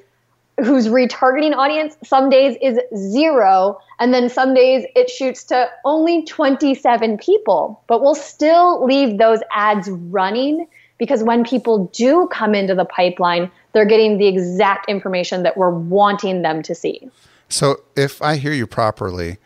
whose 0.62 0.86
retargeting 0.86 1.56
audience 1.56 1.96
some 2.04 2.30
days 2.30 2.56
is 2.62 2.78
zero 2.94 3.76
and 3.98 4.14
then 4.14 4.28
some 4.28 4.54
days 4.54 4.84
it 4.94 5.10
shoots 5.10 5.42
to 5.42 5.68
only 5.84 6.24
27 6.26 7.18
people 7.18 7.82
but 7.88 8.00
we'll 8.00 8.14
still 8.14 8.84
leave 8.84 9.18
those 9.18 9.40
ads 9.50 9.90
running 9.90 10.64
because 10.98 11.24
when 11.24 11.42
people 11.42 11.86
do 11.92 12.28
come 12.30 12.54
into 12.54 12.72
the 12.72 12.84
pipeline 12.84 13.50
they're 13.72 13.84
getting 13.84 14.16
the 14.16 14.28
exact 14.28 14.88
information 14.88 15.42
that 15.42 15.56
we're 15.56 15.70
wanting 15.70 16.42
them 16.42 16.62
to 16.62 16.72
see 16.72 17.10
so 17.48 17.82
if 17.96 18.22
i 18.22 18.36
hear 18.36 18.52
you 18.52 18.64
properly 18.64 19.38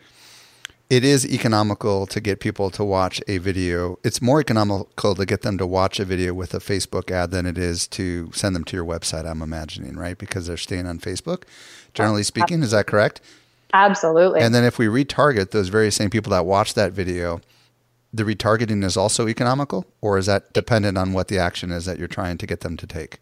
it 0.89 1.03
is 1.03 1.25
economical 1.25 2.07
to 2.07 2.19
get 2.19 2.39
people 2.39 2.71
to 2.71 2.83
watch 2.83 3.21
a 3.27 3.37
video. 3.37 3.99
It's 4.03 4.21
more 4.21 4.39
economical 4.39 5.13
to 5.13 5.25
get 5.25 5.43
them 5.43 5.57
to 5.59 5.67
watch 5.67 5.99
a 5.99 6.05
video 6.05 6.33
with 6.33 6.55
a 6.55 6.59
Facebook 6.59 7.11
ad 7.11 7.29
than 7.29 7.45
it 7.45 7.59
is 7.59 7.87
to 7.89 8.31
send 8.33 8.55
them 8.55 8.63
to 8.65 8.75
your 8.75 8.85
website, 8.85 9.29
I'm 9.29 9.43
imagining, 9.43 9.97
right? 9.97 10.17
Because 10.17 10.47
they're 10.47 10.57
staying 10.57 10.87
on 10.87 10.97
Facebook, 10.99 11.43
generally 11.93 12.23
speaking. 12.23 12.63
Is 12.63 12.71
that 12.71 12.87
correct? 12.87 13.21
Absolutely. 13.71 14.41
And 14.41 14.53
then 14.55 14.63
if 14.63 14.79
we 14.79 14.87
retarget 14.87 15.51
those 15.51 15.69
very 15.69 15.91
same 15.91 16.09
people 16.09 16.31
that 16.31 16.47
watch 16.47 16.73
that 16.73 16.91
video, 16.91 17.39
the 18.11 18.23
retargeting 18.23 18.83
is 18.83 18.97
also 18.97 19.27
economical, 19.27 19.85
or 20.01 20.17
is 20.17 20.25
that 20.25 20.51
dependent 20.53 20.97
on 20.97 21.13
what 21.13 21.27
the 21.27 21.37
action 21.37 21.71
is 21.71 21.85
that 21.85 21.99
you're 21.99 22.07
trying 22.07 22.39
to 22.39 22.47
get 22.47 22.61
them 22.61 22.75
to 22.77 22.87
take? 22.87 23.19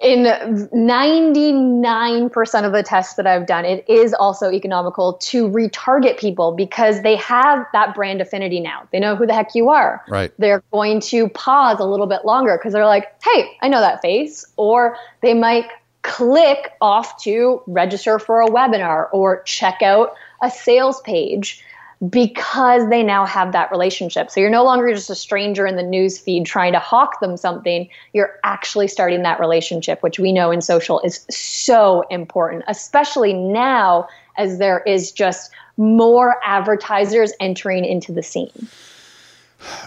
In 0.00 0.24
99% 0.72 2.64
of 2.64 2.72
the 2.72 2.82
tests 2.82 3.14
that 3.14 3.26
I've 3.26 3.46
done, 3.46 3.66
it 3.66 3.84
is 3.86 4.14
also 4.14 4.50
economical 4.50 5.12
to 5.14 5.48
retarget 5.48 6.18
people 6.18 6.52
because 6.52 7.02
they 7.02 7.16
have 7.16 7.66
that 7.74 7.94
brand 7.94 8.22
affinity 8.22 8.60
now. 8.60 8.88
They 8.92 8.98
know 8.98 9.14
who 9.14 9.26
the 9.26 9.34
heck 9.34 9.54
you 9.54 9.68
are. 9.68 10.02
Right. 10.08 10.32
They're 10.38 10.62
going 10.72 11.00
to 11.02 11.28
pause 11.30 11.80
a 11.80 11.84
little 11.84 12.06
bit 12.06 12.24
longer 12.24 12.56
because 12.56 12.72
they're 12.72 12.86
like, 12.86 13.08
hey, 13.22 13.58
I 13.60 13.68
know 13.68 13.80
that 13.80 14.00
face. 14.00 14.46
Or 14.56 14.96
they 15.20 15.34
might 15.34 15.68
click 16.02 16.72
off 16.80 17.22
to 17.24 17.62
register 17.66 18.18
for 18.18 18.40
a 18.40 18.48
webinar 18.48 19.08
or 19.12 19.42
check 19.42 19.82
out 19.82 20.14
a 20.42 20.50
sales 20.50 21.02
page 21.02 21.62
because 22.08 22.88
they 22.88 23.02
now 23.02 23.26
have 23.26 23.52
that 23.52 23.70
relationship. 23.70 24.30
So 24.30 24.40
you're 24.40 24.48
no 24.48 24.64
longer 24.64 24.92
just 24.92 25.10
a 25.10 25.14
stranger 25.14 25.66
in 25.66 25.76
the 25.76 25.82
news 25.82 26.18
feed 26.18 26.46
trying 26.46 26.72
to 26.72 26.78
hawk 26.78 27.20
them 27.20 27.36
something. 27.36 27.88
You're 28.14 28.38
actually 28.42 28.88
starting 28.88 29.22
that 29.22 29.38
relationship, 29.38 30.02
which 30.02 30.18
we 30.18 30.32
know 30.32 30.50
in 30.50 30.62
social 30.62 31.00
is 31.00 31.26
so 31.30 32.02
important, 32.10 32.64
especially 32.68 33.34
now 33.34 34.08
as 34.38 34.58
there 34.58 34.80
is 34.86 35.12
just 35.12 35.50
more 35.76 36.36
advertisers 36.42 37.32
entering 37.38 37.84
into 37.84 38.12
the 38.12 38.22
scene. 38.22 38.68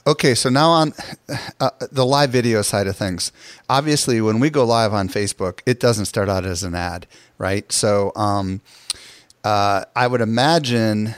Okay, 0.06 0.36
so 0.36 0.50
now 0.50 0.70
on 0.70 0.94
uh, 1.60 1.72
the 1.92 2.06
live 2.06 2.30
video 2.30 2.62
side 2.62 2.86
of 2.86 2.96
things. 2.96 3.32
Obviously, 3.68 4.22
when 4.22 4.40
we 4.40 4.52
go 4.52 4.64
live 4.66 4.94
on 4.94 5.10
Facebook, 5.10 5.62
it 5.66 5.80
doesn't 5.80 6.06
start 6.06 6.30
out 6.30 6.46
as 6.46 6.62
an 6.62 6.76
ad, 6.76 7.08
right? 7.40 7.72
So 7.72 8.12
um, 8.16 8.62
uh, 9.44 9.86
I 9.96 10.06
would 10.06 10.22
imagine 10.22 11.16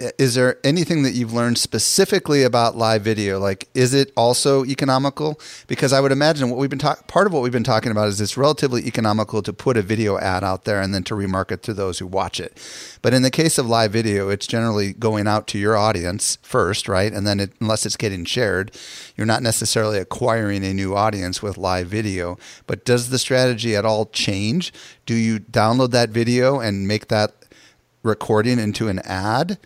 is 0.00 0.36
there 0.36 0.58
anything 0.62 1.02
that 1.02 1.14
you've 1.14 1.32
learned 1.32 1.58
specifically 1.58 2.44
about 2.44 2.76
live 2.76 3.02
video? 3.02 3.40
Like 3.40 3.68
is 3.74 3.94
it 3.94 4.12
also 4.16 4.64
economical? 4.64 5.40
Because 5.66 5.92
i 5.92 6.00
would 6.00 6.12
imagine 6.12 6.50
what 6.50 6.58
we've 6.58 6.70
been 6.70 6.78
part 6.78 7.26
of 7.26 7.32
what 7.32 7.42
we've 7.42 7.52
been 7.52 7.64
talking 7.64 7.90
about 7.90 8.08
is 8.08 8.20
it's 8.20 8.36
relatively 8.36 8.86
economical 8.86 9.42
to 9.42 9.52
put 9.52 9.76
a 9.76 9.82
video 9.82 10.16
ad 10.18 10.44
out 10.44 10.64
there 10.64 10.80
and 10.80 10.94
then 10.94 11.02
to 11.04 11.14
remarket 11.14 11.62
to 11.62 11.74
those 11.74 11.98
who 11.98 12.06
watch 12.06 12.38
it. 12.38 12.56
But 13.02 13.12
in 13.12 13.22
the 13.22 13.30
case 13.30 13.58
of 13.58 13.66
live 13.66 13.90
video 13.90 14.28
it's 14.28 14.46
generally 14.46 14.92
going 14.92 15.26
out 15.26 15.48
to 15.48 15.58
your 15.58 15.76
audience 15.76 16.38
first 16.42 16.88
right? 16.88 17.12
And 17.12 17.26
then 17.26 17.40
it, 17.40 17.52
unless 17.60 17.84
it's 17.84 17.96
getting 17.96 18.24
shared 18.24 18.70
you're 19.16 19.26
not 19.26 19.42
necessarily 19.42 19.98
acquiring 19.98 20.64
a 20.64 20.72
new 20.72 20.94
audience 20.94 21.42
with 21.42 21.58
live 21.58 21.88
video. 21.88 22.38
But 22.68 22.84
does 22.84 23.10
the 23.10 23.18
strategy 23.18 23.74
at 23.74 23.84
all 23.84 24.06
change? 24.06 24.72
Do 25.06 25.14
you 25.14 25.40
download 25.40 25.90
that 25.90 26.10
video 26.10 26.60
and 26.60 26.86
make 26.86 27.08
that 27.08 27.34
recording 28.04 28.60
into 28.60 28.86
an 28.86 29.00
ad 29.00 29.58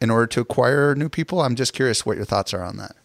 in 0.00 0.10
order 0.10 0.26
to 0.26 0.40
acquire 0.40 0.94
new 0.94 1.08
people? 1.08 1.40
I'm 1.40 1.56
just 1.56 1.72
curious 1.72 2.04
what 2.04 2.16
your 2.16 2.26
thoughts 2.26 2.52
are 2.54 2.62
on 2.62 2.76
that. 2.76 2.96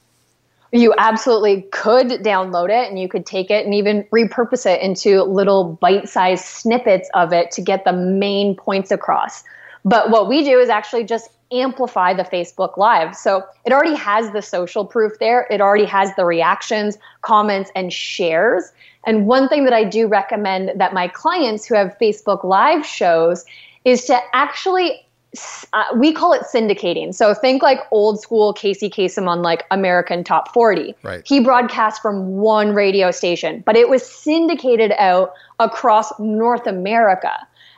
You 0.73 0.93
absolutely 0.97 1.63
could 1.73 2.07
download 2.23 2.69
it 2.69 2.89
and 2.89 2.97
you 2.97 3.09
could 3.09 3.25
take 3.25 3.51
it 3.51 3.65
and 3.65 3.75
even 3.75 4.03
repurpose 4.05 4.65
it 4.65 4.81
into 4.81 5.23
little 5.23 5.77
bite 5.81 6.07
sized 6.07 6.45
snippets 6.45 7.09
of 7.13 7.33
it 7.33 7.51
to 7.51 7.61
get 7.61 7.83
the 7.83 7.91
main 7.91 8.55
points 8.55 8.89
across. 8.89 9.43
But 9.83 10.11
what 10.11 10.29
we 10.29 10.43
do 10.43 10.59
is 10.59 10.69
actually 10.69 11.03
just 11.03 11.29
amplify 11.51 12.13
the 12.13 12.23
Facebook 12.23 12.77
Live. 12.77 13.15
So 13.15 13.43
it 13.65 13.73
already 13.73 13.95
has 13.95 14.31
the 14.31 14.41
social 14.41 14.85
proof 14.85 15.19
there, 15.19 15.47
it 15.49 15.59
already 15.59 15.85
has 15.85 16.15
the 16.15 16.23
reactions, 16.23 16.97
comments, 17.21 17.69
and 17.75 17.91
shares. 17.91 18.71
And 19.05 19.25
one 19.25 19.49
thing 19.49 19.65
that 19.65 19.73
I 19.73 19.83
do 19.83 20.07
recommend 20.07 20.71
that 20.79 20.93
my 20.93 21.07
clients 21.07 21.65
who 21.65 21.75
have 21.75 21.97
Facebook 21.99 22.43
Live 22.43 22.85
shows 22.85 23.43
is 23.83 24.05
to 24.05 24.17
actually 24.33 25.05
uh, 25.73 25.85
we 25.95 26.11
call 26.11 26.33
it 26.33 26.41
syndicating. 26.41 27.13
So 27.13 27.33
think 27.33 27.63
like 27.63 27.79
old 27.91 28.21
school 28.21 28.53
Casey 28.53 28.89
Kasem 28.89 29.27
on 29.27 29.41
like 29.41 29.65
American 29.71 30.23
Top 30.23 30.53
40. 30.53 30.93
Right. 31.03 31.25
He 31.25 31.39
broadcast 31.39 32.01
from 32.01 32.37
one 32.37 32.73
radio 32.73 33.11
station, 33.11 33.63
but 33.65 33.77
it 33.77 33.89
was 33.89 34.05
syndicated 34.05 34.91
out 34.97 35.33
across 35.59 36.11
North 36.19 36.67
America. 36.67 37.31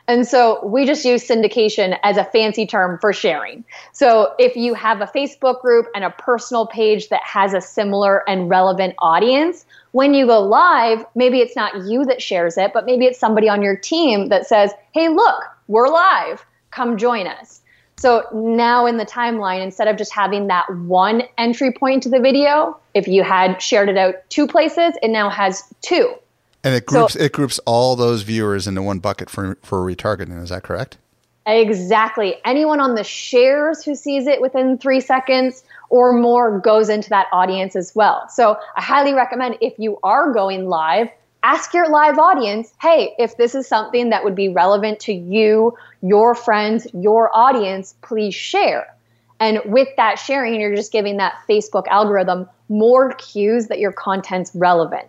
And 0.08 0.28
so 0.28 0.66
we 0.66 0.86
just 0.86 1.06
use 1.06 1.26
syndication 1.26 1.98
as 2.04 2.18
a 2.18 2.26
fancy 2.26 2.66
term 2.66 3.00
for 3.00 3.14
sharing. 3.14 3.64
So 3.94 4.34
if 4.38 4.58
you 4.58 4.74
have 4.74 5.00
a 5.00 5.06
Facebook 5.06 5.62
group 5.62 5.88
and 5.96 6.04
a 6.04 6.10
personal 6.10 6.68
page 6.68 7.08
that 7.08 7.22
has 7.24 7.54
a 7.54 7.62
similar 7.62 8.28
and 8.28 8.50
relevant 8.50 8.96
audience, 8.98 9.66
when 9.92 10.14
you 10.14 10.26
go 10.26 10.42
live, 10.42 11.06
maybe 11.16 11.40
it's 11.40 11.56
not 11.56 11.86
you 11.86 12.04
that 12.06 12.22
shares 12.22 12.58
it, 12.58 12.72
but 12.74 12.86
maybe 12.86 13.06
it's 13.06 13.20
somebody 13.20 13.48
on 13.48 13.62
your 13.62 13.78
team 13.78 14.28
that 14.28 14.46
says, 14.46 14.72
hey, 14.92 15.08
look, 15.08 15.44
we're 15.68 15.88
live 15.88 16.46
come 16.74 16.98
join 16.98 17.28
us. 17.28 17.62
So 17.98 18.26
now 18.34 18.86
in 18.86 18.98
the 18.98 19.06
timeline, 19.06 19.62
instead 19.62 19.88
of 19.88 19.98
just 19.98 20.12
having 20.12 20.48
that 20.48 20.66
one 20.76 21.24
entry 21.38 21.72
point 21.72 22.04
to 22.04 22.10
the 22.10 22.20
video, 22.20 22.78
if 22.94 23.08
you 23.08 23.24
had 23.24 23.62
shared 23.62 23.88
it 23.88 23.98
out 23.98 24.16
two 24.30 24.48
places, 24.48 24.94
it 25.02 25.10
now 25.10 25.30
has 25.30 25.64
two. 25.82 26.16
And 26.64 26.76
it 26.76 26.86
groups 26.86 27.14
so, 27.14 27.20
it 27.20 27.32
groups 27.32 27.60
all 27.66 27.96
those 27.96 28.24
viewers 28.24 28.68
into 28.68 28.82
one 28.82 29.00
bucket 29.00 29.30
for 29.30 29.58
for 29.64 29.80
retargeting. 29.80 30.42
Is 30.42 30.50
that 30.50 30.64
correct? 30.64 30.98
Exactly. 31.46 32.36
Anyone 32.46 32.80
on 32.80 32.96
the 32.96 33.04
shares 33.04 33.84
who 33.84 33.96
sees 33.96 34.28
it 34.28 34.42
within 34.42 34.78
three 34.78 35.02
seconds 35.02 35.64
or 35.90 36.14
more 36.14 36.60
goes 36.60 36.90
into 36.90 37.10
that 37.10 37.28
audience 37.34 37.76
as 37.76 37.94
well. 37.94 38.28
So 38.30 38.58
I 38.78 38.82
highly 38.82 39.14
recommend 39.14 39.58
if 39.60 39.74
you 39.78 40.00
are 40.04 40.32
going 40.32 40.68
live, 40.70 41.10
ask 41.44 41.74
your 41.74 41.90
live 41.90 42.18
audience, 42.18 42.74
hey, 42.82 43.14
if 43.20 43.36
this 43.36 43.56
is 43.56 43.68
something 43.68 44.10
that 44.12 44.24
would 44.24 44.36
be 44.36 44.48
relevant 44.48 45.02
to 45.02 45.14
you, 45.14 45.78
your 46.04 46.36
friends, 46.36 46.86
your 46.94 47.36
audience, 47.36 47.96
please 48.04 48.36
share. 48.36 48.94
And 49.40 49.60
with 49.66 49.88
that 49.98 50.20
sharing, 50.20 50.60
you're 50.60 50.76
just 50.76 50.92
giving 50.92 51.18
that 51.18 51.34
Facebook 51.50 51.88
algorithm 51.88 52.48
more 52.70 53.14
cues 53.14 53.68
that 53.68 53.80
your 53.80 53.92
content's 53.92 54.52
relevant. 54.54 55.08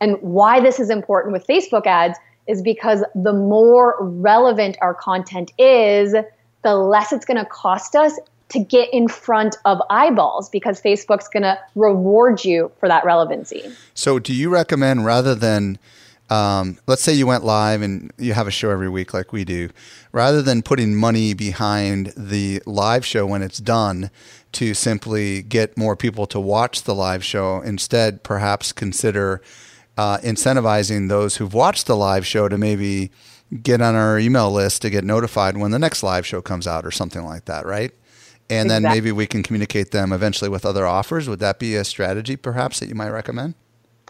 And 0.00 0.16
why 0.20 0.60
this 0.60 0.78
is 0.78 0.90
important 0.90 1.32
with 1.32 1.46
Facebook 1.46 1.86
ads 1.86 2.18
is 2.46 2.60
because 2.62 3.02
the 3.14 3.32
more 3.32 3.96
relevant 4.00 4.76
our 4.82 4.94
content 4.94 5.50
is, 5.58 6.14
the 6.62 6.74
less 6.74 7.12
it's 7.12 7.24
going 7.24 7.38
to 7.38 7.46
cost 7.46 7.96
us 7.96 8.18
to 8.50 8.58
get 8.58 8.92
in 8.92 9.08
front 9.08 9.56
of 9.64 9.78
eyeballs 9.88 10.50
because 10.50 10.80
Facebook's 10.80 11.28
going 11.28 11.42
to 11.42 11.58
reward 11.74 12.44
you 12.44 12.70
for 12.78 12.88
that 12.88 13.04
relevancy. 13.04 13.64
So, 13.94 14.18
do 14.18 14.34
you 14.34 14.50
recommend 14.50 15.06
rather 15.06 15.34
than 15.34 15.78
um, 16.30 16.78
let's 16.86 17.02
say 17.02 17.12
you 17.12 17.26
went 17.26 17.44
live 17.44 17.82
and 17.82 18.12
you 18.18 18.32
have 18.32 18.46
a 18.46 18.50
show 18.50 18.70
every 18.70 18.88
week 18.88 19.12
like 19.12 19.32
we 19.32 19.44
do, 19.44 19.70
rather 20.12 20.40
than 20.42 20.62
putting 20.62 20.94
money 20.94 21.34
behind 21.34 22.12
the 22.16 22.62
live 22.66 23.04
show 23.04 23.26
when 23.26 23.42
it's 23.42 23.58
done 23.58 24.10
to 24.52 24.72
simply 24.72 25.42
get 25.42 25.76
more 25.76 25.96
people 25.96 26.26
to 26.26 26.40
watch 26.40 26.84
the 26.84 26.94
live 26.94 27.24
show, 27.24 27.60
instead, 27.60 28.22
perhaps 28.22 28.72
consider 28.72 29.42
uh, 29.98 30.18
incentivizing 30.18 31.08
those 31.08 31.36
who've 31.36 31.54
watched 31.54 31.86
the 31.86 31.96
live 31.96 32.26
show 32.26 32.48
to 32.48 32.56
maybe 32.56 33.10
get 33.62 33.80
on 33.80 33.94
our 33.94 34.18
email 34.18 34.50
list 34.50 34.82
to 34.82 34.90
get 34.90 35.04
notified 35.04 35.56
when 35.56 35.70
the 35.70 35.78
next 35.78 36.02
live 36.02 36.26
show 36.26 36.40
comes 36.40 36.66
out 36.66 36.86
or 36.86 36.90
something 36.90 37.24
like 37.24 37.44
that, 37.44 37.66
right? 37.66 37.92
And 38.50 38.66
exactly. 38.66 38.68
then 38.68 38.82
maybe 38.82 39.12
we 39.12 39.26
can 39.26 39.42
communicate 39.42 39.90
them 39.90 40.12
eventually 40.12 40.50
with 40.50 40.64
other 40.66 40.86
offers. 40.86 41.28
Would 41.28 41.40
that 41.40 41.58
be 41.58 41.76
a 41.76 41.84
strategy 41.84 42.36
perhaps 42.36 42.80
that 42.80 42.88
you 42.88 42.94
might 42.94 43.10
recommend? 43.10 43.54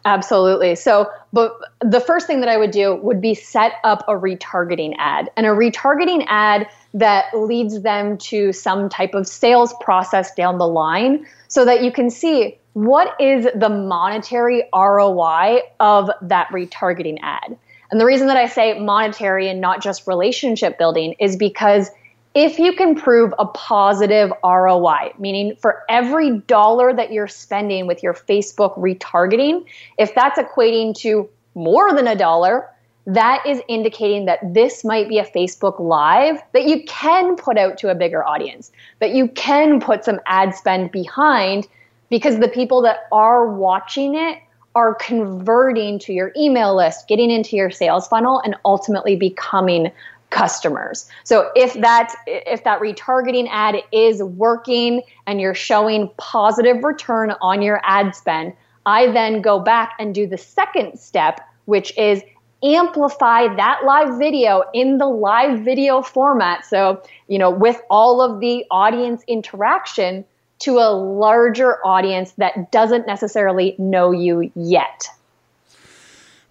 Absolutely. 0.06 0.74
So, 0.74 1.10
but 1.32 1.58
the 1.80 2.00
first 2.00 2.26
thing 2.26 2.40
that 2.40 2.48
I 2.48 2.58
would 2.58 2.72
do 2.72 2.96
would 2.96 3.22
be 3.22 3.34
set 3.34 3.74
up 3.84 4.04
a 4.06 4.12
retargeting 4.12 4.94
ad 4.98 5.30
and 5.36 5.46
a 5.46 5.50
retargeting 5.50 6.26
ad 6.28 6.68
that 6.92 7.26
leads 7.34 7.80
them 7.80 8.18
to 8.18 8.52
some 8.52 8.90
type 8.90 9.14
of 9.14 9.26
sales 9.26 9.74
process 9.80 10.34
down 10.34 10.58
the 10.58 10.68
line 10.68 11.26
so 11.48 11.64
that 11.64 11.82
you 11.82 11.90
can 11.90 12.10
see 12.10 12.58
what 12.74 13.18
is 13.18 13.46
the 13.54 13.68
monetary 13.70 14.64
ROI 14.74 15.60
of 15.80 16.10
that 16.20 16.48
retargeting 16.48 17.18
ad. 17.22 17.56
And 17.90 18.00
the 18.00 18.04
reason 18.04 18.26
that 18.26 18.36
I 18.36 18.46
say 18.46 18.78
monetary 18.78 19.48
and 19.48 19.60
not 19.60 19.82
just 19.82 20.06
relationship 20.06 20.76
building 20.78 21.14
is 21.18 21.36
because 21.36 21.90
if 22.34 22.58
you 22.58 22.72
can 22.72 22.96
prove 22.96 23.32
a 23.38 23.46
positive 23.46 24.32
ROI, 24.42 25.12
meaning 25.18 25.54
for 25.56 25.84
every 25.88 26.38
dollar 26.40 26.92
that 26.92 27.12
you're 27.12 27.28
spending 27.28 27.86
with 27.86 28.02
your 28.02 28.12
Facebook 28.12 28.76
retargeting, 28.76 29.64
if 29.98 30.14
that's 30.16 30.38
equating 30.38 30.96
to 30.96 31.28
more 31.54 31.94
than 31.94 32.08
a 32.08 32.16
dollar, 32.16 32.68
that 33.06 33.44
is 33.46 33.60
indicating 33.68 34.24
that 34.24 34.40
this 34.52 34.82
might 34.82 35.08
be 35.08 35.18
a 35.18 35.24
Facebook 35.24 35.78
Live 35.78 36.42
that 36.52 36.66
you 36.66 36.82
can 36.84 37.36
put 37.36 37.56
out 37.56 37.78
to 37.78 37.90
a 37.90 37.94
bigger 37.94 38.26
audience, 38.26 38.72
that 38.98 39.14
you 39.14 39.28
can 39.28 39.78
put 39.78 40.04
some 40.04 40.18
ad 40.26 40.54
spend 40.54 40.90
behind 40.90 41.68
because 42.10 42.40
the 42.40 42.48
people 42.48 42.82
that 42.82 43.06
are 43.12 43.46
watching 43.46 44.16
it 44.16 44.38
are 44.74 44.94
converting 44.94 46.00
to 46.00 46.12
your 46.12 46.32
email 46.36 46.76
list, 46.76 47.06
getting 47.06 47.30
into 47.30 47.54
your 47.54 47.70
sales 47.70 48.08
funnel, 48.08 48.40
and 48.44 48.56
ultimately 48.64 49.14
becoming 49.14 49.92
customers. 50.34 51.08
So 51.22 51.50
if 51.54 51.74
that 51.74 52.12
if 52.26 52.64
that 52.64 52.80
retargeting 52.80 53.46
ad 53.50 53.76
is 53.92 54.20
working 54.22 55.02
and 55.26 55.40
you're 55.40 55.54
showing 55.54 56.10
positive 56.18 56.82
return 56.82 57.34
on 57.40 57.62
your 57.62 57.80
ad 57.84 58.16
spend, 58.16 58.52
I 58.84 59.12
then 59.12 59.40
go 59.40 59.60
back 59.60 59.92
and 60.00 60.12
do 60.12 60.26
the 60.26 60.36
second 60.36 60.98
step, 60.98 61.40
which 61.66 61.96
is 61.96 62.20
amplify 62.64 63.54
that 63.54 63.82
live 63.84 64.18
video 64.18 64.64
in 64.74 64.98
the 64.98 65.06
live 65.06 65.60
video 65.60 66.02
format. 66.02 66.66
So, 66.66 67.00
you 67.28 67.38
know, 67.38 67.50
with 67.50 67.80
all 67.88 68.20
of 68.20 68.40
the 68.40 68.64
audience 68.72 69.22
interaction 69.28 70.24
to 70.60 70.78
a 70.78 70.90
larger 70.90 71.78
audience 71.86 72.32
that 72.38 72.72
doesn't 72.72 73.06
necessarily 73.06 73.76
know 73.78 74.10
you 74.10 74.50
yet. 74.56 75.08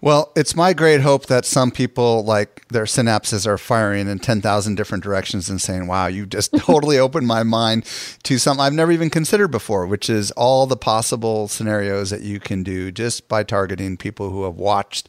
Well, 0.04 0.32
it's 0.36 0.54
my 0.54 0.74
great 0.74 1.00
hope 1.00 1.28
that 1.28 1.46
some 1.46 1.70
people 1.70 2.24
like 2.24 2.68
their 2.68 2.84
synapses 2.84 3.46
are 3.46 3.56
firing 3.56 4.06
in 4.06 4.18
10,000 4.18 4.74
different 4.74 5.02
directions 5.02 5.48
and 5.48 5.58
saying, 5.58 5.86
wow, 5.86 6.08
you 6.08 6.26
just 6.26 6.52
totally 6.58 6.98
opened 6.98 7.26
my 7.26 7.42
mind 7.42 7.86
to 8.24 8.36
something 8.36 8.62
I've 8.62 8.74
never 8.74 8.92
even 8.92 9.08
considered 9.08 9.48
before, 9.48 9.86
which 9.86 10.10
is 10.10 10.30
all 10.32 10.66
the 10.66 10.76
possible 10.76 11.48
scenarios 11.48 12.10
that 12.10 12.20
you 12.20 12.38
can 12.38 12.62
do 12.62 12.92
just 12.92 13.28
by 13.28 13.44
targeting 13.44 13.96
people 13.96 14.28
who 14.28 14.44
have 14.44 14.56
watched 14.56 15.08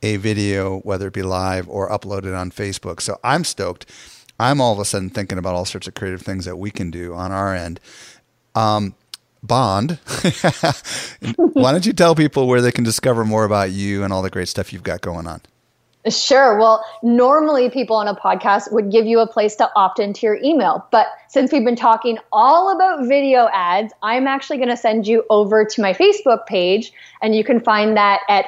a 0.00 0.16
video, 0.16 0.78
whether 0.82 1.08
it 1.08 1.12
be 1.14 1.22
live 1.22 1.68
or 1.68 1.90
uploaded 1.90 2.38
on 2.38 2.52
Facebook. 2.52 3.00
So 3.00 3.18
I'm 3.24 3.42
stoked. 3.42 3.84
I'm 4.38 4.60
all 4.60 4.72
of 4.72 4.78
a 4.78 4.84
sudden 4.84 5.10
thinking 5.10 5.38
about 5.38 5.56
all 5.56 5.64
sorts 5.64 5.88
of 5.88 5.94
creative 5.94 6.22
things 6.22 6.44
that 6.44 6.54
we 6.54 6.70
can 6.70 6.92
do 6.92 7.14
on 7.14 7.32
our 7.32 7.52
end. 7.52 7.80
Um, 8.54 8.94
Bond, 9.42 9.92
why 11.36 11.72
don't 11.72 11.86
you 11.86 11.92
tell 11.92 12.14
people 12.14 12.46
where 12.46 12.60
they 12.60 12.72
can 12.72 12.84
discover 12.84 13.24
more 13.24 13.44
about 13.44 13.70
you 13.70 14.04
and 14.04 14.12
all 14.12 14.22
the 14.22 14.30
great 14.30 14.48
stuff 14.48 14.72
you've 14.72 14.82
got 14.82 15.00
going 15.00 15.26
on? 15.26 15.40
Sure. 16.08 16.58
Well, 16.58 16.82
normally 17.02 17.68
people 17.68 17.96
on 17.96 18.08
a 18.08 18.14
podcast 18.14 18.72
would 18.72 18.90
give 18.90 19.04
you 19.04 19.20
a 19.20 19.26
place 19.26 19.54
to 19.56 19.70
opt 19.76 19.98
into 19.98 20.24
your 20.24 20.38
email. 20.42 20.86
But 20.90 21.08
since 21.28 21.52
we've 21.52 21.64
been 21.64 21.76
talking 21.76 22.18
all 22.32 22.74
about 22.74 23.06
video 23.06 23.48
ads, 23.52 23.92
I'm 24.02 24.26
actually 24.26 24.56
going 24.56 24.70
to 24.70 24.78
send 24.78 25.06
you 25.06 25.24
over 25.28 25.64
to 25.64 25.82
my 25.82 25.92
Facebook 25.92 26.46
page, 26.46 26.92
and 27.20 27.34
you 27.34 27.44
can 27.44 27.60
find 27.60 27.98
that 27.98 28.20
at 28.30 28.46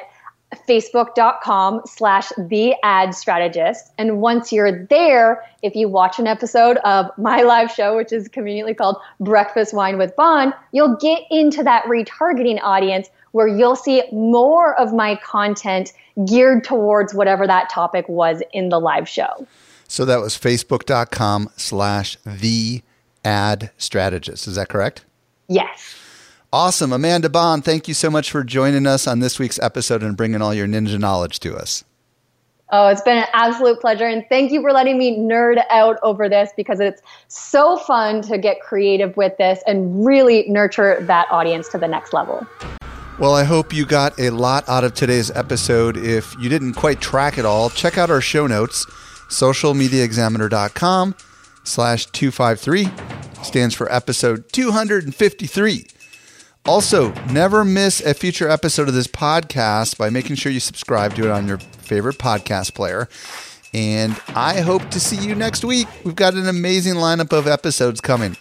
facebook.com 0.67 1.81
slash 1.85 2.31
the 2.37 2.75
ad 2.83 3.13
strategist. 3.13 3.91
And 3.97 4.19
once 4.19 4.51
you're 4.51 4.85
there, 4.87 5.43
if 5.61 5.75
you 5.75 5.87
watch 5.89 6.19
an 6.19 6.27
episode 6.27 6.77
of 6.77 7.07
my 7.17 7.41
live 7.41 7.71
show, 7.71 7.95
which 7.95 8.11
is 8.11 8.27
conveniently 8.27 8.73
called 8.73 8.97
Breakfast 9.19 9.73
Wine 9.73 9.97
with 9.97 10.15
Bond, 10.15 10.53
you'll 10.71 10.95
get 10.97 11.23
into 11.29 11.63
that 11.63 11.83
retargeting 11.85 12.59
audience 12.61 13.09
where 13.31 13.47
you'll 13.47 13.75
see 13.75 14.03
more 14.11 14.79
of 14.79 14.93
my 14.93 15.15
content 15.17 15.91
geared 16.25 16.63
towards 16.63 17.13
whatever 17.13 17.47
that 17.47 17.69
topic 17.69 18.07
was 18.07 18.41
in 18.53 18.69
the 18.69 18.79
live 18.79 19.09
show. 19.09 19.47
So 19.87 20.05
that 20.05 20.19
was 20.19 20.37
facebook.com 20.37 21.49
slash 21.57 22.17
the 22.25 22.81
ad 23.25 23.71
strategist. 23.77 24.47
Is 24.47 24.55
that 24.55 24.69
correct? 24.69 25.05
Yes. 25.47 26.02
Awesome. 26.53 26.93
Amanda 26.93 27.29
Bond, 27.29 27.65
thank 27.65 27.87
you 27.87 27.95
so 27.95 28.11
much 28.11 28.29
for 28.29 28.43
joining 28.43 28.85
us 28.85 29.07
on 29.07 29.21
this 29.21 29.39
week's 29.39 29.57
episode 29.57 30.03
and 30.03 30.15
bringing 30.15 30.39
all 30.39 30.53
your 30.53 30.67
ninja 30.67 30.99
knowledge 30.99 31.39
to 31.39 31.55
us. 31.55 31.83
Oh, 32.69 32.89
it's 32.89 33.01
been 33.01 33.17
an 33.17 33.25
absolute 33.33 33.81
pleasure. 33.81 34.05
And 34.05 34.23
thank 34.29 34.51
you 34.51 34.61
for 34.61 34.71
letting 34.71 34.99
me 34.99 35.17
nerd 35.17 35.63
out 35.71 35.97
over 36.03 36.29
this 36.29 36.51
because 36.55 36.79
it's 36.79 37.01
so 37.27 37.77
fun 37.77 38.21
to 38.23 38.37
get 38.37 38.61
creative 38.61 39.17
with 39.17 39.35
this 39.37 39.63
and 39.65 40.05
really 40.05 40.47
nurture 40.47 40.99
that 41.01 41.25
audience 41.31 41.69
to 41.69 41.79
the 41.79 41.87
next 41.87 42.13
level. 42.13 42.45
Well, 43.17 43.33
I 43.33 43.45
hope 43.45 43.73
you 43.73 43.83
got 43.87 44.19
a 44.19 44.29
lot 44.29 44.69
out 44.69 44.83
of 44.83 44.93
today's 44.93 45.31
episode. 45.31 45.97
If 45.97 46.35
you 46.39 46.49
didn't 46.49 46.75
quite 46.75 47.01
track 47.01 47.39
it 47.39 47.45
all, 47.45 47.71
check 47.71 47.97
out 47.97 48.11
our 48.11 48.21
show 48.21 48.45
notes, 48.45 48.85
socialmediaexaminer.com 49.29 51.15
slash 51.63 52.05
253 52.05 52.89
stands 53.43 53.73
for 53.73 53.91
episode 53.91 54.51
253. 54.51 55.87
Also, 56.65 57.11
never 57.29 57.65
miss 57.65 57.99
a 57.99 58.13
future 58.13 58.47
episode 58.47 58.87
of 58.87 58.93
this 58.93 59.07
podcast 59.07 59.97
by 59.97 60.09
making 60.09 60.37
sure 60.37 60.49
you 60.49 60.61
subscribe 60.61 61.13
to 61.13 61.25
it 61.25 61.29
on 61.29 61.45
your 61.45 61.57
favorite 61.57 62.17
podcast 62.17 62.73
player. 62.73 63.09
And 63.73 64.15
I 64.29 64.61
hope 64.61 64.89
to 64.91 64.99
see 64.99 65.17
you 65.17 65.35
next 65.35 65.65
week. 65.65 65.87
We've 66.05 66.15
got 66.15 66.35
an 66.35 66.47
amazing 66.47 66.93
lineup 66.93 67.37
of 67.37 67.47
episodes 67.47 67.99
coming. 67.99 68.37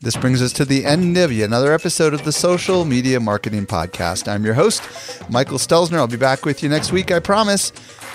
This 0.00 0.16
brings 0.16 0.42
us 0.42 0.52
to 0.52 0.64
the 0.64 0.84
end 0.84 1.16
of 1.16 1.30
another 1.32 1.72
episode 1.72 2.14
of 2.14 2.22
the 2.24 2.30
Social 2.30 2.84
Media 2.84 3.18
Marketing 3.18 3.66
Podcast. 3.66 4.28
I'm 4.28 4.44
your 4.44 4.54
host, 4.54 4.82
Michael 5.28 5.58
Stelzner. 5.58 5.96
I'll 5.96 6.06
be 6.06 6.18
back 6.18 6.44
with 6.44 6.62
you 6.62 6.68
next 6.68 6.92
week, 6.92 7.10
I 7.10 7.18
promise. 7.18 7.72